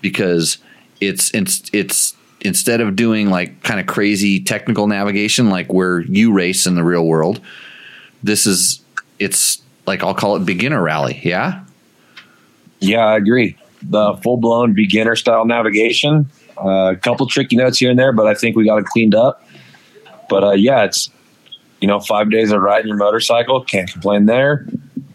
[0.00, 0.58] because
[1.00, 6.32] it's it's it's instead of doing like kind of crazy technical navigation like where you
[6.32, 7.40] race in the real world,
[8.22, 8.80] this is
[9.18, 11.20] it's like I'll call it beginner rally.
[11.22, 11.62] Yeah.
[12.80, 13.56] Yeah, I agree.
[13.82, 16.28] The full blown beginner style navigation.
[16.56, 19.14] Uh, a couple tricky notes here and there, but I think we got it cleaned
[19.14, 19.46] up.
[20.28, 21.10] But uh, yeah, it's
[21.80, 23.62] you know five days of riding your motorcycle.
[23.64, 24.66] Can't complain there.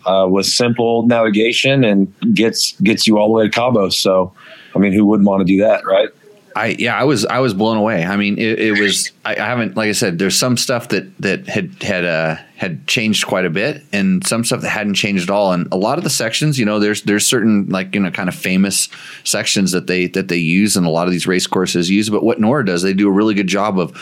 [0.09, 3.89] Uh, with simple navigation and gets gets you all the way to Cabo.
[3.89, 4.33] So,
[4.75, 6.09] I mean, who wouldn't want to do that, right?
[6.55, 8.03] I yeah, I was I was blown away.
[8.03, 11.15] I mean, it, it was I, I haven't like I said, there's some stuff that
[11.21, 15.29] that had had uh had changed quite a bit, and some stuff that hadn't changed
[15.29, 15.53] at all.
[15.53, 18.29] And a lot of the sections, you know, there's there's certain like you know kind
[18.29, 18.89] of famous
[19.23, 22.09] sections that they that they use, and a lot of these race courses use.
[22.09, 23.93] But what NORRA does, they do a really good job of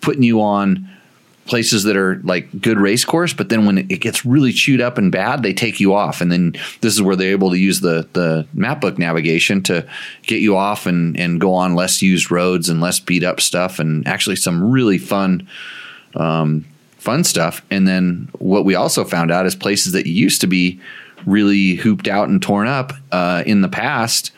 [0.00, 0.90] putting you on
[1.46, 4.98] places that are like good race course, but then when it gets really chewed up
[4.98, 6.20] and bad, they take you off.
[6.20, 9.86] And then this is where they're able to use the the map book navigation to
[10.22, 13.78] get you off and and go on less used roads and less beat up stuff,
[13.78, 15.46] and actually some really fun.
[16.14, 16.64] Um,
[16.98, 20.80] fun stuff and then what we also found out is places that used to be
[21.24, 24.32] really hooped out and torn up uh, in the past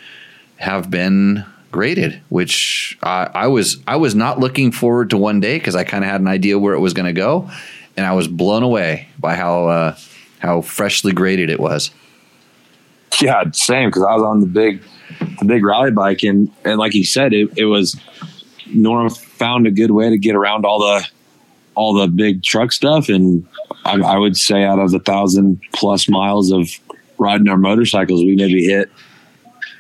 [0.56, 5.58] have been graded, which I, I was I was not looking forward to one day
[5.58, 7.50] because I kind of had an idea where it was going to go,
[7.96, 9.96] and I was blown away by how uh,
[10.40, 11.90] how freshly graded it was.
[13.20, 14.82] Yeah, same because I was on the big
[15.38, 17.98] the big rally bike and and like you said, it, it was
[18.66, 21.06] Norm found a good way to get around all the
[21.74, 23.46] all the big truck stuff, and
[23.84, 26.68] I, I would say out of the thousand plus miles of
[27.18, 28.90] riding our motorcycles, we maybe hit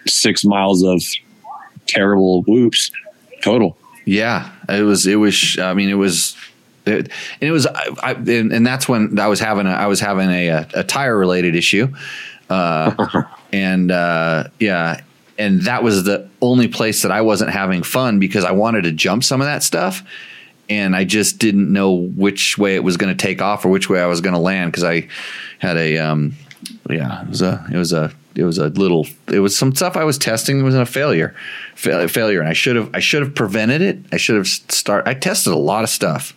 [0.06, 1.02] six miles of
[1.88, 2.92] terrible whoops
[3.42, 3.76] total.
[4.04, 5.06] Yeah, it was.
[5.06, 5.58] It was.
[5.58, 6.36] I mean, it was.
[6.86, 7.10] It,
[7.40, 7.66] and it was.
[7.66, 9.70] I, I and, and, that's when I was having a.
[9.70, 11.88] I was having a, a, a tire related issue,
[12.48, 15.02] uh, and uh, yeah,
[15.38, 18.92] and that was the only place that I wasn't having fun because I wanted to
[18.92, 20.02] jump some of that stuff,
[20.70, 23.90] and I just didn't know which way it was going to take off or which
[23.90, 25.08] way I was going to land because I
[25.58, 25.98] had a.
[25.98, 26.34] Um,
[26.88, 27.66] yeah, it was a.
[27.70, 30.62] It was a it was a little it was some stuff I was testing It
[30.62, 31.34] was a failure
[31.74, 35.06] Fa- failure and I should have I should have prevented it I should have start
[35.08, 36.34] I tested a lot of stuff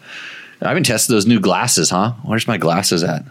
[0.62, 3.24] I haven't tested those new glasses huh where's my glasses at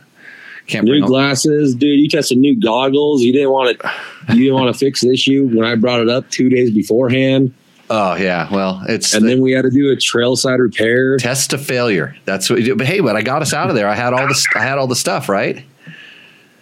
[0.69, 3.93] can't new glasses dude you tested new goggles you didn't want to
[4.35, 7.53] you didn't want to fix the issue when I brought it up two days beforehand
[7.93, 11.17] Oh yeah, well it's and the, then we had to do a trail side repair.
[11.17, 12.15] Test to failure.
[12.25, 12.61] That's what.
[12.61, 12.77] We do.
[12.77, 13.89] But hey, but I got us out of there.
[13.89, 15.65] I had all the I had all the stuff right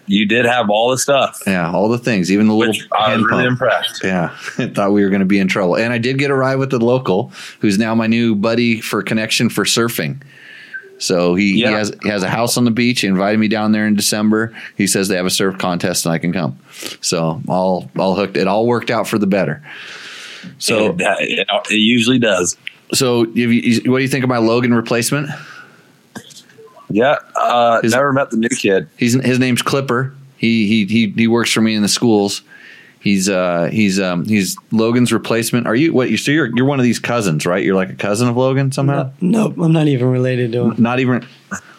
[0.09, 1.43] you did have all the stuff.
[1.47, 2.75] Yeah, all the things, even the little.
[2.99, 4.03] I was really impressed.
[4.03, 4.37] Yeah,
[4.75, 6.71] thought we were going to be in trouble, and I did get a ride with
[6.71, 10.23] the local, who's now my new buddy for connection for surfing.
[10.99, 11.69] So he, yeah.
[11.69, 13.03] he has he has a house on the beach.
[13.03, 14.55] He invited me down there in December.
[14.77, 16.59] He says they have a surf contest and I can come.
[17.01, 18.37] So all all hooked.
[18.37, 19.63] It all worked out for the better.
[20.59, 22.57] So it, it, it usually does.
[22.93, 25.31] So you, what do you think of my Logan replacement?
[26.91, 28.89] Yeah, uh, his, never met the new kid.
[28.97, 30.15] He's his name's Clipper.
[30.37, 32.43] He he he he works for me in the schools.
[33.01, 35.67] He's uh he's um he's Logan's replacement.
[35.67, 37.65] Are you what you so you're you're one of these cousins, right?
[37.65, 39.13] You're like a cousin of Logan somehow?
[39.21, 40.75] No, nope, I'm not even related to him.
[40.79, 41.27] Not even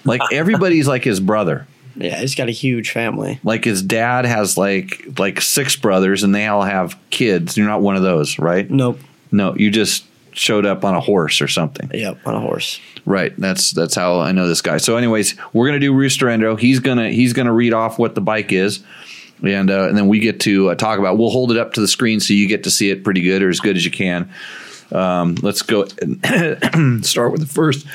[0.06, 1.68] like everybody's like his brother.
[1.96, 3.40] Yeah, he's got a huge family.
[3.44, 7.58] Like his dad has like like six brothers and they all have kids.
[7.58, 8.70] You're not one of those, right?
[8.70, 9.00] Nope.
[9.32, 10.06] No, you just
[10.40, 11.92] showed up on a horse or something.
[11.94, 12.80] Yep, on a horse.
[13.06, 13.34] Right.
[13.38, 14.78] That's that's how I know this guy.
[14.78, 16.56] So, anyways, we're gonna do Rooster Endo.
[16.56, 18.84] He's gonna he's gonna read off what the bike is,
[19.44, 21.18] and uh, and then we get to uh, talk about.
[21.18, 23.44] We'll hold it up to the screen so you get to see it pretty good
[23.44, 24.32] or as good as you can.
[24.92, 25.86] Um, let's go
[27.02, 27.86] start with the first.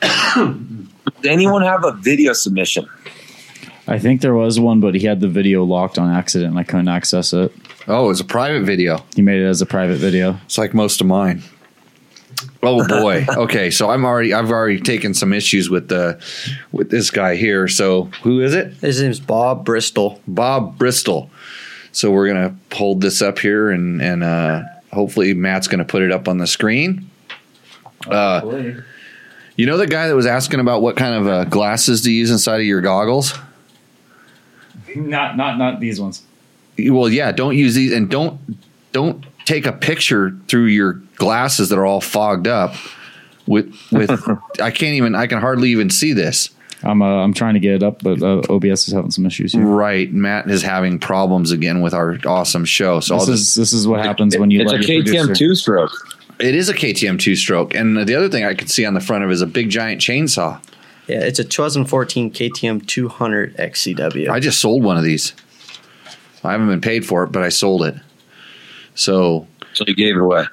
[0.00, 2.88] Does anyone have a video submission?
[3.86, 6.64] I think there was one, but he had the video locked on accident and I
[6.64, 7.52] couldn't access it.
[7.86, 9.04] Oh, it was a private video.
[9.14, 10.38] You made it as a private video.
[10.44, 11.42] It's like most of mine.
[12.62, 13.26] Oh boy.
[13.36, 16.22] Okay, so I'm already I've already taken some issues with the
[16.72, 17.68] with this guy here.
[17.68, 18.72] So who is it?
[18.74, 20.20] His name's Bob Bristol.
[20.26, 21.30] Bob Bristol.
[21.92, 24.62] So we're gonna hold this up here and and uh,
[24.92, 27.10] hopefully Matt's gonna put it up on the screen.
[28.06, 28.72] Uh,
[29.56, 32.30] you know the guy that was asking about what kind of uh, glasses to use
[32.30, 33.34] inside of your goggles?
[34.96, 36.22] Not not not these ones.
[36.78, 38.40] Well, yeah, don't use these and don't
[38.92, 42.74] don't take a picture through your glasses that are all fogged up
[43.46, 44.10] with with
[44.60, 46.50] I can't even I can hardly even see this.
[46.82, 49.52] I'm uh, I'm trying to get it up, but uh, OBS is having some issues
[49.52, 49.64] here.
[49.64, 53.00] Right, Matt is having problems again with our awesome show.
[53.00, 55.34] So this I'll is just, this is what happens when you it's let a KTM
[55.34, 55.92] two stroke.
[56.40, 59.00] It is a KTM two stroke, and the other thing I could see on the
[59.00, 60.60] front of it is a big giant chainsaw.
[61.06, 64.30] Yeah, it's a 2014 KTM 200 XCW.
[64.30, 65.34] I just sold one of these.
[66.44, 67.94] I haven't been paid for it, but I sold it.
[68.94, 70.44] So, So you gave it away.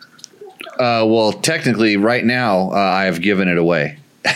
[0.79, 3.97] uh, well, technically, right now uh, I have given it away.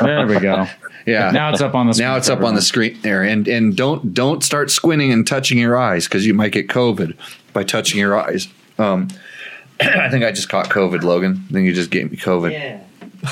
[0.00, 0.66] There we go.
[1.06, 1.30] Yeah.
[1.30, 1.96] Now it's up on the.
[1.98, 5.58] now it's up on the screen there, and and don't don't start squinting and touching
[5.58, 7.16] your eyes because you might get COVID
[7.52, 8.48] by touching your eyes.
[8.78, 9.08] Um,
[9.80, 11.44] I think I just caught COVID, Logan.
[11.48, 12.52] I think you just gave me COVID.
[12.52, 12.80] Yeah.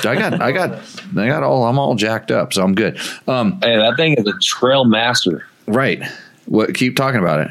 [0.09, 0.71] I got I got
[1.17, 2.99] I got all I'm all jacked up, so I'm good.
[3.27, 5.45] Um, Hey, that thing is a trail master.
[5.67, 6.01] right.
[6.51, 6.73] What?
[6.73, 7.47] Keep talking about it.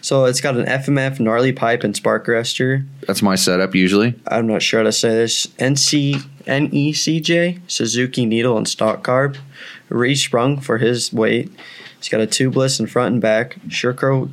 [0.00, 2.84] so it's got an FMF gnarly pipe and spark arrestor.
[3.06, 4.16] That's my setup usually.
[4.26, 5.46] I'm not sure how to say this.
[5.60, 6.16] NC
[6.46, 9.36] NECJ Suzuki needle and stock carb,
[9.88, 11.48] resprung for his weight.
[11.98, 13.54] He's got a tubeless in front and back.
[13.68, 14.28] Shurko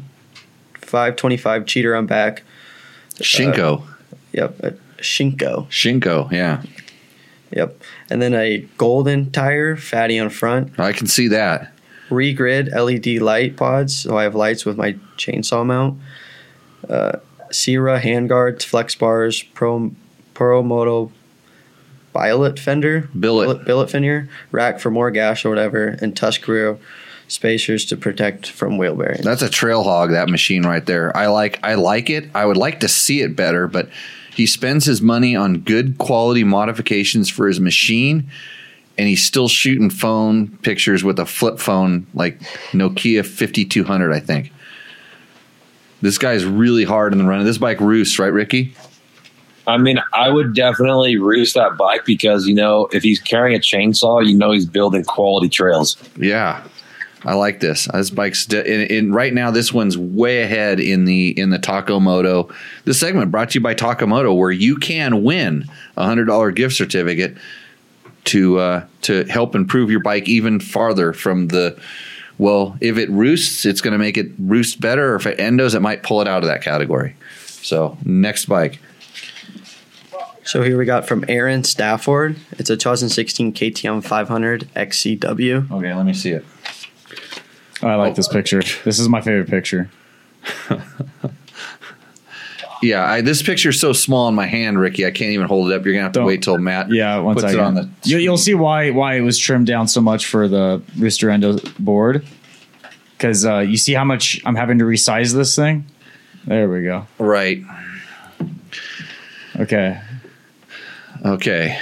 [0.82, 2.42] 525 cheater on back.
[3.18, 3.86] Shinko, uh,
[4.34, 5.68] Yep, a Shinko.
[5.70, 6.32] Shinko.
[6.32, 6.64] Yeah,
[7.52, 7.80] Yep,
[8.10, 10.80] and then a golden tire, fatty on front.
[10.80, 11.72] I can see that.
[12.10, 16.00] Rigid LED light pods, so I have lights with my chainsaw mount.
[16.88, 17.20] Uh,
[17.52, 19.92] Cycra handguards, Flexx bars, Pro
[20.34, 21.12] Pro Moto
[22.14, 23.66] billet fender, Billet.
[23.66, 26.78] billet fender, rack for more gas or whatever, and Tuscarora
[27.28, 29.24] spacers to protect from wheel bearings.
[29.24, 30.12] That's a trail hog.
[30.12, 31.16] That machine right there.
[31.16, 31.60] I like.
[31.64, 32.30] I like it.
[32.34, 33.90] I would like to see it better, but
[34.34, 38.30] he spends his money on good quality modifications for his machine,
[38.98, 42.40] and he's still shooting phone pictures with a flip phone like
[42.72, 44.14] Nokia 5200.
[44.14, 44.52] I think.
[46.02, 47.44] This guy's really hard in the run.
[47.44, 48.76] This bike roosts, right, Ricky?
[49.66, 53.60] I mean, I would definitely roost that bike because you know if he's carrying a
[53.60, 55.98] chainsaw, you know he's building quality trails.
[56.16, 56.64] Yeah,
[57.26, 57.86] I like this.
[57.94, 59.52] This bike's de- in, in right now.
[59.52, 62.50] This one's way ahead in the in the Taco Moto.
[62.86, 65.66] This segment brought to you by Taco Moto, where you can win
[65.98, 67.36] a hundred dollar gift certificate
[68.28, 71.80] to uh, to help improve your bike even farther from the.
[72.38, 75.14] Well, if it roosts, it's going to make it roost better.
[75.14, 77.16] Or if it endos, it might pull it out of that category.
[77.64, 78.80] So next bike,
[80.44, 82.36] So here we got from Aaron Stafford.
[82.52, 85.72] It's a 2016 KTM 500 XCW.
[85.72, 86.46] okay, let me see it.
[87.82, 88.62] I like this picture.
[88.86, 89.90] This is my favorite picture.
[92.82, 95.06] Yeah, I, this picture's so small in my hand, Ricky.
[95.06, 95.84] I can't even hold it up.
[95.86, 97.90] You're gonna have to Don't- wait till Matt Yeah, once puts I it on the.
[98.04, 101.58] you, you'll see why why it was trimmed down so much for the Rooster Endo
[101.80, 102.26] board.
[103.18, 105.86] Because uh, you see how much I'm having to resize this thing.
[106.46, 107.08] There we go.
[107.18, 107.64] Right.
[109.60, 110.00] Okay.
[111.26, 111.80] Okay.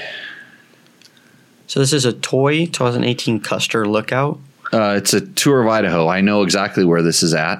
[1.67, 4.39] So this is a toy 2018 Custer Lookout.
[4.71, 6.07] Uh, it's a tour of Idaho.
[6.07, 7.59] I know exactly where this is at.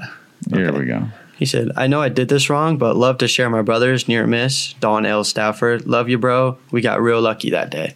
[0.53, 1.07] Here we go.
[1.37, 4.25] He said, I know I did this wrong, but love to share my brother's near
[4.25, 5.23] miss, Don L.
[5.23, 5.85] Stafford.
[5.85, 6.57] Love you, bro.
[6.71, 7.93] We got real lucky that day.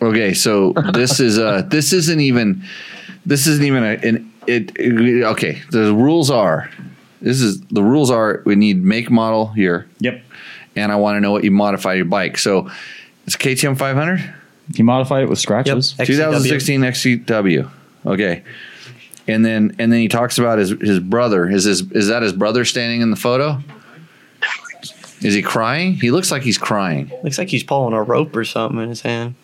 [0.00, 2.62] Okay, so this is uh this isn't even
[3.26, 5.60] this isn't even a an it, it okay.
[5.70, 6.70] The rules are
[7.20, 10.22] this is the rules are we need make model here Yep.
[10.74, 12.38] and I want to know what you modify your bike.
[12.38, 12.70] So
[13.26, 14.34] it's KTM 500
[14.74, 15.94] He modified it with scratches.
[15.98, 16.06] Yep.
[16.08, 17.70] 2016 XCW.
[18.06, 18.42] Okay.
[19.30, 21.48] And then and then he talks about his his brother.
[21.48, 23.60] Is his is that his brother standing in the photo?
[25.22, 25.94] Is he crying?
[25.94, 27.12] He looks like he's crying.
[27.22, 29.34] Looks like he's pulling a rope or something in his hand.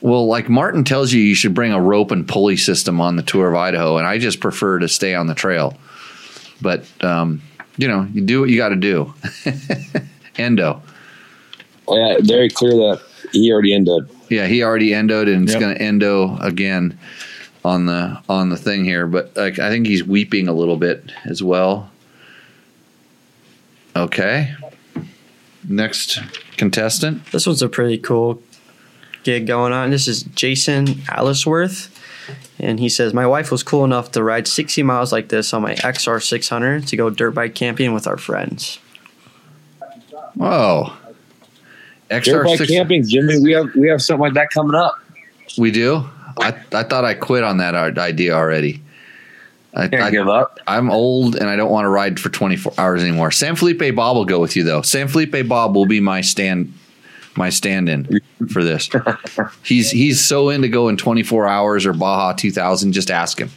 [0.00, 3.22] Well, like Martin tells you, you should bring a rope and pulley system on the
[3.22, 5.74] tour of Idaho, and I just prefer to stay on the trail.
[6.60, 7.40] But um,
[7.78, 9.14] you know, you do what you got to do.
[10.36, 10.82] Endo,
[11.88, 13.00] Yeah, very clear that
[13.32, 14.08] he already ended.
[14.28, 16.98] yeah, he already endoed, and it's going to endo again
[17.64, 19.06] on the on the thing here.
[19.06, 21.90] But like, I think he's weeping a little bit as well.
[23.96, 24.54] Okay,
[25.68, 26.20] next
[26.56, 27.24] contestant.
[27.26, 28.42] This one's a pretty cool
[29.22, 29.90] gig going on.
[29.90, 31.90] This is Jason Allisworth.
[32.58, 35.62] And he says, My wife was cool enough to ride 60 miles like this on
[35.62, 38.78] my XR600 to go dirt bike camping with our friends.
[40.40, 40.96] Oh,
[42.08, 42.70] Dirt bike six.
[42.70, 43.40] camping, Jimmy.
[43.40, 44.94] We have we have something like that coming up.
[45.58, 46.08] We do.
[46.38, 48.82] I I thought I quit on that idea already.
[49.76, 50.60] I, Can't I, give up.
[50.68, 53.32] I'm old and I don't want to ride for 24 hours anymore.
[53.32, 54.82] San Felipe Bob will go with you though.
[54.82, 56.72] San Felipe Bob will be my stand
[57.36, 58.88] my stand-in for this.
[59.64, 62.92] he's he's so into going 24 hours or Baja 2000.
[62.92, 63.50] Just ask him.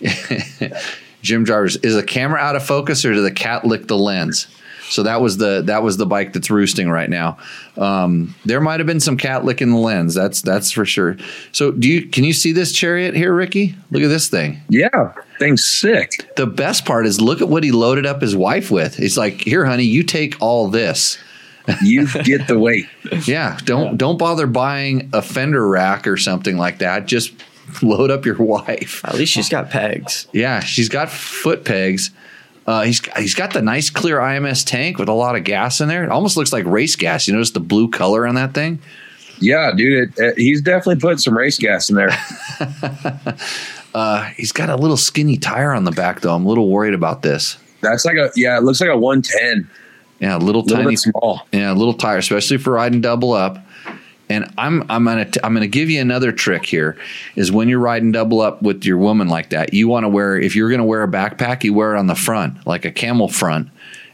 [1.22, 4.46] Jim Jarvis is the camera out of focus or did the cat lick the lens?
[4.90, 7.38] So that was the that was the bike that's roosting right now.
[7.76, 10.14] Um, there might have been some cat licking the lens.
[10.14, 11.16] That's that's for sure.
[11.52, 13.74] So do you can you see this chariot here, Ricky?
[13.90, 14.60] Look at this thing.
[14.68, 16.34] Yeah, thing's sick.
[16.36, 18.96] The best part is look at what he loaded up his wife with.
[18.96, 21.18] He's like, "Here, honey, you take all this."
[21.82, 22.84] You get the weight.
[23.26, 27.06] Yeah, don't don't bother buying a fender rack or something like that.
[27.06, 27.32] Just
[27.82, 29.02] load up your wife.
[29.02, 30.26] At least she's got pegs.
[30.32, 32.10] Yeah, she's got foot pegs.
[32.66, 35.88] Uh, he's he's got the nice clear IMS tank with a lot of gas in
[35.88, 36.04] there.
[36.04, 37.28] It almost looks like race gas.
[37.28, 38.78] You notice the blue color on that thing?
[39.40, 42.16] Yeah, dude, it, it, he's definitely put some race gas in there.
[43.94, 46.34] Uh, he's got a little skinny tire on the back though.
[46.34, 47.56] I'm a little worried about this.
[47.80, 49.70] That's like a yeah, it looks like a one ten.
[50.18, 51.46] Yeah, a little, little tiny small.
[51.52, 53.63] Yeah, a little tire, especially for riding double up.
[54.34, 56.96] And I'm I'm gonna t- I'm gonna give you another trick here.
[57.36, 60.36] Is when you're riding double up with your woman like that, you want to wear
[60.36, 63.28] if you're gonna wear a backpack, you wear it on the front like a camel
[63.28, 63.68] front,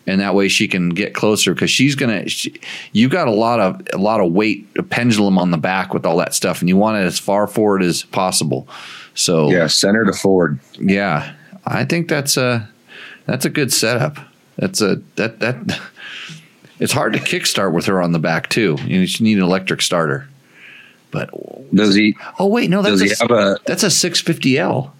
[0.06, 2.28] and that way she can get closer because she's gonna.
[2.28, 2.60] She,
[2.92, 6.04] you got a lot of a lot of weight, a pendulum on the back with
[6.04, 8.68] all that stuff, and you want it as far forward as possible.
[9.14, 10.58] So Yeah, center to forward.
[10.78, 11.32] yeah,
[11.64, 12.68] I think that's a
[13.26, 14.18] that's a good setup.
[14.58, 15.80] That's a that that.
[16.80, 18.76] It's hard to kickstart with her on the back too.
[18.84, 20.28] You just need an electric starter.
[21.10, 21.30] But
[21.74, 22.16] Does he?
[22.38, 23.58] oh wait, no, that's Does he a, have a?
[23.66, 24.90] that's a 650L.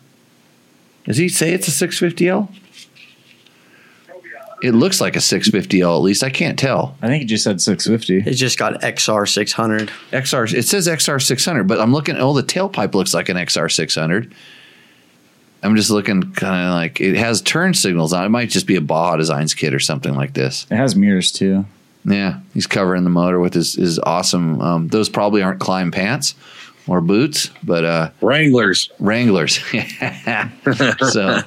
[1.05, 2.53] Does he say it's a 650L?
[4.63, 6.23] It looks like a 650L at least.
[6.23, 6.95] I can't tell.
[7.01, 8.29] I think it just said 650.
[8.31, 9.91] It just got XR 600.
[10.13, 13.73] XR it says XR 600, but I'm looking oh the tailpipe looks like an XR
[13.73, 14.35] 600.
[15.63, 18.25] I'm just looking kind of like it has turn signals on.
[18.25, 20.67] It might just be a Baja Designs kit or something like this.
[20.71, 21.67] It has mirrors too.
[22.05, 24.61] Yeah, he's covering the motor with his, his awesome.
[24.61, 26.35] Um, those probably aren't Klim pants
[26.87, 28.91] or boots, but uh, Wranglers.
[28.99, 29.59] Wranglers.
[31.13, 31.43] so,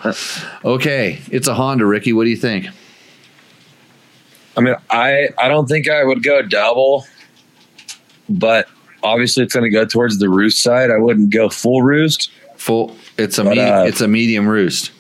[0.64, 2.14] okay, it's a Honda, Ricky.
[2.14, 2.68] What do you think?
[4.56, 7.08] I mean, I I don't think I would go double,
[8.30, 8.68] but
[9.02, 10.92] obviously it's going to go towards the roost side.
[10.92, 12.32] I wouldn't go full roost.
[12.64, 12.96] Full.
[13.18, 14.92] It's a But, me- uh, it's a medium roost,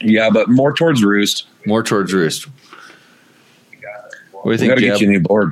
[0.00, 1.46] Yeah, but more towards roost.
[1.66, 2.46] more towards roost.
[4.32, 5.50] What do We you got to think, get you a new board.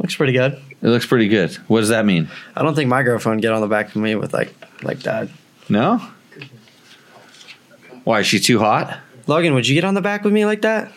[0.00, 0.54] Looks pretty good.
[0.82, 1.54] It looks pretty good.
[1.68, 2.28] What does that mean?
[2.56, 5.28] I don't think my girlfriend get on the back of me with like like that.
[5.68, 6.02] No.
[8.02, 8.98] Why is she too hot?
[9.28, 10.90] Logan, would you get on the back with me like that?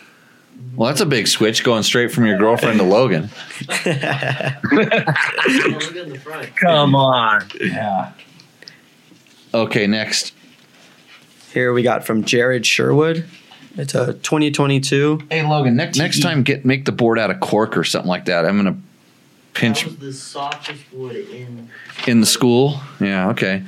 [0.74, 3.30] Well, that's a big switch going straight from your girlfriend to Logan.
[3.68, 4.00] Look in
[6.10, 6.56] the front.
[6.56, 7.44] Come on.
[7.60, 8.10] Yeah.
[9.54, 10.32] Okay, next.
[11.52, 13.26] Here we got from Jared Sherwood.
[13.76, 15.20] It's a 2022.
[15.30, 18.26] Hey Logan, next next time get make the board out of cork or something like
[18.26, 18.44] that.
[18.44, 18.78] I'm gonna
[19.54, 21.70] pinch That was the softest wood in.
[22.06, 22.80] in the school.
[23.00, 23.62] Yeah, okay.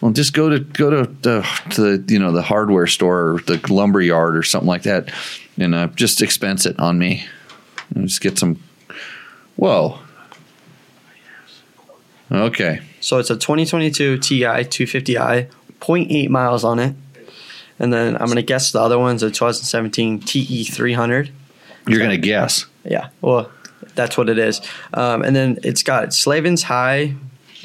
[0.00, 3.40] Well, just go to go to the to the you know the hardware store or
[3.40, 5.10] the lumber yard or something like that,
[5.58, 7.26] and uh, just expense it on me.
[7.94, 8.62] And just get some.
[9.56, 9.98] Whoa.
[12.30, 12.80] Okay.
[13.04, 15.48] So it's a 2022 Ti 250i,
[15.78, 16.96] 0.8 miles on it.
[17.78, 21.30] And then I'm going to guess the other one's a 2017 TE 300.
[21.86, 22.64] You're gonna guess.
[22.82, 23.50] Yeah, well,
[23.94, 24.62] that's what it is.
[24.94, 27.14] Um, and then it's got Slavin's High,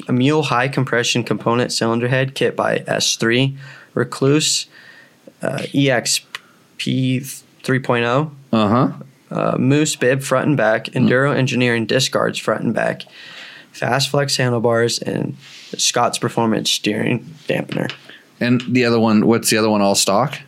[0.08, 3.56] a Mule High Compression Component Cylinder Head kit by S3,
[3.94, 4.66] Rekluse,
[5.40, 6.22] uh, EXP
[7.62, 8.92] 3.0, Uh huh.
[9.30, 13.04] uh, Moose Bib front and back, Enduro Engineering disc guards front and back,
[13.72, 15.36] Fasst Flexx handlebars, and
[15.76, 17.90] Scott's Performance steering dampener.
[18.40, 19.80] And the other one, what's the other one?
[19.82, 20.38] All stock?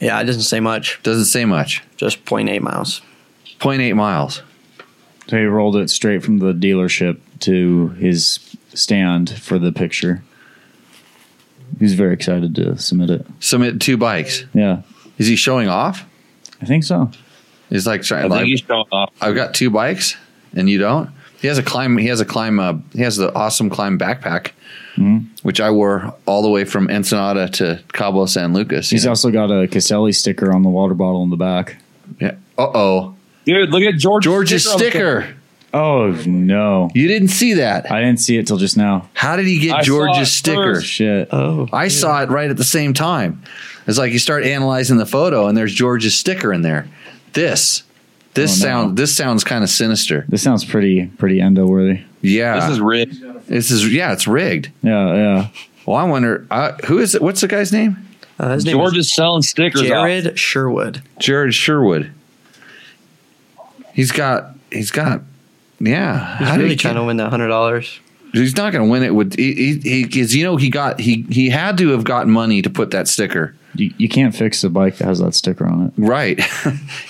[0.00, 1.82] Yeah, it doesn't say much, Doesn't say much.
[1.96, 3.02] just 0.8 miles.
[3.58, 4.42] 0.8 miles.
[5.28, 8.40] So he rolled it straight from the dealership to his
[8.74, 10.22] stand for the picture.
[11.78, 13.26] He's very excited to submit it.
[13.40, 14.44] Submit two bikes.
[14.54, 14.82] Yeah,
[15.18, 16.04] Is he showing off?
[16.60, 17.10] I think so.
[17.68, 18.24] He's like trying.
[18.24, 19.12] I think like, he's showing off.
[19.20, 20.16] I've got two bikes,
[20.54, 21.10] and you don't.
[21.40, 21.96] He has a Klim.
[21.98, 22.58] He has a Klim.
[22.60, 24.50] Uh, he has the awesome Klim backpack,
[24.96, 25.24] Mhm.
[25.42, 28.90] which I wore all the way from Ensenada to Cabo San Lucas.
[28.90, 29.10] He's know?
[29.10, 31.76] also got a Caselli sticker on the water bottle in the back.
[32.20, 32.32] yeah.
[32.58, 33.14] Uh oh,
[33.46, 34.24] Dude, look at George.
[34.24, 35.26] George's on sticker.
[35.72, 37.90] Oh no, You didn't see that.
[37.92, 39.08] I didn't see it till just now.
[39.14, 40.74] How did he get I George's sticker?
[40.74, 40.86] first.
[40.88, 41.28] Shit.
[41.32, 43.40] Oh, I saw it right at the same time.
[43.86, 46.88] It's like you start analyzing the photo, and there's George's sticker in there.
[47.34, 47.84] This,
[48.34, 48.70] this Oh, no.
[48.70, 50.24] sound, this sounds kind of sinister.
[50.28, 52.02] This sounds pretty pretty endo worthy.
[52.22, 53.46] Yeah, This is rigged.
[53.48, 54.70] this is yeah, it's rigged.
[54.82, 55.48] Yeah, yeah.
[55.86, 57.22] Well, I wonder uh, who is it?
[57.22, 57.96] What's the guy's name?
[58.38, 59.82] uh, his name George is is selling stickers.
[59.82, 59.88] off.
[59.88, 61.02] Jared Sherwood.
[61.18, 62.12] Jared Sherwood.
[63.94, 64.54] He's got.
[64.70, 65.22] He's got.
[65.80, 67.98] Yeah, He's how really he trying get- to win that hundred dollars.
[68.32, 69.34] He's not going to win it with.
[69.34, 71.00] He, he, he, 'cause, you know, he got.
[71.00, 73.56] He he had to have gotten money to put that sticker.
[73.74, 75.92] You, you can't fix a bike that has that sticker on it.
[75.96, 76.38] Right.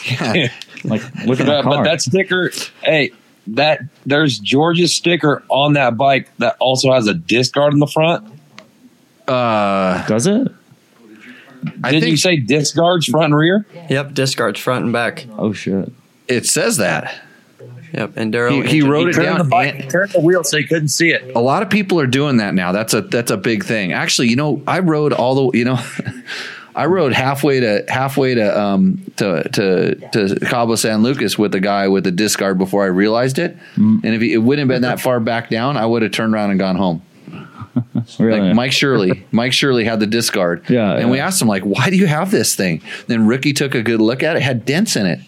[0.20, 0.48] yeah.
[0.84, 1.76] Like look at But, the car.
[1.76, 2.50] but that sticker,
[2.82, 3.12] hey,
[3.48, 7.86] that there's George's sticker on that bike that also has a disc guard in the
[7.86, 8.26] front.
[9.28, 10.48] Uh, Does it?
[11.84, 13.66] I Didn't think you say disc guards front and rear?
[13.90, 15.26] Yep, disc guards front and back.
[15.38, 15.92] Oh shit.
[16.26, 17.22] it says that.
[17.92, 18.50] Yep, enduro.
[18.50, 18.88] He- he engine.
[18.90, 21.32] wrote it Turn down the bike, and- turn the wheel so you couldn't see it.
[21.34, 22.70] a lot of people are doing that now.
[22.72, 23.92] That's a that's a big thing.
[23.92, 25.78] Actually, you know, I rode all the you know,
[26.80, 31.60] I rode halfway to halfway to um to to to Cabo San Lucas with the
[31.60, 33.54] guy with the disc guard before I realized it.
[33.74, 34.02] Mm.
[34.02, 36.32] And if he, it wouldn't have been that far back down, I would have turned
[36.32, 37.02] around and gone home.
[38.18, 38.40] Really?
[38.40, 40.68] Like Mike Shirley, Mike Shirley had the disc guard.
[40.68, 42.82] Yeah, and we asked him like, why do you have this thing?
[43.06, 44.40] Then Ricky took a good look at it.
[44.40, 45.20] it had dents in it.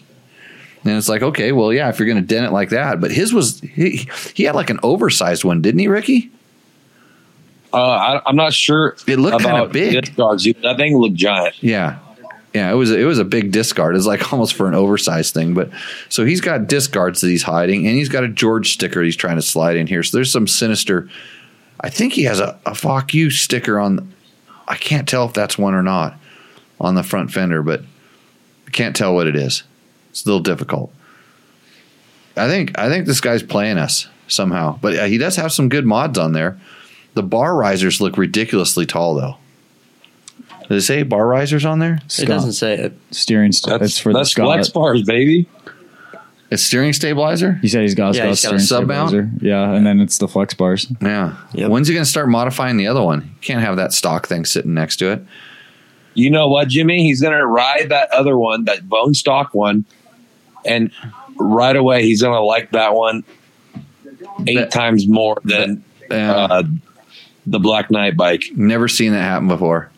[0.83, 3.11] And it's like, okay, well, yeah, if you're going to dent it like that, but
[3.11, 6.31] his was he, he had like an oversized one, didn't he, Ricky?
[7.73, 8.95] Uh, I, I'm not sure.
[9.07, 9.99] It looked kinda about big.
[9.99, 10.43] disc guards.
[10.43, 11.61] That thing looked giant.
[11.61, 11.99] Yeah.
[12.53, 13.95] Yeah, it was it was a big disc guard.
[13.95, 15.71] It's like almost for an oversized thing, but
[16.09, 19.15] so he's got disc guards that he's hiding, and he's got a George sticker he's
[19.15, 20.03] trying to slide in here.
[20.03, 21.09] So there's some sinister.
[21.81, 24.13] I think he has a, a "fuck you" sticker on.
[24.67, 26.15] I can't tell if that's one or not
[26.79, 27.81] on the front fender, but
[28.67, 29.63] I can't tell what it is.
[30.11, 30.93] It's a little difficult.
[32.37, 35.69] I think I think this guy's playing us somehow, but uh, he does have some
[35.69, 36.59] good mods on there.
[37.13, 39.37] The bar risers look ridiculously tall, though.
[40.69, 41.99] Does it say bar risers on there?
[42.17, 42.93] It doesn't say it.
[43.11, 43.51] steering.
[43.51, 44.59] St- That's it's for that's the Scott.
[44.59, 45.47] Flexx bars, baby.
[46.49, 47.53] It's steering stabilizer.
[47.61, 49.09] He said he's got, Yeah, Scott he's got a steering sub mount?
[49.09, 49.45] stabilizer.
[49.45, 50.87] Yeah, and then it's the Flexx bars.
[51.01, 51.35] Yeah.
[51.53, 51.69] Yep.
[51.69, 53.21] When's he going to start modifying the other one?
[53.23, 55.23] You can't have that stock thing sitting next to it.
[56.15, 57.03] You know what, Jimmy?
[57.03, 59.83] He's going to ride that other one, that bone stock one,
[60.63, 60.91] and
[61.37, 63.23] right away he's going to like that one
[64.47, 66.63] eight That- times more than Uh, uh,
[67.45, 68.43] the Black Knight bike.
[68.55, 69.89] never seen that happen before.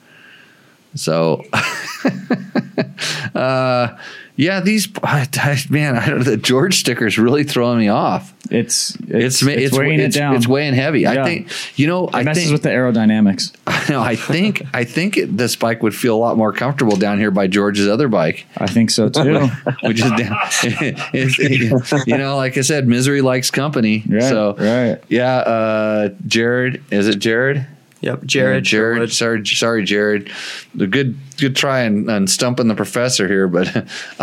[0.96, 1.44] So,
[3.36, 3.98] uh,
[4.36, 8.34] yeah, these I, I- man, I don't, the George sticker is really throwing me off.
[8.52, 10.36] It's It's it's, it's, weighing it's, it down.
[10.36, 11.08] It's weighing heavy.
[11.08, 11.50] I think
[11.80, 12.08] you know.
[12.08, 13.56] it I messes think with the aerodynamics.
[13.90, 17.18] no, I think I think it, this bike would feel a lot more comfortable down
[17.20, 18.46] here by George's other bike.
[18.58, 19.48] I think so too.
[19.84, 24.04] which is down, you know, like I said, misery likes company.
[24.08, 25.04] Right, so right.
[25.10, 27.66] yeah, uh, Jared, is it Jared?
[28.06, 28.64] Yep, Jared.
[28.64, 28.68] Jared.
[28.68, 29.12] Sherwood.
[29.12, 30.32] Sorry, sorry, Jared.
[30.76, 33.68] The good, good try and, on stumping the professor here, but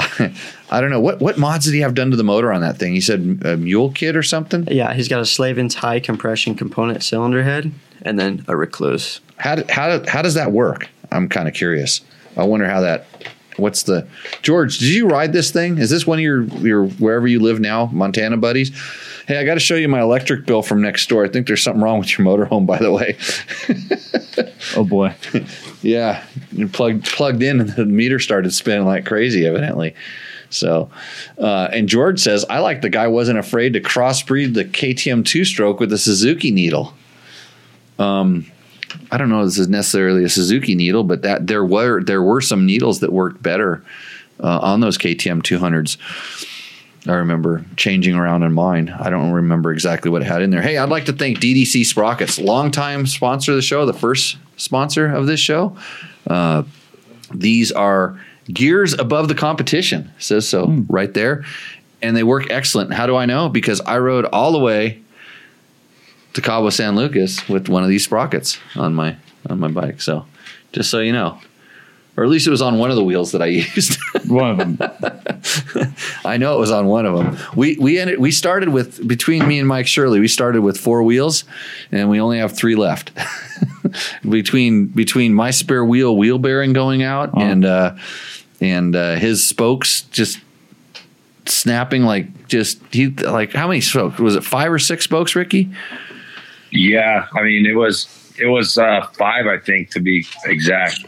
[0.70, 2.78] I, don't know what what mods did he have done to the motor on that
[2.78, 2.92] thing.
[2.92, 4.68] He said a mule kit or something.
[4.70, 7.72] Yeah, he's got a Slavin's high compression component cylinder head,
[8.02, 9.18] and then a Rekluse.
[9.38, 10.88] How how how does that work?
[11.10, 12.02] I'm kind of curious.
[12.36, 13.06] I wonder how that.
[13.56, 14.06] What's the
[14.42, 14.78] George?
[14.78, 15.78] Did you ride this thing?
[15.78, 18.70] Is this one of your your wherever you live now, Montana buddies?
[19.26, 21.24] Hey, I got to show you my electric bill from next door.
[21.24, 23.16] I think there's something wrong with your motorhome, by the way.
[24.76, 25.14] Oh boy.
[25.82, 29.46] Yeah, you plugged plugged in, and the meter started spinning like crazy.
[29.46, 29.94] Evidently,
[30.50, 30.90] so.
[31.38, 35.44] Uh, and George says, "I like the guy wasn't afraid to crossbreed the KTM two
[35.44, 36.94] stroke with the Suzuki needle."
[37.98, 38.46] Um,
[39.10, 42.22] I don't know if this is necessarily a Suzuki needle, but that there were there
[42.22, 43.82] were some needles that worked better
[44.40, 45.98] uh, on those KTM two hundreds.
[47.06, 48.88] I remember changing around in mine.
[48.88, 50.62] I don't remember exactly what it had in there.
[50.62, 55.12] Hey, I'd like to thank DDC Sprockets, longtime sponsor of the show, the first sponsor
[55.12, 55.76] of this show.
[56.28, 56.62] Uh,
[57.34, 61.44] these are gears above the competition, says so right there.
[62.00, 62.92] And they work excellent.
[62.92, 63.48] How do I know?
[63.48, 65.00] Because I rode all the way
[66.34, 69.16] to Cabo San Lucas with one of these sprockets on my
[69.48, 70.00] on my bike.
[70.00, 70.26] So
[70.72, 71.38] just so you know.
[72.16, 73.98] Or at least it was on one of the wheels that I used.
[74.26, 75.94] One of them.
[76.24, 77.38] I know it was on one of them.
[77.56, 80.20] We we ended we started with between me and Mike Shirley.
[80.20, 81.44] We started with four wheels,
[81.90, 83.12] and we only have three left.
[84.28, 87.96] between between my spare wheel wheel bearing going out and uh,
[88.60, 90.38] and uh, his spokes just
[91.46, 95.70] snapping like just he like how many spokes was it five or six spokes, Ricky?
[96.70, 98.06] Yeah, I mean it was
[98.38, 101.04] it was uh, five, I think, to be exact.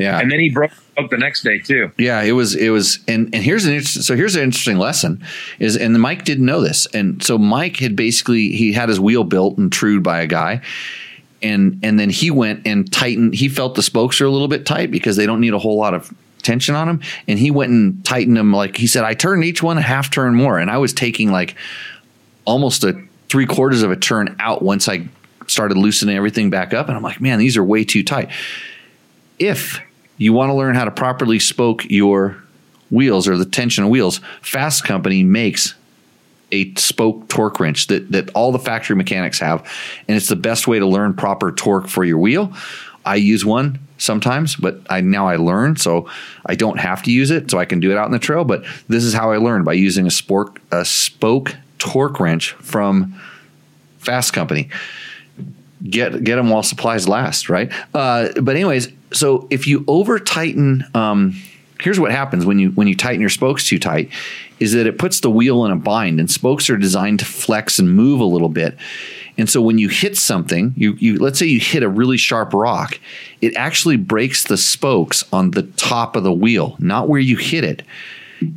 [0.00, 1.92] Yeah, And then he broke up the next day too.
[1.98, 5.22] Yeah, it was it was and and here's an interesting so here's an interesting lesson
[5.58, 6.86] is and Mike didn't know this.
[6.94, 10.62] And so Mike had basically he had his wheel built and trued by a guy.
[11.42, 14.64] And and then he went and tightened he felt the spokes are a little bit
[14.64, 16.12] tight because they don't need a whole lot of
[16.42, 19.62] tension on them and he went and tightened them like he said I turned each
[19.62, 21.54] one a half turn more and I was taking like
[22.46, 22.98] almost a
[23.28, 25.06] three quarters of a turn out once I
[25.46, 28.30] started loosening everything back up and I'm like man these are way too tight
[29.38, 29.80] if
[30.20, 32.36] you want to learn how to properly spoke your
[32.90, 35.74] wheels or the tension of wheels, Fasst Company makes
[36.52, 39.60] a spoke torque wrench that, that all the factory mechanics have.
[40.08, 42.52] And it's the best way to learn proper torque for your wheel.
[43.04, 46.10] I use one sometimes, but I now I learn, so
[46.44, 48.44] I don't have to use it, so I can do it out in the trail.
[48.44, 53.18] But this is how I learned by using a spoke a spoke torque wrench from
[54.00, 54.68] Fasst Company
[55.82, 57.72] get get them while supplies last, right?
[57.94, 61.40] Uh, but anyways, so if you over tighten um,
[61.80, 64.10] here's what happens when you when you tighten your spokes too tight
[64.58, 67.78] is that it puts the wheel in a bind and spokes are designed to flex
[67.78, 68.76] and move a little bit
[69.38, 72.52] and so when you hit something you you let's say you hit a really sharp
[72.52, 73.00] rock
[73.40, 77.64] it actually breaks the spokes on the top of the wheel not where you hit
[77.64, 77.82] it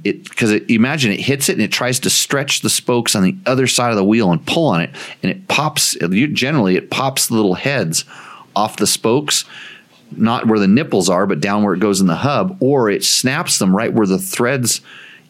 [0.03, 3.35] it because imagine it hits it and it tries to stretch the spokes on the
[3.45, 4.89] other side of the wheel and pull on it
[5.21, 5.95] and it pops
[6.33, 8.05] generally it pops the little heads
[8.55, 9.45] off the spokes
[10.17, 13.03] not where the nipples are, but down where it goes in the hub, or it
[13.03, 14.81] snaps them right where the threads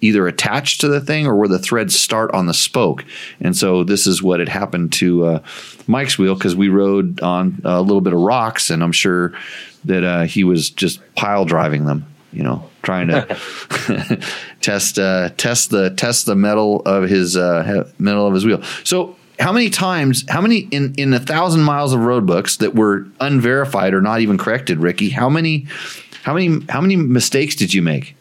[0.01, 3.05] either attach to the thing or where the threads start on the spoke.
[3.39, 5.39] And so this is what had happened to uh,
[5.87, 9.33] Mike's wheel because we rode on a little bit of rocks, and I'm sure
[9.85, 12.05] that uh, he was just pile driving them.
[12.33, 14.19] You know, trying to
[14.61, 18.61] test uh, test the test the metal of his uh, metal of his wheel.
[18.83, 22.75] So how many times how many in in a thousand miles of road books that
[22.75, 25.65] were unverified or not even corrected ricky how many
[26.23, 28.15] how many how many mistakes did you make?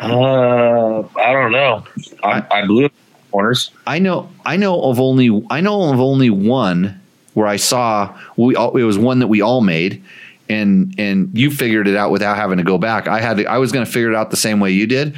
[0.00, 1.84] Uh i don't know.
[2.22, 2.88] I, I blew
[3.30, 3.70] corners.
[3.86, 7.00] I know i know of only i know of only one
[7.34, 10.02] where i saw we all, it was one that we all made
[10.48, 13.58] and and you figured it out without having to go back i had to, i
[13.58, 15.14] was going to figure it out the same way you did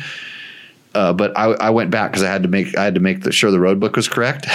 [0.96, 3.22] uh, but I, I, went back because I had to make I had to make
[3.22, 4.46] the, sure the road book was correct.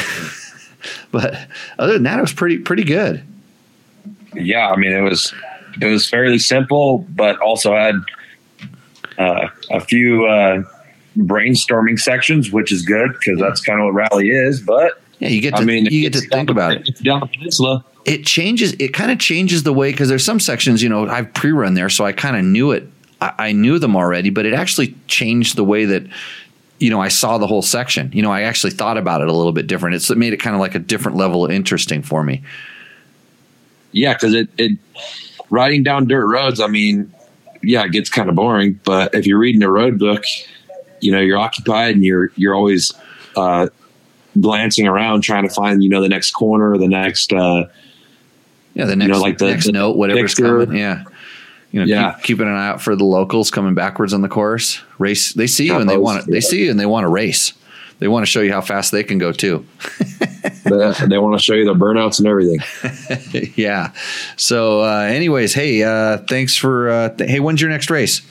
[1.11, 1.35] but
[1.77, 3.23] other than that, it was pretty pretty good.
[4.33, 5.31] Yeah, I mean it was
[5.79, 7.95] it was fairly simple, but also had
[9.19, 10.63] uh, a few uh,
[11.15, 14.61] brainstorming sections, which is good because that's kind of what rally is.
[14.61, 17.03] But yeah, you get to I mean, you get to think about it.
[17.03, 18.73] Down the peninsula, it changes.
[18.73, 21.89] It kind of changes the way because there's some sections you know I've pre-run there,
[21.89, 22.89] so I kind of knew it
[23.21, 26.03] I, I knew them already, but it actually changed the way that
[26.79, 28.11] you know I saw the whole section.
[28.13, 29.95] You know, I actually thought about it a little bit different.
[29.95, 32.43] It's, it made it kind of like a different level of interesting for me.
[33.91, 34.77] Yeah, because it, it
[35.49, 36.59] riding down dirt roads.
[36.59, 37.13] I mean,
[37.61, 38.79] yeah, it gets kind of boring.
[38.83, 40.23] But if you're reading a road book,
[40.99, 42.91] you know you're occupied and you're you're always
[43.35, 43.67] uh,
[44.39, 47.65] glancing around trying to find you know the next corner or the next uh,
[48.73, 50.65] yeah the next you know, like the next the note whatever's picture.
[50.65, 51.03] coming yeah
[51.71, 52.13] you know, yeah.
[52.15, 54.81] keep, keeping an eye out for the locals coming backwards on the course.
[54.97, 56.29] Race, they see you and they want to.
[56.31, 57.53] They see you and they want to race.
[57.99, 59.65] They want to show you how fast they can go too.
[60.63, 63.53] they, they want to show you the burnouts and everything.
[63.55, 63.93] yeah.
[64.37, 66.89] So, uh, anyways, hey, uh, thanks for.
[66.89, 68.21] Uh, th- hey, when's your next race?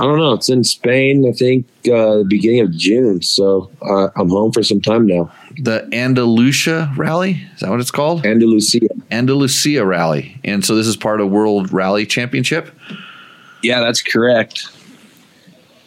[0.00, 0.32] I don't know.
[0.32, 3.20] It's in Spain, I think, uh, the beginning of June.
[3.20, 5.32] So uh, I'm home for some time now.
[5.60, 8.24] The Andalusia Rally is that what it's called?
[8.24, 8.88] Andalusia.
[9.10, 12.70] Andalusia Rally, and so this is part of World Rally Championship.
[13.62, 14.68] Yeah, that's correct.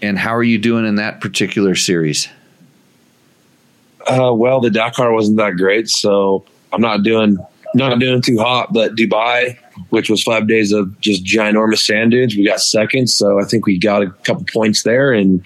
[0.02, 2.28] And how are you doing in that particular series?
[4.08, 6.44] Uh, well, the Dakar wasn't that great, so
[6.74, 7.38] I'm not doing
[7.74, 8.74] not doing too hot.
[8.74, 9.58] But Dubai
[9.90, 12.36] which was five days of just ginormous sand dunes.
[12.36, 15.12] We got second, so I think we got a couple points there.
[15.12, 15.46] And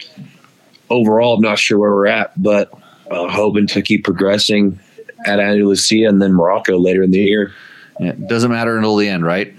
[0.89, 2.71] overall, I'm not sure where we're at, but
[3.11, 4.79] uh, hoping to keep progressing
[5.25, 7.53] at Andalusia and then Morocco later in the year.
[7.99, 9.55] Yeah, doesn't matter until the end, right?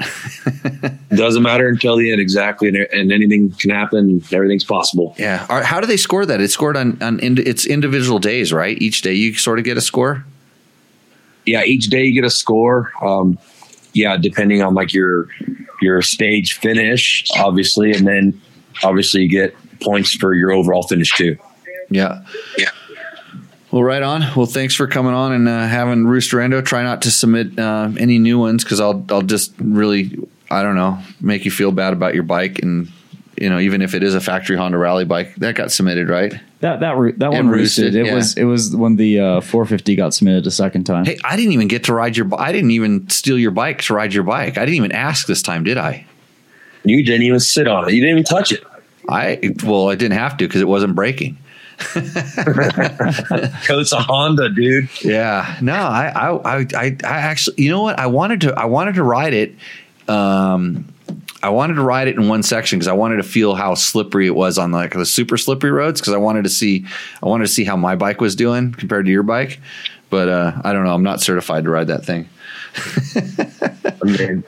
[1.09, 2.69] doesn't matter until the end, exactly.
[2.69, 4.23] And, and, anything can happen.
[4.31, 5.15] Everything's possible.
[5.19, 5.47] Yeah.
[5.63, 6.43] How do they score that?
[6.43, 8.77] It's scored on on ind- it's individual days, right?
[8.81, 10.27] Each day you sort of get a score.
[11.47, 12.93] Yeah, each day you get a score.
[13.01, 13.39] Um,
[13.95, 15.29] yeah, depending on like your
[15.81, 18.39] your stage finish, obviously, and then
[18.85, 21.39] obviously you get points for your overall finish too.
[21.89, 22.23] Yeah.
[22.59, 22.71] Yeah.
[23.77, 24.23] Well, right on.
[24.35, 26.65] Well, thanks for coming on and uh, having Roosterando.
[26.65, 30.19] Try not to submit uh, any new ones because I'll I'll just really
[30.51, 32.91] I don't know make you feel bad about your bike and
[33.37, 36.33] you know even if it is a factory Honda Rally bike that got submitted right.
[36.61, 37.85] That that that one roosted.
[37.85, 37.95] roosted.
[37.97, 38.15] It yeah.
[38.15, 41.05] was it was when the uh, 450 got submitted a second time.
[41.05, 42.31] Hey, I didn't even get to ride your.
[42.41, 44.57] I didn't even steal your bike to ride your bike.
[44.57, 46.07] I didn't even ask this time, did I?
[46.83, 47.93] You didn't even sit on it.
[47.93, 48.65] You didn't even touch it.
[49.07, 51.37] I well, I didn't have to because it wasn't breaking.
[51.95, 54.89] it's a Honda, dude.
[55.03, 55.59] Yeah.
[55.61, 57.99] No, I, I, I, I actually, you know what?
[57.99, 59.55] I wanted to, I wanted to ride it.
[60.09, 60.87] Um,
[61.43, 64.27] I wanted to ride it in one section because I wanted to feel how slippery
[64.27, 66.87] it was on like the super slippery roads because I wanted to see
[67.23, 69.61] I wanted to see how my bike was doing compared to your bike.
[70.09, 70.95] But uh, I don't know.
[70.95, 72.29] I'm not certified to ride that thing.
[74.03, 74.45] I mean,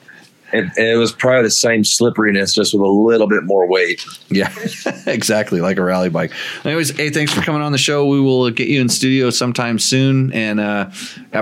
[0.52, 4.04] it, it, was probably the same slipperiness, just with a little bit more weight.
[4.28, 4.52] Yeah,
[5.06, 6.32] exactly, like a rally bike.
[6.64, 8.06] Anyways, hey, thanks for coming on the show.
[8.06, 10.90] We will get you in studio sometime soon, and uh,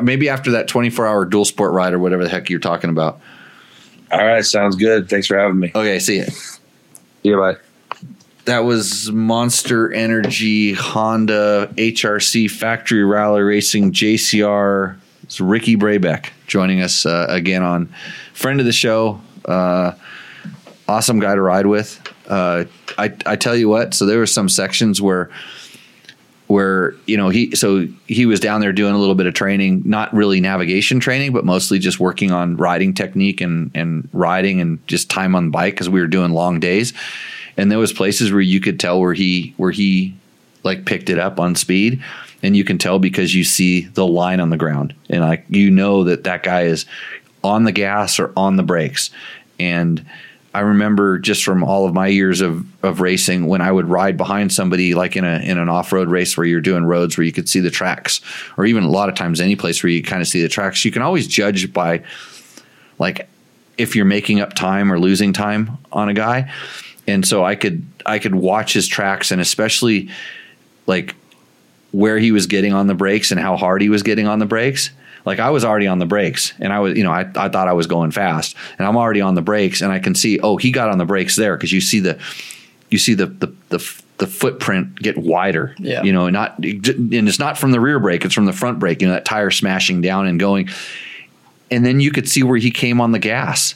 [0.03, 3.21] maybe after that 24 hour dual sport ride or whatever the heck you're talking about.
[4.11, 5.09] All right, sounds good.
[5.09, 5.73] Thanks for having me.
[5.75, 6.27] Okay, see you.
[6.27, 6.51] See
[7.23, 7.37] you.
[7.37, 7.57] Bye.
[8.47, 14.97] That was Monster Energy Honda HRC Factory Rally Racing JCR.
[15.27, 17.93] It's Ricky Brabec joining us uh, again on
[18.33, 19.21] friend of the show.
[19.45, 19.93] Uh,
[20.87, 22.01] awesome guy to ride with.
[22.29, 22.65] Uh,
[22.97, 25.29] I I tell you what, so there were some sections where
[26.47, 29.83] where you know he so he was down there doing a little bit of training,
[29.85, 34.87] not really navigation training, but mostly just working on riding technique and and riding and
[34.87, 36.93] just time on the bike because we were doing long days.
[37.57, 40.15] And there was places where you could tell where he where he
[40.63, 42.01] like picked it up on speed
[42.43, 45.71] and you can tell because you see the line on the ground and like you
[45.71, 46.87] know that that guy is
[47.43, 49.11] on the gas or on the brakes
[49.59, 50.05] and
[50.57, 54.17] I remember just from all of my years of, of racing when I would ride
[54.17, 57.27] behind somebody like in a in an off road race where you're doing roads where
[57.27, 58.23] you could see the tracks,
[58.57, 60.83] or even a lot of times any place where you kind of see the tracks,
[60.83, 62.03] you can always judge by
[62.99, 63.29] like
[63.77, 66.51] if you're making up time or losing time on a guy.
[67.07, 70.09] And so I could I could watch his tracks and especially
[70.87, 71.15] like
[71.93, 74.47] where he was getting on the brakes and how hard he was getting on the
[74.47, 74.91] brakes.
[75.25, 77.69] Like I was already on the brakes and I was, you know, I, I thought
[77.69, 80.57] I was going fast and I'm already on the brakes and I can see, oh,
[80.57, 82.19] he got on the brakes there because you see the,
[82.91, 86.03] you see the, the, the, the footprint get wider, Yeah.
[86.03, 89.03] you know, not, and it's not from the rear brake, it's from the front brake,
[89.03, 90.69] you know, that tire smashing down and going.
[91.71, 93.75] And then you could see where he came on the gas.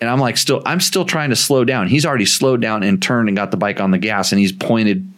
[0.00, 1.88] And I'm like, still, I'm still trying to slow down.
[1.88, 4.52] He's already slowed down and turned and got the bike on the gas and he's
[4.52, 5.10] pointed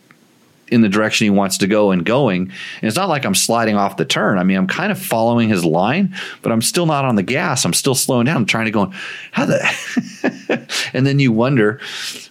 [0.68, 2.42] in the direction he wants to go and going.
[2.42, 4.38] And it's not like I'm sliding off the turn.
[4.38, 7.64] I mean, I'm kind of following his line, but I'm still not on the gas.
[7.64, 8.92] I'm still slowing down, I'm trying to go,
[9.32, 11.80] how the, and then you wonder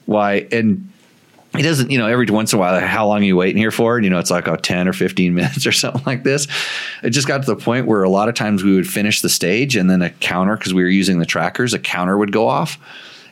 [0.06, 0.48] why.
[0.52, 0.90] And
[1.56, 3.72] he doesn't, you know, every once in a while, how long are you waiting here
[3.72, 3.96] for?
[3.96, 6.48] And, you know, it's like, oh, 10 or 15 minutes or something like this.
[7.04, 9.30] It just got to the point where a lot of times we would finish the
[9.30, 12.48] stage and then a counter, because we were using the trackers, a counter would go
[12.48, 12.78] off.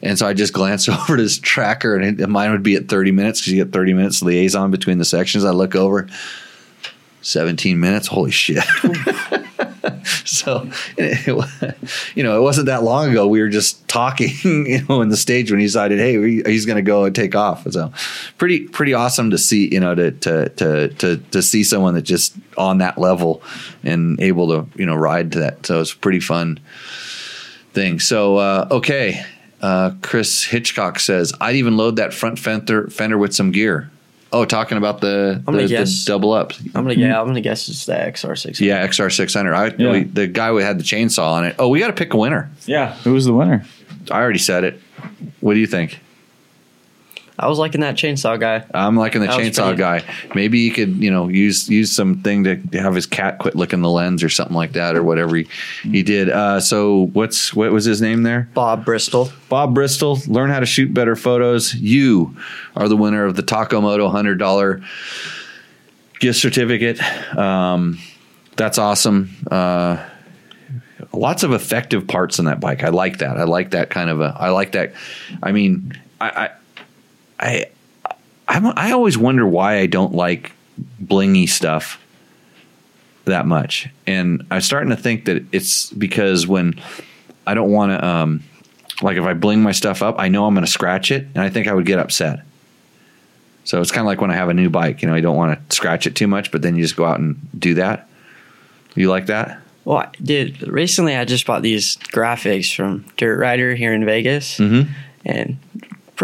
[0.04, 2.88] And so I just glanced over at his tracker and it, mine would be at
[2.88, 5.46] 30 minutes because you get 30 minutes liaison between the sections.
[5.46, 6.08] I look over,
[7.22, 8.08] 17 minutes.
[8.08, 8.64] Holy shit.
[10.26, 11.26] so, it,
[12.16, 13.28] you know, it wasn't that long ago.
[13.28, 16.66] We were just talking, you know, in the stage when he decided, hey, we, he's
[16.66, 17.66] going to go and take off.
[17.72, 17.94] So,
[18.38, 22.02] pretty, pretty awesome to see, you know, to, to, to, to, to see someone that
[22.02, 23.42] just on that level
[23.84, 25.66] and able to, you know, ride to that.
[25.66, 26.60] So it's a pretty fun
[27.72, 28.00] thing.
[28.00, 29.26] So, uh, okay.
[29.64, 33.90] Uh, Chris Hitchcock says, I'd even load that front fender, fender with some gear.
[34.34, 36.52] Oh, talking about the, I'm gonna the, the guess- double up.
[36.76, 38.60] I'm gonna yeah, I'm gonna guess it's the XR6.
[38.60, 39.53] Yeah, XR six hundred.
[39.53, 39.91] I Yeah.
[39.91, 41.56] we, the guy who had the chainsaw on it.
[41.60, 42.49] Oh, we got to pick a winner.
[42.65, 42.94] Yeah.
[43.03, 43.64] Who was the winner?
[44.11, 44.81] I already said it.
[45.40, 45.99] What do you think?
[47.39, 48.64] I was liking that chainsaw guy.
[48.76, 50.03] I'm liking the That was chainsaw pretty- guy.
[50.35, 53.89] Maybe he could, you know, use use something to have his cat quit licking the
[53.89, 55.47] lens or something like that, or whatever he,
[55.81, 56.30] he did.
[56.30, 58.49] Uh, so what's what was his name there?
[58.53, 59.31] Bob Bristol.
[59.49, 60.19] Bob Bristol.
[60.27, 61.73] Learn how to shoot better photos.
[61.73, 62.35] You
[62.76, 64.81] are the winner of the Taco Moto hundred dollar
[66.19, 67.01] gift certificate.
[67.35, 67.97] Um,
[68.55, 69.31] that's awesome.
[69.49, 69.97] Uh,
[71.11, 72.84] lots of effective parts in that bike.
[72.84, 73.38] I like that.
[73.38, 74.35] I like that kind of a.
[74.39, 74.93] I like that.
[75.41, 76.49] I mean, I, I,
[77.44, 77.65] I,
[78.48, 80.52] I'm, I always wonder why I don't like
[81.03, 81.99] blingy stuff
[83.26, 86.76] that much, and I'm starting to think that it's because when
[87.48, 88.44] I don't want to, um,
[89.02, 91.40] like if I bling my stuff up, I know I'm going to scratch it, and
[91.40, 92.40] I think I would get upset.
[93.65, 95.38] So it's kind of like when I have a new bike, you know, I don't
[95.38, 98.10] want to scratch it too much, but then you just go out and do that.
[98.95, 99.57] You like that?
[99.86, 104.57] Well, I did recently I just bought these graphics from Dirt Rider here in Vegas,
[104.60, 104.90] Mhm.
[105.26, 105.57] and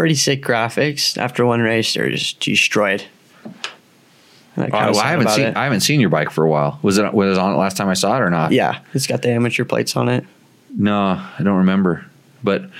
[0.00, 1.18] pretty sick graphics.
[1.18, 3.04] After one race, they're just destroyed.
[3.44, 5.56] Oh, well, I haven't seen it.
[5.58, 6.78] I haven't seen your bike for a while.
[6.80, 8.50] Was it was it on it last time I saw it or not?
[8.50, 10.24] Yeah, it's got the amateur plates on it.
[10.74, 12.06] No, I don't remember.
[12.42, 12.70] But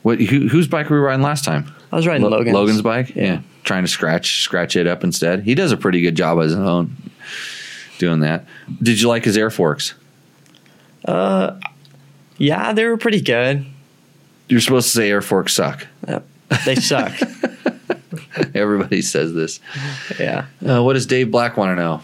[0.00, 1.70] what who, whose bike were we riding last time?
[1.92, 2.54] I was riding Lo- Logan's.
[2.54, 3.14] Logan's bike.
[3.14, 3.42] Yeah.
[3.64, 5.42] trying to scratch scratch it up instead.
[5.42, 6.96] He does a pretty good job of his own
[7.98, 8.46] doing that.
[8.82, 9.92] Did you like his air forks?
[11.04, 11.60] Uh,
[12.38, 13.66] Yeah, they were pretty good.
[14.52, 15.86] You're supposed to say air forks suck.
[16.06, 16.26] Yep.
[16.66, 17.14] They suck.
[18.54, 19.60] Everybody says this.
[20.20, 20.44] yeah.
[20.62, 22.02] Uh, what does Dave Black want to know?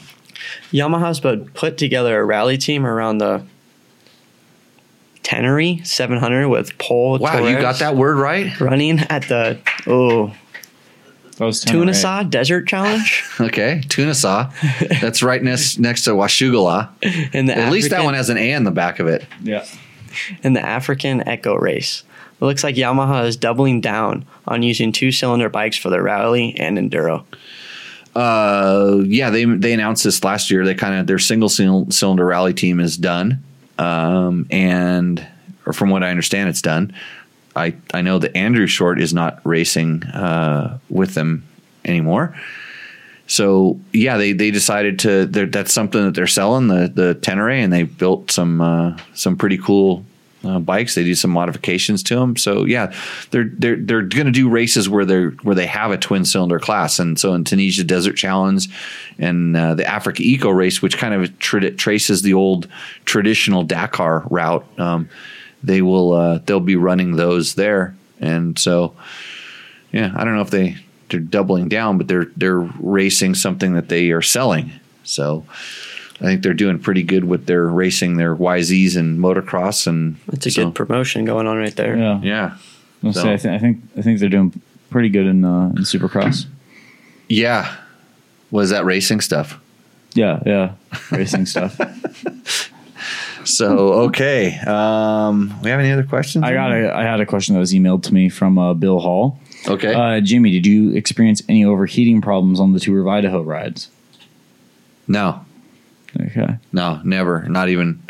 [0.72, 3.42] Yamaha's but put together a rally team around the
[5.22, 7.18] Tenere 700 with Paul.
[7.18, 8.58] Wow, you got that word right.
[8.58, 10.32] running at the oh
[11.36, 12.30] That was Tenerife.
[12.30, 14.50] Desert Challenge Okay, tuna saw.
[15.02, 16.88] That's right next next to Washugala.
[17.34, 19.26] in the At least that one has an A in the back of it.
[19.42, 19.66] Yeah.
[20.42, 22.04] in the African Eco race.
[22.40, 26.78] It looks like Yamaha is doubling down on using two-cylinder bikes for the rally and
[26.78, 27.24] enduro.
[28.14, 30.64] Uh, yeah, they they announced this last year.
[30.64, 33.44] They kind of their single cylinder rally team is done,
[33.78, 35.24] um, and
[35.66, 36.94] or from what I understand, it's done.
[37.54, 41.46] I I know that Andrew Short is not racing uh, with them
[41.84, 42.36] anymore.
[43.26, 47.72] So yeah, they they decided to that's something that they're selling the the Tenere, and
[47.72, 50.04] they built some uh, some pretty cool
[50.48, 50.94] uh, bikes.
[50.94, 52.36] They do some modifications to them.
[52.36, 52.94] So yeah,
[53.30, 56.58] they're they're they're going to do races where they're where they have a twin cylinder
[56.58, 56.98] class.
[56.98, 58.68] And so in Tunisia Desert Challenge
[59.18, 62.68] and uh, the Africa Eco Race, which kind of tra- traces the old
[63.04, 65.08] traditional Dakar route, um,
[65.62, 67.94] they will uh, they'll be running those there.
[68.20, 68.96] And so
[69.92, 70.76] yeah, I don't know if they
[71.10, 74.72] they're doubling down, but they're they're racing something that they are selling.
[75.04, 75.44] So
[76.20, 80.46] I think they're doing pretty good with their racing their YZs and motocross and It's
[80.46, 81.96] a so, good promotion going on right there.
[81.96, 82.56] Yeah, Yeah.
[83.04, 85.68] I'll So- say, I, th- I think I think they're doing pretty good in uh,
[85.76, 86.46] in Supercross.
[87.28, 87.72] Yeah.
[88.50, 89.60] Was that racing stuff?
[90.14, 90.72] Yeah, yeah,
[91.12, 91.78] racing stuff.
[93.44, 94.58] So okay.
[94.66, 96.44] Um we have any other questions?
[96.44, 98.98] I got a I had a question that was emailed to me from uh, Bill
[99.00, 99.38] Hall.
[99.66, 99.94] Okay.
[99.94, 103.88] Uh, Jimmy, did you experience any overheating problems on the tour of Idaho rides?
[105.06, 105.44] no.
[106.20, 106.56] Okay.
[106.72, 107.42] No, never.
[107.48, 108.02] Not even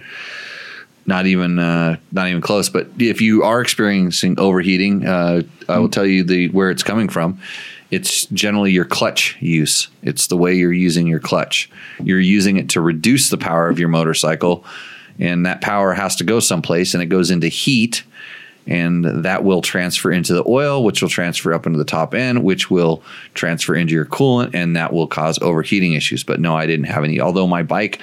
[1.06, 2.68] not even uh not even close.
[2.68, 7.08] But if you are experiencing overheating, uh I will tell you the where it's coming
[7.08, 7.40] from.
[7.90, 9.88] It's generally your clutch use.
[10.02, 11.70] It's the way you're using your clutch.
[12.02, 14.64] You're using it to reduce the power of your motorcycle,
[15.18, 18.02] and that power has to go someplace, and it goes into heat,
[18.68, 22.44] and that will transfer into the oil, which will transfer up into the top end,
[22.44, 23.02] which will
[23.34, 26.22] transfer into your coolant, and that will cause overheating issues.
[26.22, 27.20] But no, I didn't have any.
[27.20, 28.00] Although my bike,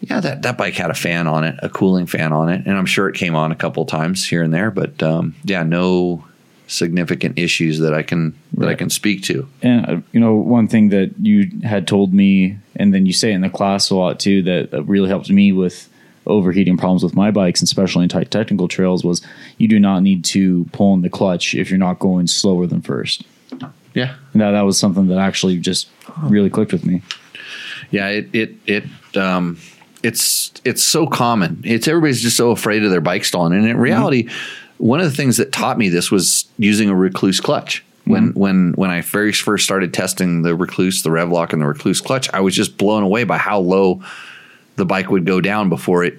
[0.00, 2.76] yeah, that, that bike had a fan on it, a cooling fan on it, and
[2.76, 4.70] I'm sure it came on a couple times here and there.
[4.70, 6.24] But um, yeah, no
[6.66, 9.48] significant issues that I can that I can speak to.
[9.62, 13.32] And uh, you know, one thing that you had told me, and then you say
[13.32, 15.88] in the class a lot too, that, that really helped me with
[16.28, 19.22] overheating problems with my bikes, and especially in tight technical trails, was
[19.58, 22.82] you do not need to pull in the clutch if you're not going slower than
[22.82, 23.24] first.
[23.94, 25.88] Yeah, And that that was something that actually just
[26.22, 27.02] really clicked with me.
[27.90, 28.84] yeah, it it it
[29.16, 29.58] um,
[30.02, 31.60] it's it's so common.
[31.64, 34.28] It's everybody's just so afraid of their bike stalling, and in reality,
[34.76, 37.84] one of the things that taught me this was using a Rekluse clutch.
[38.04, 42.02] When when when I very first started testing the Rekluse, the Revlock, and the Rekluse
[42.02, 44.02] clutch, I was just blown away by how low
[44.78, 46.14] the bike would go down before it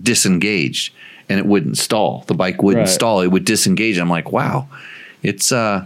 [0.00, 0.92] disengaged,
[1.28, 2.24] and it wouldn't stall.
[2.26, 2.92] The bike wouldn't Right.
[2.94, 3.98] stall; it would disengage.
[3.98, 4.68] I'm like, wow,
[5.22, 5.84] it's uh,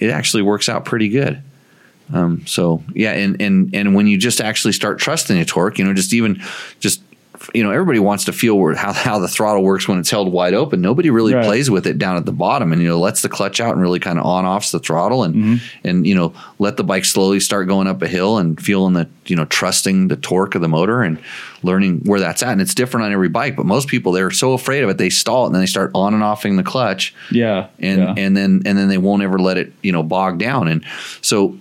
[0.00, 1.40] it actually works out pretty good.
[2.12, 5.84] Um, so yeah, and and and when you just actually start trusting the torque, you
[5.84, 6.42] know, just even
[6.80, 7.02] just
[7.54, 10.32] you know, everybody wants to feel where how how the throttle works when it's held
[10.32, 10.80] wide open.
[10.80, 11.44] Nobody really Right.
[11.44, 13.80] plays with it down at the bottom, and you know, lets the clutch out and
[13.82, 15.56] really kind of on offs the throttle, and Mm-hmm.
[15.88, 19.08] and you know, let the bike slowly start going up a hill and feeling the
[19.26, 21.18] you know trusting the torque of the motor and
[21.62, 22.50] learning where that's at.
[22.52, 25.10] And it's different on every bike, but most people they're so afraid of it they
[25.10, 28.14] stall it and then they start on and offing the clutch Yeah, and yeah.
[28.16, 30.84] and then and then they won't ever let it you know bog down and
[31.20, 31.56] so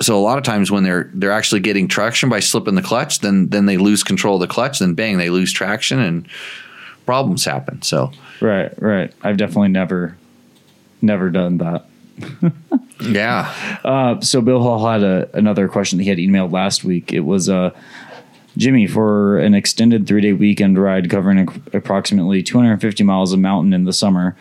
[0.00, 3.20] so a lot of times when they're they're actually getting traction by slipping the clutch
[3.20, 6.26] then then they lose control of the clutch then bang they lose traction and
[7.04, 8.10] problems happen so
[8.42, 9.12] right, right.
[9.22, 10.16] I've definitely never,
[11.00, 11.86] never done that.
[13.00, 17.12] yeah Uh, so Bill Hall had a, another question that he had emailed last week.
[17.12, 17.70] It was uh,
[18.56, 23.72] Jimmy for an extended three day weekend ride covering ac- approximately 250 miles of mountain
[23.72, 24.36] in the summer.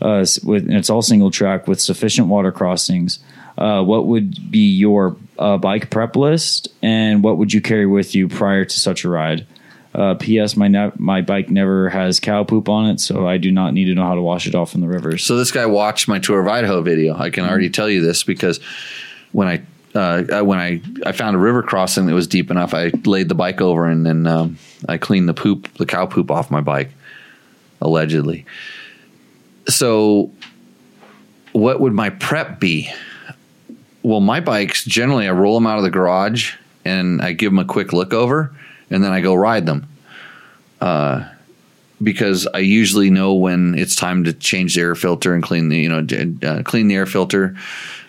[0.00, 3.18] Uh, with and it's all single track with sufficient water crossings.
[3.58, 8.14] Uh, what would be your uh, bike prep list, and what would you carry with
[8.14, 9.46] you prior to such a ride?
[9.92, 10.56] Uh, P.S.
[10.56, 13.86] My ne- my bike never has cow poop on it, so I do not need
[13.86, 15.24] to know how to wash it off in the rivers.
[15.24, 18.22] so this guy watched my tour of idaho video i can already tell you this
[18.22, 18.60] because
[19.32, 19.60] when i
[19.94, 23.34] uh, when I, I found a river crossing that was deep enough, I laid the
[23.34, 24.58] bike over and then um,
[24.88, 26.90] I cleaned the poop, the cow poop off my bike,
[27.80, 28.46] allegedly.
[29.68, 30.30] So,
[31.52, 32.90] what would my prep be?
[34.02, 36.54] Well, my bikes generally I roll them out of the garage
[36.84, 38.52] and I give them a quick look over,
[38.90, 39.86] and then I go ride them.
[40.80, 41.28] Uh,
[42.02, 45.76] because I usually know when it's time to change the air filter and clean the
[45.76, 47.56] you know uh, clean the air filter,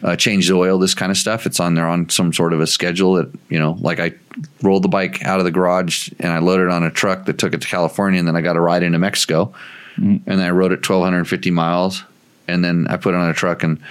[0.04, 1.46] uh, change the oil, this kind of stuff.
[1.46, 4.14] It's on there on some sort of a schedule that you know, like I
[4.62, 7.38] rolled the bike out of the garage and I loaded it on a truck that
[7.38, 9.54] took it to California, and then I got a ride into Mexico,
[9.98, 12.04] and then I rode it twelve hundred and fifty miles,
[12.48, 13.82] and then I put it on a truck and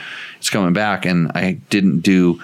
[0.41, 2.43] it's coming back, and I didn't do.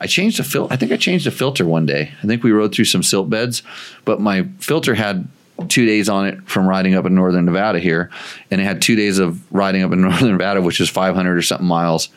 [0.00, 0.72] I changed the filter.
[0.72, 2.12] I think I changed the filter one day.
[2.22, 3.62] I think we rode through some silt beds,
[4.04, 5.26] but my filter had
[5.68, 8.10] two days on it from riding up in northern Nevada here,
[8.50, 11.42] and it had two days of riding up in northern Nevada, which is 500 or
[11.42, 12.08] something miles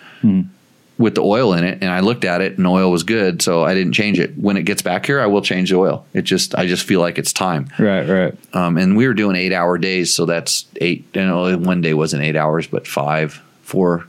[0.97, 1.79] with the oil in it.
[1.81, 4.37] And I looked at it, and oil was good, so I didn't change it.
[4.37, 6.05] When it gets back here, I will change the oil.
[6.13, 7.69] It just I just feel like it's time.
[7.77, 8.35] right, right.
[8.53, 11.05] Um, and we were doing eight hour days, so that's eight.
[11.13, 14.07] You know, one day wasn't eight hours, but five, four.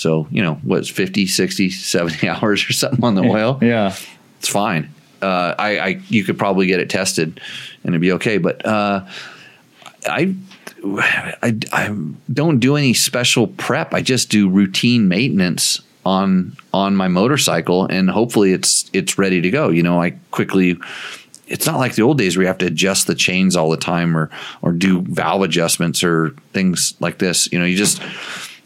[0.00, 3.58] So, you know, what's 50, 60, 70 hours or something on the oil?
[3.60, 3.94] Yeah,
[4.38, 4.94] It's fine.
[5.20, 7.38] Uh, I, I, you could probably get it tested
[7.84, 8.38] and it'd be okay.
[8.38, 9.06] But, uh,
[10.06, 10.34] I,
[10.82, 11.94] I, I
[12.32, 13.92] don't do any special prep.
[13.92, 19.50] I just do routine maintenance on on my motorcycle, and hopefully it's it's ready to
[19.50, 19.68] go.
[19.68, 20.78] You know, I quickly.
[21.46, 23.76] It's not like the old days where you have to adjust the chains all the
[23.76, 24.30] time, or
[24.62, 27.52] or do valve adjustments or things like this.
[27.52, 28.00] You know, you just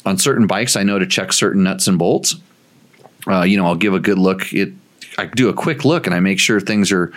[0.06, 2.36] on certain bikes, I know to check certain nuts and bolts.
[3.26, 4.52] Uh, you know, I'll give a good look.
[4.52, 4.72] It
[5.16, 7.12] I do a quick look and I make sure things are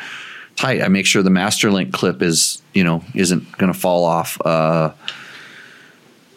[0.55, 0.81] tight.
[0.81, 4.39] I make sure the master link clip is, you know, isn't going to fall off.
[4.45, 4.91] Uh,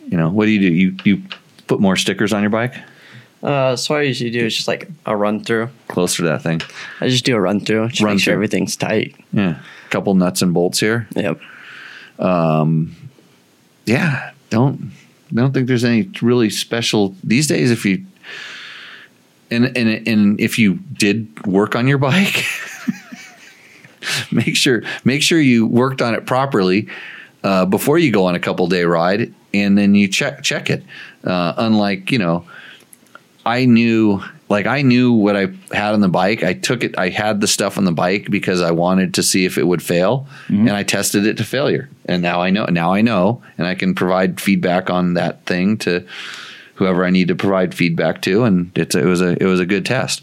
[0.09, 0.75] you know, what do you do?
[0.75, 1.23] You you
[1.69, 2.75] put more stickers on your bike
[3.45, 5.69] Uh, so what I usually do is just like a run through.
[5.89, 6.61] closer to that thing.
[7.01, 8.39] I just do a run through, just Run make sure through.
[8.39, 9.15] everything's tight.
[9.33, 11.07] Yeah, a couple nuts and bolts here.
[11.15, 11.39] Yep.
[12.19, 12.97] Um,
[13.87, 14.91] Yeah, don't
[15.37, 17.71] don't think there's any really special these days.
[17.71, 18.05] If you
[19.51, 22.45] and and and if you did work on your bike,
[24.33, 26.89] make sure make sure you worked on it properly
[27.45, 30.83] uh, before you go on a couple day ride, and then you check check it.
[31.25, 32.45] Uh, unlike you know,
[33.45, 36.43] I knew like I knew what I had on the bike.
[36.43, 36.99] I took it.
[36.99, 39.83] I had the stuff on the bike because I wanted to see if it would
[39.83, 40.67] fail, mm-hmm.
[40.67, 41.89] and I tested it to failure.
[42.07, 42.67] And now I know.
[42.67, 46.05] Now I know, and I can provide feedback on that thing to
[46.75, 48.43] whoever I need to provide feedback to.
[48.43, 50.23] And it's it was a it was a good test.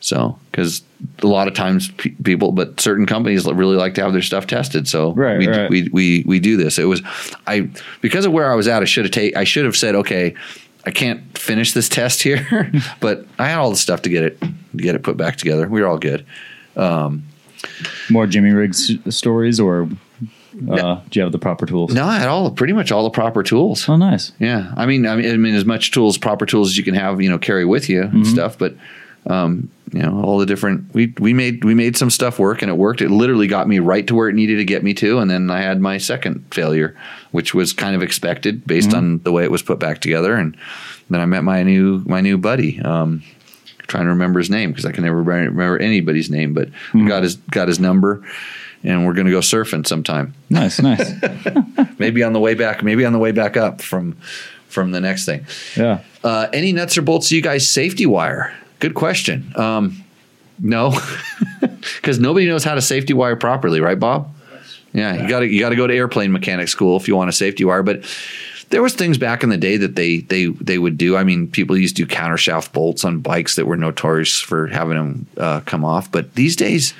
[0.00, 0.82] So because
[1.22, 4.46] a lot of times pe- people, but certain companies really like to have their stuff
[4.46, 4.86] tested.
[4.86, 5.68] So Right, we, right.
[5.68, 6.78] we we we do this.
[6.78, 7.02] It was
[7.48, 7.68] I
[8.00, 8.80] because of where I was at.
[8.80, 9.36] I should have take.
[9.36, 10.36] I should have said okay.
[10.84, 14.40] I can't finish this test here, but I had all the stuff to get it
[14.40, 15.68] to get it put back together.
[15.68, 16.24] We were all good.
[18.10, 19.88] More Jimmy Riggs stories, or
[20.70, 21.92] uh, do you have the proper tools?
[21.92, 23.88] No, I had all pretty much all the proper tools.
[23.88, 24.32] Oh, nice.
[24.38, 26.94] Yeah, I mean, I mean, I mean, as much tools, proper tools as you can
[26.94, 28.58] have, you know, carry with you and stuff.
[28.58, 28.74] But
[29.26, 32.70] um, you know, all the different we we made we made some stuff work, and
[32.70, 33.00] it worked.
[33.00, 35.50] It literally got me right to where it needed to get me to, and then
[35.50, 36.96] I had my second failure,
[37.30, 40.34] which was kind of expected based on the way it was put back together.
[40.34, 40.56] And
[41.10, 42.80] then I met my new my new buddy.
[42.80, 43.22] Um,
[43.86, 47.36] trying to remember his name because I can never remember anybody's name, but got his
[47.36, 48.22] got his number,
[48.84, 51.10] and we're going to go surfing sometime Nice, nice.
[51.98, 54.16] maybe on the way back, maybe on the way back up from
[54.68, 55.46] from the next thing.
[55.76, 56.02] yeah.
[56.22, 58.54] Uh, any nuts or bolts you guys safety wire?
[58.78, 59.52] Good question.
[59.56, 60.04] Um,
[60.58, 60.98] no,
[61.96, 64.34] because nobody knows how to safety wire properly, right, Bob?
[64.92, 67.28] Yeah, you got to you got to go to airplane mechanic school if you want
[67.28, 67.82] a safety wire.
[67.82, 68.04] But
[68.70, 71.16] there was things back in the day that they they they would do.
[71.16, 74.66] I mean, people used to do counter shaft bolts on bikes that were notorious for
[74.66, 76.10] having them uh, come off.
[76.10, 76.94] But these days,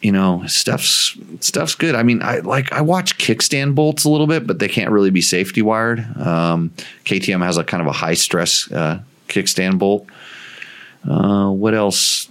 [0.00, 1.94] you know, stuff's stuff's good.
[1.94, 5.10] I mean, I like I watch kickstand bolts a little bit, but they can't really
[5.10, 6.00] be safety wired.
[6.18, 6.70] Um,
[7.04, 10.06] KTM has a kind of a high stress uh, kickstand bolt.
[11.08, 12.28] Uh, what else?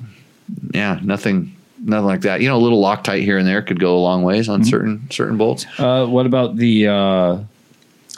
[0.73, 2.41] Yeah, nothing, nothing like that.
[2.41, 5.07] You know, a little Loctite here and there could go a long ways on certain
[5.09, 5.65] certain bolts.
[5.77, 7.37] Uh, what about the uh,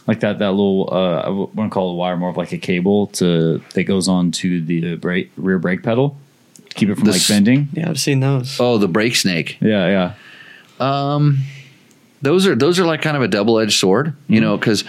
[0.07, 2.51] like that that little uh, I want to call it a wire more of like
[2.51, 6.17] a cable to that goes on to the brake rear brake pedal
[6.69, 7.69] to keep it from This- like bending.
[7.73, 8.59] Yeah, I've seen those.
[8.59, 9.57] Oh, the brake snake.
[9.61, 10.13] Yeah, yeah.
[12.23, 14.85] Those are those are like kind of a double edged sword, you know, because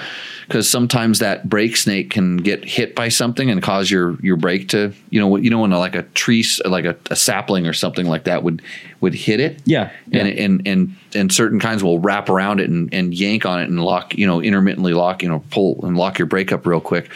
[0.47, 4.69] because sometimes that brake snake can get hit by something and cause your your brake
[4.69, 8.06] to you know you know when like a tree like a, a sapling or something
[8.06, 8.62] like that would
[9.01, 9.61] would hit it.
[9.65, 10.20] Yeah, yeah.
[10.20, 13.69] and and and and certain kinds will wrap around it and, and yank on it
[13.69, 16.81] and lock you know intermittently lock you know pull and lock your brake up real
[16.81, 17.11] quick.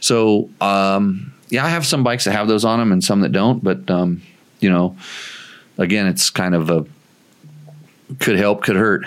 [0.00, 3.32] So um yeah I have some bikes that have those on them and some that
[3.32, 4.22] don't but um
[4.60, 4.96] you know
[5.76, 6.86] again it's kind of a
[8.18, 9.04] could help could hurt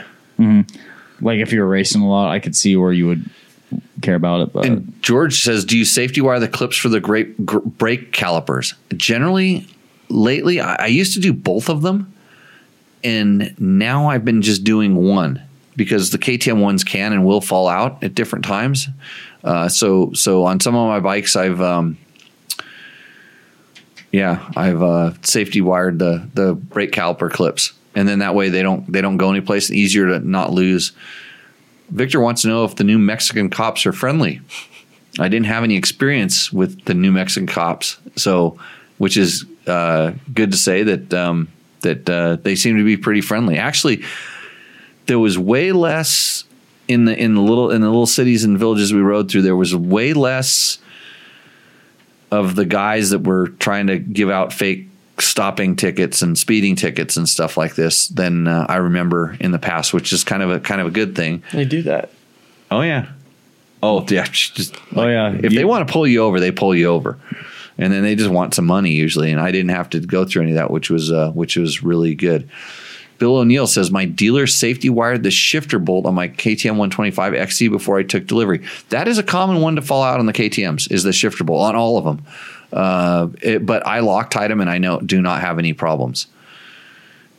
[1.21, 3.29] Like if you were racing a lot, I could see where you would
[4.01, 4.53] care about it.
[4.53, 8.11] But And George says, "Do you safety wire the clips for the great gr- brake
[8.11, 9.67] calipers?" Generally,
[10.09, 12.13] lately, I, I used to do both of them,
[13.03, 15.41] and now I've been just doing one
[15.75, 18.87] because the KTM ones can and will fall out at different times.
[19.43, 21.97] Uh, so, so on some of my bikes, I've um,
[24.11, 28.61] yeah, I've uh, safety wired the the brake caliper clips, and then that way they
[28.61, 29.69] don't they don't go anyplace.
[29.69, 30.91] and Easier to not lose.
[31.89, 34.41] Victor wants to know if the new Mexican cops are friendly.
[35.19, 38.59] I didn't have any experience with the new Mexican cops, so
[38.97, 41.47] which is uh, good to say that um,
[41.81, 43.57] that uh, they seem to be pretty friendly.
[43.57, 44.03] Actually,
[45.05, 46.43] there was way less
[46.88, 49.43] in the in the little in the little cities and villages we rode through.
[49.43, 50.80] There was way less
[52.31, 54.89] of the guys that were trying to give out fake
[55.19, 59.59] stopping tickets and speeding tickets and stuff like this than uh, I remember in the
[59.59, 61.43] past, which is kind of a kind of a good thing.
[61.53, 62.09] They do that.
[62.71, 63.07] Oh yeah.
[63.83, 64.23] Oh yeah.
[64.31, 67.17] Just oh yeah, if You- they want to pull you over, they pull you over,
[67.77, 69.31] and then they just want some money usually.
[69.31, 71.83] And I didn't have to go through any of that, which was uh, which was
[71.83, 72.49] really good.
[73.17, 77.69] Bill O'Neill says my dealer safety wired the shifter bolt on my KTM 125 XC
[77.69, 78.65] before I took delivery.
[78.89, 81.63] That is a common one to fall out on the KTM's is the shifter bolt
[81.63, 82.25] on all of them.
[82.76, 86.27] Uh, it, but I Loctite them and I know do not have any problems.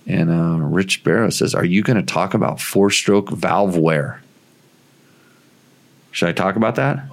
[0.07, 4.23] And uh, Rich Barrow says, "Are you going to talk about four stroke valve wear?"
[6.11, 7.05] Should I talk about that?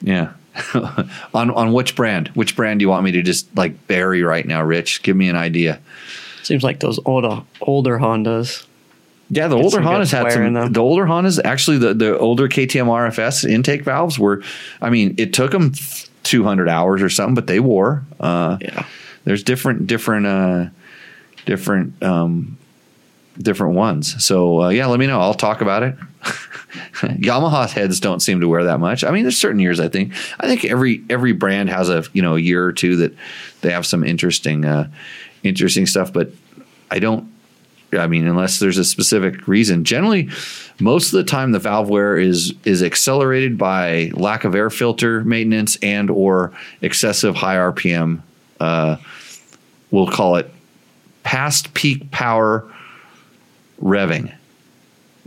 [0.00, 0.32] Yeah.
[1.34, 2.28] on on which brand?
[2.28, 5.02] Which brand do you want me to just like bury right now, Rich?
[5.02, 5.78] Give me an idea.
[6.42, 8.66] Seems like those older older Hondas.
[9.34, 10.72] Yeah, the older Hondas had some.
[10.72, 14.42] The older Hondas, actually, the the older KTM RFS intake valves were.
[14.80, 15.72] I mean, it took them
[16.24, 18.04] 200 hours or something, but they wore.
[18.20, 18.84] Uh, Yeah.
[19.24, 20.66] there's different different uh,
[21.46, 22.58] different um,
[23.38, 24.22] different ones.
[24.22, 25.18] So uh, yeah, let me know.
[25.18, 25.96] I'll talk about it.
[27.02, 29.02] Yamaha heads don't seem to wear that much.
[29.02, 29.80] I mean, there's certain years.
[29.80, 30.12] I think.
[30.38, 33.14] I think every every brand has a you know a year or two that
[33.62, 34.90] they have some interesting uh,
[35.42, 36.12] interesting stuff.
[36.12, 36.32] But
[36.90, 37.31] I don't.
[37.92, 39.84] I mean, unless there's a specific reason.
[39.84, 40.30] Generally,
[40.80, 45.22] most of the time, the valve wear is is accelerated by lack of air filter
[45.24, 48.22] maintenance and or excessive high RPM.
[48.58, 48.96] Uh,
[49.90, 50.50] we'll call it
[51.22, 52.66] past peak power
[53.82, 54.32] revving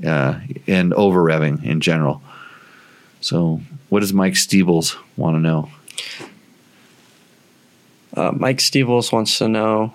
[0.05, 2.21] uh, and over revving in general.
[3.21, 5.69] So, what does Mike Steebles want to know?
[8.15, 9.93] Uh, Mike Stevens wants to know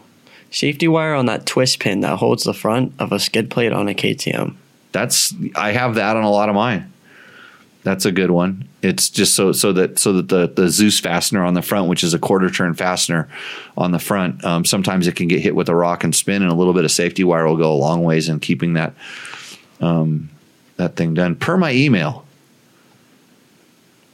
[0.51, 3.89] safety wire on that twist pin that holds the front of a skid plate on
[3.89, 4.55] a KTM.
[4.93, 6.93] That's I have that on a lot of mine.
[7.83, 8.69] That's a good one.
[8.83, 12.05] It's just so so that so that the the Dzus fastener on the front, which
[12.05, 13.29] is a quarter turn fastener
[13.77, 16.51] on the front, um, sometimes it can get hit with a rock and spin, and
[16.51, 18.95] a little bit of safety wire will go a long ways in keeping that
[19.81, 20.29] um,
[20.77, 21.37] that thing done.
[21.37, 22.27] Per my email,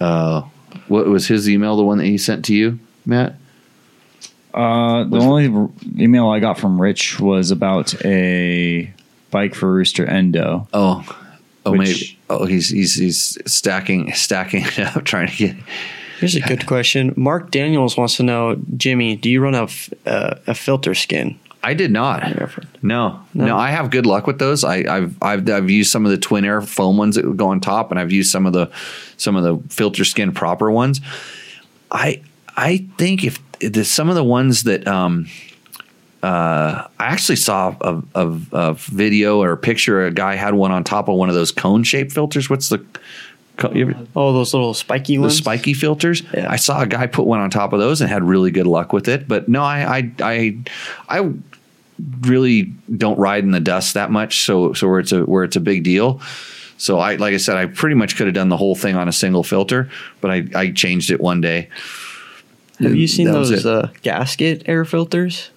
[0.00, 0.42] uh,
[0.86, 1.76] what was his email?
[1.76, 3.34] The one that he sent to you, Matt?
[4.56, 5.68] Uh, the only r-
[5.98, 8.90] email I got from Rich was about a
[9.30, 10.66] bike for Rooster Endo.
[10.72, 11.04] Oh,
[11.66, 12.18] oh, Which- maybe.
[12.28, 15.56] Oh, he's he's he's stacking stacking it up, trying to get.
[16.18, 17.12] Here's a good question.
[17.16, 21.38] Mark Daniels wants to know, Jimmy, do you run a, f- uh, a filter skin?
[21.62, 22.22] I did not.
[22.82, 24.64] No, no, I have good luck with those.
[24.64, 27.60] I, I've I've I've used some of the twin air foam ones that go on
[27.60, 28.70] top, and I've used some of the
[29.18, 31.00] some of the filter skin proper ones.
[31.90, 32.22] I
[32.56, 33.38] I think if
[33.84, 35.26] some of the ones that um
[36.22, 40.06] uh I actually saw a, a, a video or a picture.
[40.06, 42.48] A guy had one on top of one of those cone shaped filters.
[42.50, 42.84] What's the
[43.56, 43.72] co-
[44.16, 45.36] Oh, those little spiky the ones?
[45.36, 46.22] spiky filters.
[46.34, 46.50] Yeah.
[46.50, 48.92] I saw a guy put one on top of those and had really good luck
[48.92, 49.28] with it.
[49.28, 50.58] But no, I I I,
[51.20, 51.32] I
[52.22, 52.62] really
[52.96, 54.44] don't ride in the dust that much.
[54.44, 56.20] So so where it's a where it's a big deal.
[56.78, 59.08] So I like I said, I pretty much could have done the whole thing on
[59.08, 59.88] a single filter,
[60.20, 61.68] but I, I changed it one day.
[62.80, 65.50] Have you seen those uh, gasket air filters?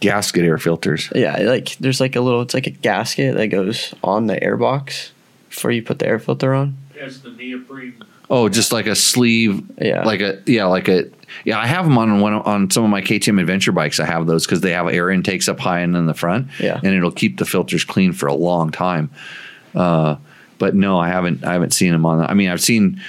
[0.00, 1.10] Gasket air filters.
[1.14, 4.56] Yeah, like there's like a little, it's like a gasket that goes on the air
[4.56, 5.12] box
[5.48, 6.76] before you put the air filter on.
[7.00, 8.02] As the neoprene.
[8.30, 9.64] Oh, just like a sleeve.
[9.80, 10.04] Yeah.
[10.04, 11.04] Like a yeah, like a
[11.44, 11.58] yeah.
[11.58, 14.00] I have them on one on some of my KTM adventure bikes.
[14.00, 16.48] I have those because they have air intakes up high and in the front.
[16.60, 16.78] Yeah.
[16.82, 19.10] and it'll keep the filters clean for a long time.
[19.74, 20.16] Uh,
[20.58, 21.44] but no, I haven't.
[21.44, 22.20] I haven't seen them on.
[22.20, 23.00] I mean, I've seen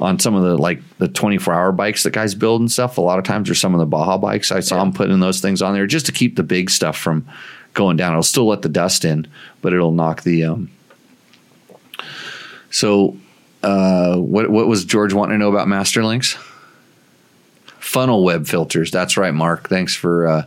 [0.00, 2.96] on some of the like the 24 hour bikes that guys build and stuff.
[2.96, 5.40] A lot of times, or some of the Baja bikes, I saw them putting those
[5.40, 7.26] things on there just to keep the big stuff from
[7.74, 8.12] going down.
[8.12, 9.26] It'll still let the dust in,
[9.60, 10.44] but it'll knock the.
[10.44, 10.70] Um,
[12.70, 13.16] so,
[13.62, 16.34] uh, what what was George wanting to know about Masterlinks?
[17.78, 18.90] Funnel web filters.
[18.90, 19.68] That's right, Mark.
[19.68, 20.42] Thanks for uh,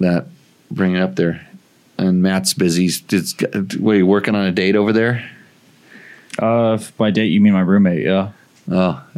[0.00, 0.26] that
[0.70, 1.46] bringing it up there.
[1.96, 2.90] And Matt's busy.
[3.78, 5.30] What are you working on a date over there?
[6.38, 8.04] Uh, if by date you mean my roommate?
[8.04, 8.30] Yeah,
[8.70, 9.02] Oh,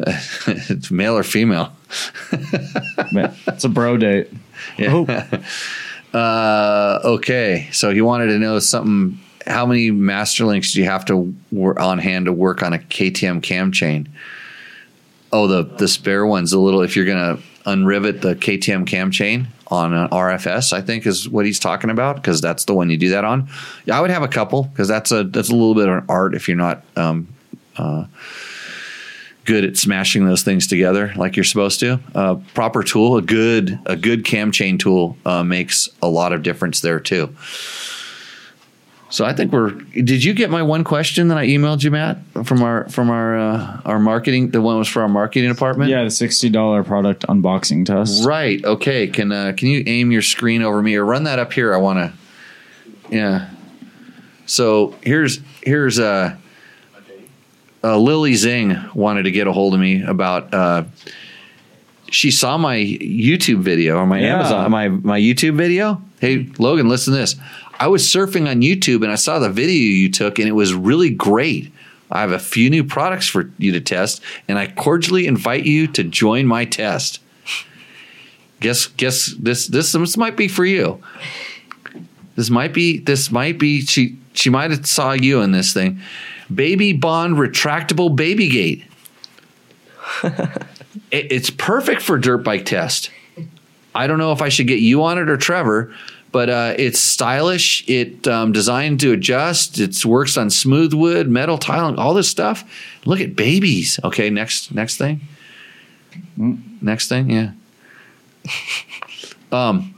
[0.47, 1.73] it's male or female?
[2.33, 4.31] It's a bro date.
[4.79, 5.43] Yeah.
[6.15, 9.19] Uh, okay, so he wanted to know something.
[9.49, 12.79] How many master links do you have to wor- on hand to work on a
[12.79, 14.09] KTM cam chain?
[15.33, 16.53] Oh, the the spare ones.
[16.53, 21.07] A little if you're gonna unrivet the KTM cam chain on an RFS, I think
[21.07, 23.49] is what he's talking about because that's the one you do that on.
[23.87, 26.05] Yeah, I would have a couple because that's a that's a little bit of an
[26.09, 27.29] art if you're not um,
[27.77, 28.05] uh,
[29.45, 32.01] good at smashing those things together like you're supposed to.
[32.15, 36.43] Uh, proper tool, a good a good cam chain tool uh, makes a lot of
[36.43, 37.35] difference there too.
[39.15, 39.71] So I think we're.
[39.71, 43.39] Did you get my one question that I emailed you, Matt, from our from our
[43.39, 44.51] uh, our marketing?
[44.51, 45.89] The one was for our marketing department.
[45.89, 48.27] Yeah, the sixty dollar product unboxing test.
[48.27, 48.65] Right.
[48.65, 49.07] Okay.
[49.07, 51.73] Can uh, can you aim your screen over me or run that up here?
[51.73, 52.13] I want to.
[53.09, 53.51] Yeah.
[54.47, 56.35] So here's here's uh,
[57.85, 60.83] uh Lily Zing wanted to get a hold of me about uh
[62.11, 64.41] she saw my YouTube video or my Yeah.
[64.41, 66.03] Amazon my my YouTube video.
[66.21, 67.37] Hey Logan, listen to this.
[67.81, 70.75] I was surfing on YouTube and I saw the video you took and it was
[70.75, 71.73] really great.
[72.11, 75.87] I have a few new products for you to test and I cordially invite you
[75.89, 77.21] to join my test.
[78.61, 81.03] Guess guess this this this might be for you.
[82.37, 86.01] This might be this might be she she might have saw you in this thing.
[86.55, 88.85] Baby Bond retractable baby gate.
[91.11, 93.11] It- it's perfect for dirt bike test.
[93.95, 95.93] I don't know if I should get you on it or Trevor,
[96.35, 97.89] but uh, it's stylish.
[97.89, 99.79] It um, designed to adjust.
[99.79, 102.69] It works on smooth wood, metal tiling, all this stuff.
[103.05, 104.01] Look at babies.
[104.03, 105.21] Okay, next next thing.
[106.37, 107.53] Next thing, yeah.
[109.53, 109.95] Um,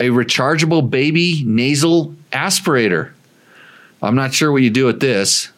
[0.00, 3.12] a rechargeable baby nasal aspirator.
[4.02, 5.50] I'm not sure what you do with this.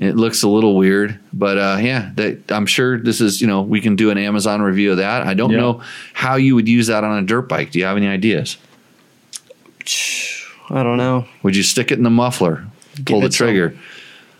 [0.00, 3.62] It looks a little weird, but uh, yeah, that I'm sure this is you know
[3.62, 5.26] we can do an Amazon review of that.
[5.26, 5.56] I don't Yeah.
[5.58, 5.82] know
[6.14, 7.72] how you would use that on a dirt bike.
[7.72, 8.56] Do you have any ideas?
[10.70, 11.26] I don't know.
[11.42, 12.66] Would you stick it in the muffler,
[13.06, 13.76] pull the it some- trigger?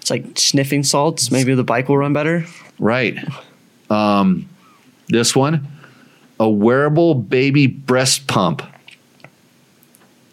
[0.01, 1.31] It's like sniffing salts.
[1.31, 2.45] Maybe the bike will run better.
[2.79, 3.19] Right.
[3.91, 4.49] Um,
[5.09, 5.67] this one,
[6.39, 8.63] a wearable baby breast pump.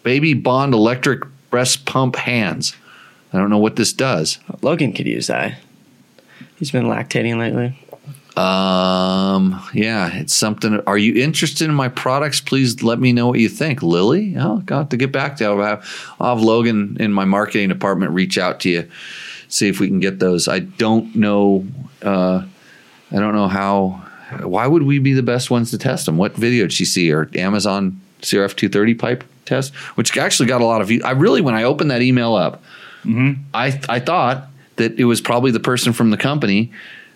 [0.02, 2.74] Baby Bond electric breast pump hands.
[3.36, 4.38] I don't know what this does.
[4.62, 5.58] Logan could use that.
[6.56, 7.78] He's been lactating lately.
[8.36, 10.80] Um, yeah, it's something.
[10.86, 12.40] Are you interested in my products?
[12.40, 13.82] Please let me know what you think.
[13.82, 15.50] Lily, oh, got to get back to you.
[15.50, 18.90] I'll have, I'll have Logan in my marketing department reach out to you,
[19.48, 20.48] see if we can get those.
[20.48, 21.66] I don't know.
[22.02, 22.44] Uh,
[23.10, 24.02] I don't know how.
[24.42, 26.18] Why would we be the best ones to test them?
[26.18, 27.12] What video did she see?
[27.12, 31.02] Or Amazon CRF 230 pipe test, which actually got a lot of views.
[31.04, 32.62] I really, when I opened that email up,
[33.54, 36.72] I I thought that it was probably the person from the company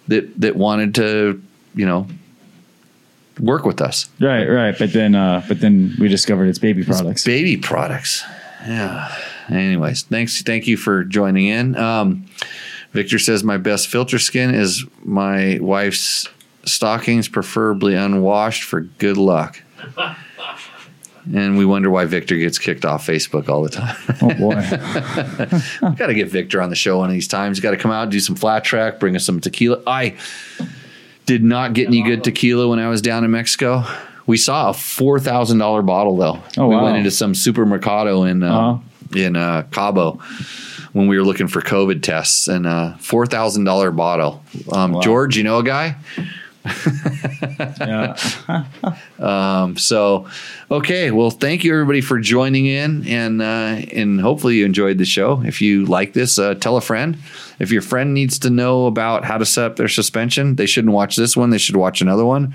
[0.08, 1.42] that that wanted to,
[1.74, 2.06] you know,
[3.38, 4.08] work with us.
[4.20, 4.76] Right, right.
[4.78, 7.24] But then, uh, but then we discovered it's baby products.
[7.24, 8.24] Baby products.
[8.66, 9.14] Yeah.
[9.48, 10.42] Anyways, thanks.
[10.42, 11.76] Thank you for joining in.
[11.76, 12.26] Um,
[12.92, 16.28] Victor says my best filter skin is my wife's
[16.64, 19.62] stockings, preferably unwashed, for good luck.
[21.34, 23.96] And we wonder why Victor gets kicked off Facebook all the time.
[24.22, 24.54] oh boy.
[25.96, 27.60] Got to get Victor on the show one of these times.
[27.60, 29.82] Got to come out, do some flat track, bring us some tequila.
[29.86, 30.16] I
[31.26, 33.84] did not get any good tequila when I was down in Mexico.
[34.26, 36.40] We saw a four thousand dollar bottle though.
[36.56, 36.84] Oh, we wow.
[36.84, 39.18] went into some supermercado in uh, Uh-huh.
[39.18, 40.20] in uh, Cabo
[40.92, 44.42] when we were looking for COVID tests, and uh, four thousand dollar bottle.
[44.72, 45.00] Um, Wow.
[45.00, 45.96] George, you know a guy.
[46.64, 48.16] Yeah.
[49.18, 50.28] Um, so,
[50.70, 51.10] okay.
[51.10, 55.42] Well, thank you everybody for joining in, and uh, and hopefully you enjoyed the show.
[55.44, 57.16] If you like this, uh, tell a friend.
[57.58, 60.94] If your friend needs to know about how to set up their suspension, they shouldn't
[60.94, 61.50] watch this one.
[61.50, 62.54] They should watch another one.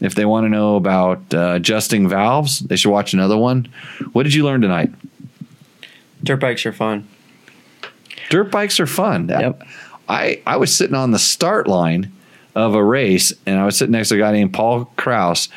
[0.00, 3.68] If they want to know about uh, adjusting valves, they should watch another one.
[4.12, 4.90] What did you learn tonight?
[6.22, 7.06] Dirt bikes are fun.
[8.28, 9.28] Dirt bikes are fun.
[9.28, 9.62] Yep.
[10.08, 12.12] I, I was sitting on the start line
[12.54, 15.48] of a race and I was sitting next to a guy named Paul Kraus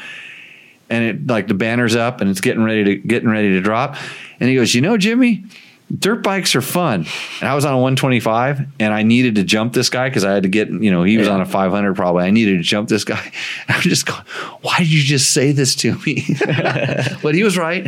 [0.90, 3.96] and it like the banner's up and it's getting ready to getting ready to drop.
[4.40, 5.46] And he goes, You know, Jimmy,
[5.98, 7.06] dirt bikes are fun.
[7.40, 10.34] And I was on a 125 and I needed to jump this guy because I
[10.34, 12.26] had to get, you know, he was on a 500 probably.
[12.26, 13.32] I needed to jump this guy.
[13.68, 14.24] I'm just going,
[14.62, 16.26] Why did you just say this to me?
[17.22, 17.86] but he was right.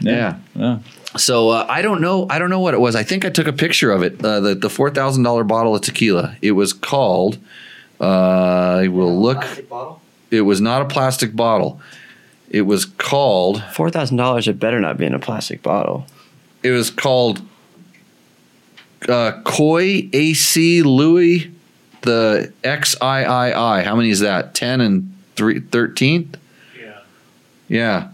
[0.00, 0.38] yeah.
[0.54, 0.80] Yeah.
[1.16, 2.26] So uh, I don't know.
[2.28, 2.94] I don't know what it was.
[2.94, 4.22] I think I took a picture of it.
[4.22, 6.36] Uh, the the four thousand dollar bottle of tequila.
[6.42, 7.38] It was called.
[8.00, 9.44] Uh, I will look.
[10.30, 11.80] It was not a plastic bottle.
[12.50, 13.62] It was called.
[13.72, 14.48] Four thousand dollars.
[14.48, 16.06] It better not be in a plastic bottle.
[16.62, 17.42] It was called.
[19.08, 21.50] Uh, Koi AC Louis,
[22.02, 23.84] the XIII.
[23.84, 24.54] How many is that?
[24.54, 26.36] Ten and three thirteenth.
[26.78, 26.98] Yeah.
[27.68, 28.08] Yeah.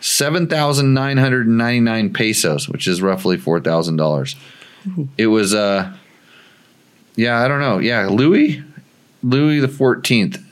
[0.00, 4.34] 7,999 pesos, which is roughly $4,000.
[5.18, 5.92] It was, uh,
[7.16, 7.78] yeah, I don't know.
[7.78, 8.62] Yeah, Louis,
[9.28, 10.42] Louis the 14th,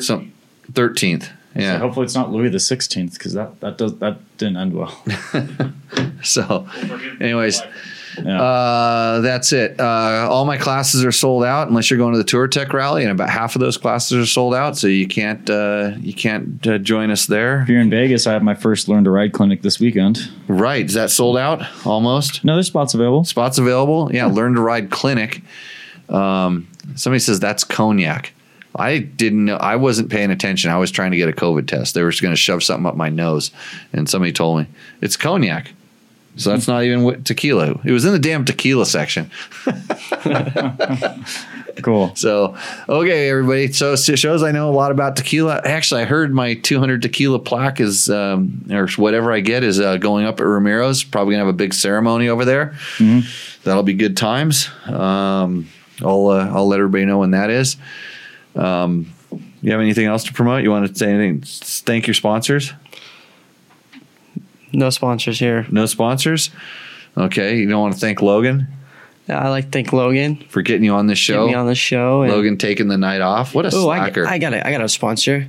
[0.00, 0.32] some
[0.72, 1.24] 13th.
[1.24, 1.78] So Yeah.
[1.78, 4.92] hopefully it's not Louis the Sixteenth because that that does that didn't end well.
[6.22, 6.66] So,
[7.20, 7.62] anyways,
[8.22, 8.40] Yeah.
[8.42, 9.78] uh, that's it.
[9.80, 13.10] Uh, all my classes are sold out unless you're going to the Touratech Rally, and
[13.12, 14.76] about half of those classes are sold out.
[14.76, 17.62] So you can't, uh, you can't uh, join us there.
[17.62, 20.28] if you're in Vegas, I have my first learn to ride clinic this weekend.
[20.48, 20.84] Right?
[20.84, 22.44] Is that sold out almost?
[22.44, 23.24] No, there's spots available.
[23.24, 24.10] spots available.
[24.12, 25.42] Yeah, learn to ride clinic.
[26.08, 28.32] Um, somebody says that's cognac.
[28.76, 29.56] I didn't know.
[29.56, 30.70] I wasn't paying attention.
[30.70, 31.94] I was trying to get a COVID test.
[31.94, 33.50] They were just going to shove something up my nose,
[33.92, 34.66] and somebody told me
[35.00, 35.72] it's cognac.
[36.36, 37.80] So that's not even tequila.
[37.84, 39.30] It was in the damn tequila section.
[41.82, 42.14] Cool.
[42.16, 42.56] So,
[42.88, 43.72] okay, everybody.
[43.72, 45.60] So it shows I know a lot about tequila.
[45.64, 49.96] Actually, I heard my 200 tequila plaque is, um, or whatever I get, is uh,
[49.96, 51.04] going up at Ramiro's.
[51.04, 52.74] Probably gonna have a big ceremony over there.
[53.64, 54.68] That'll be good times.
[54.86, 55.68] Um,
[56.02, 57.76] I'll uh, I'll let everybody know when that is.
[58.54, 59.12] Um,
[59.62, 60.62] you have anything else to promote?
[60.62, 61.42] You want to say anything?
[61.44, 62.72] Thank your sponsors.
[64.72, 65.66] No sponsors here.
[65.70, 66.50] No sponsors.
[67.16, 68.68] Okay, you don't want to thank Logan
[69.28, 70.36] I like to thank Logan.
[70.48, 71.46] for getting you on this show.
[71.48, 72.22] me on the show.
[72.22, 73.54] and- Logan taking the night off.
[73.54, 74.26] What a Oh, I, slacker!
[74.26, 74.54] I got.
[74.54, 75.48] I got a sponsor.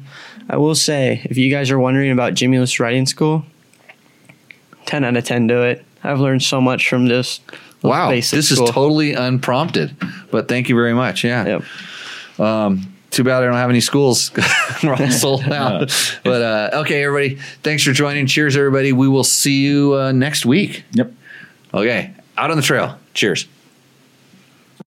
[0.50, 3.46] I will say, if you guys are wondering about Jimmy Lewis Riding School,
[4.86, 5.86] ten out of ten do it.
[6.04, 7.40] I've learned so much from this.
[7.82, 8.66] Wow, this school.
[8.66, 9.96] is totally unprompted,
[10.32, 11.24] but thank you very much.
[11.24, 11.60] Yeah.
[12.38, 12.80] Yep.
[13.12, 14.32] Too bad I don't have any schools.
[14.84, 15.92] We're all sold out.
[16.24, 17.42] But uh, okay, everybody.
[17.64, 18.28] Thanks for joining.
[18.28, 18.94] Cheers, everybody.
[18.94, 20.84] We will see you uh, next week.
[20.92, 21.12] Yep.
[21.74, 22.14] Okay.
[22.38, 23.00] Out on the trail.
[23.16, 23.48] Cheers.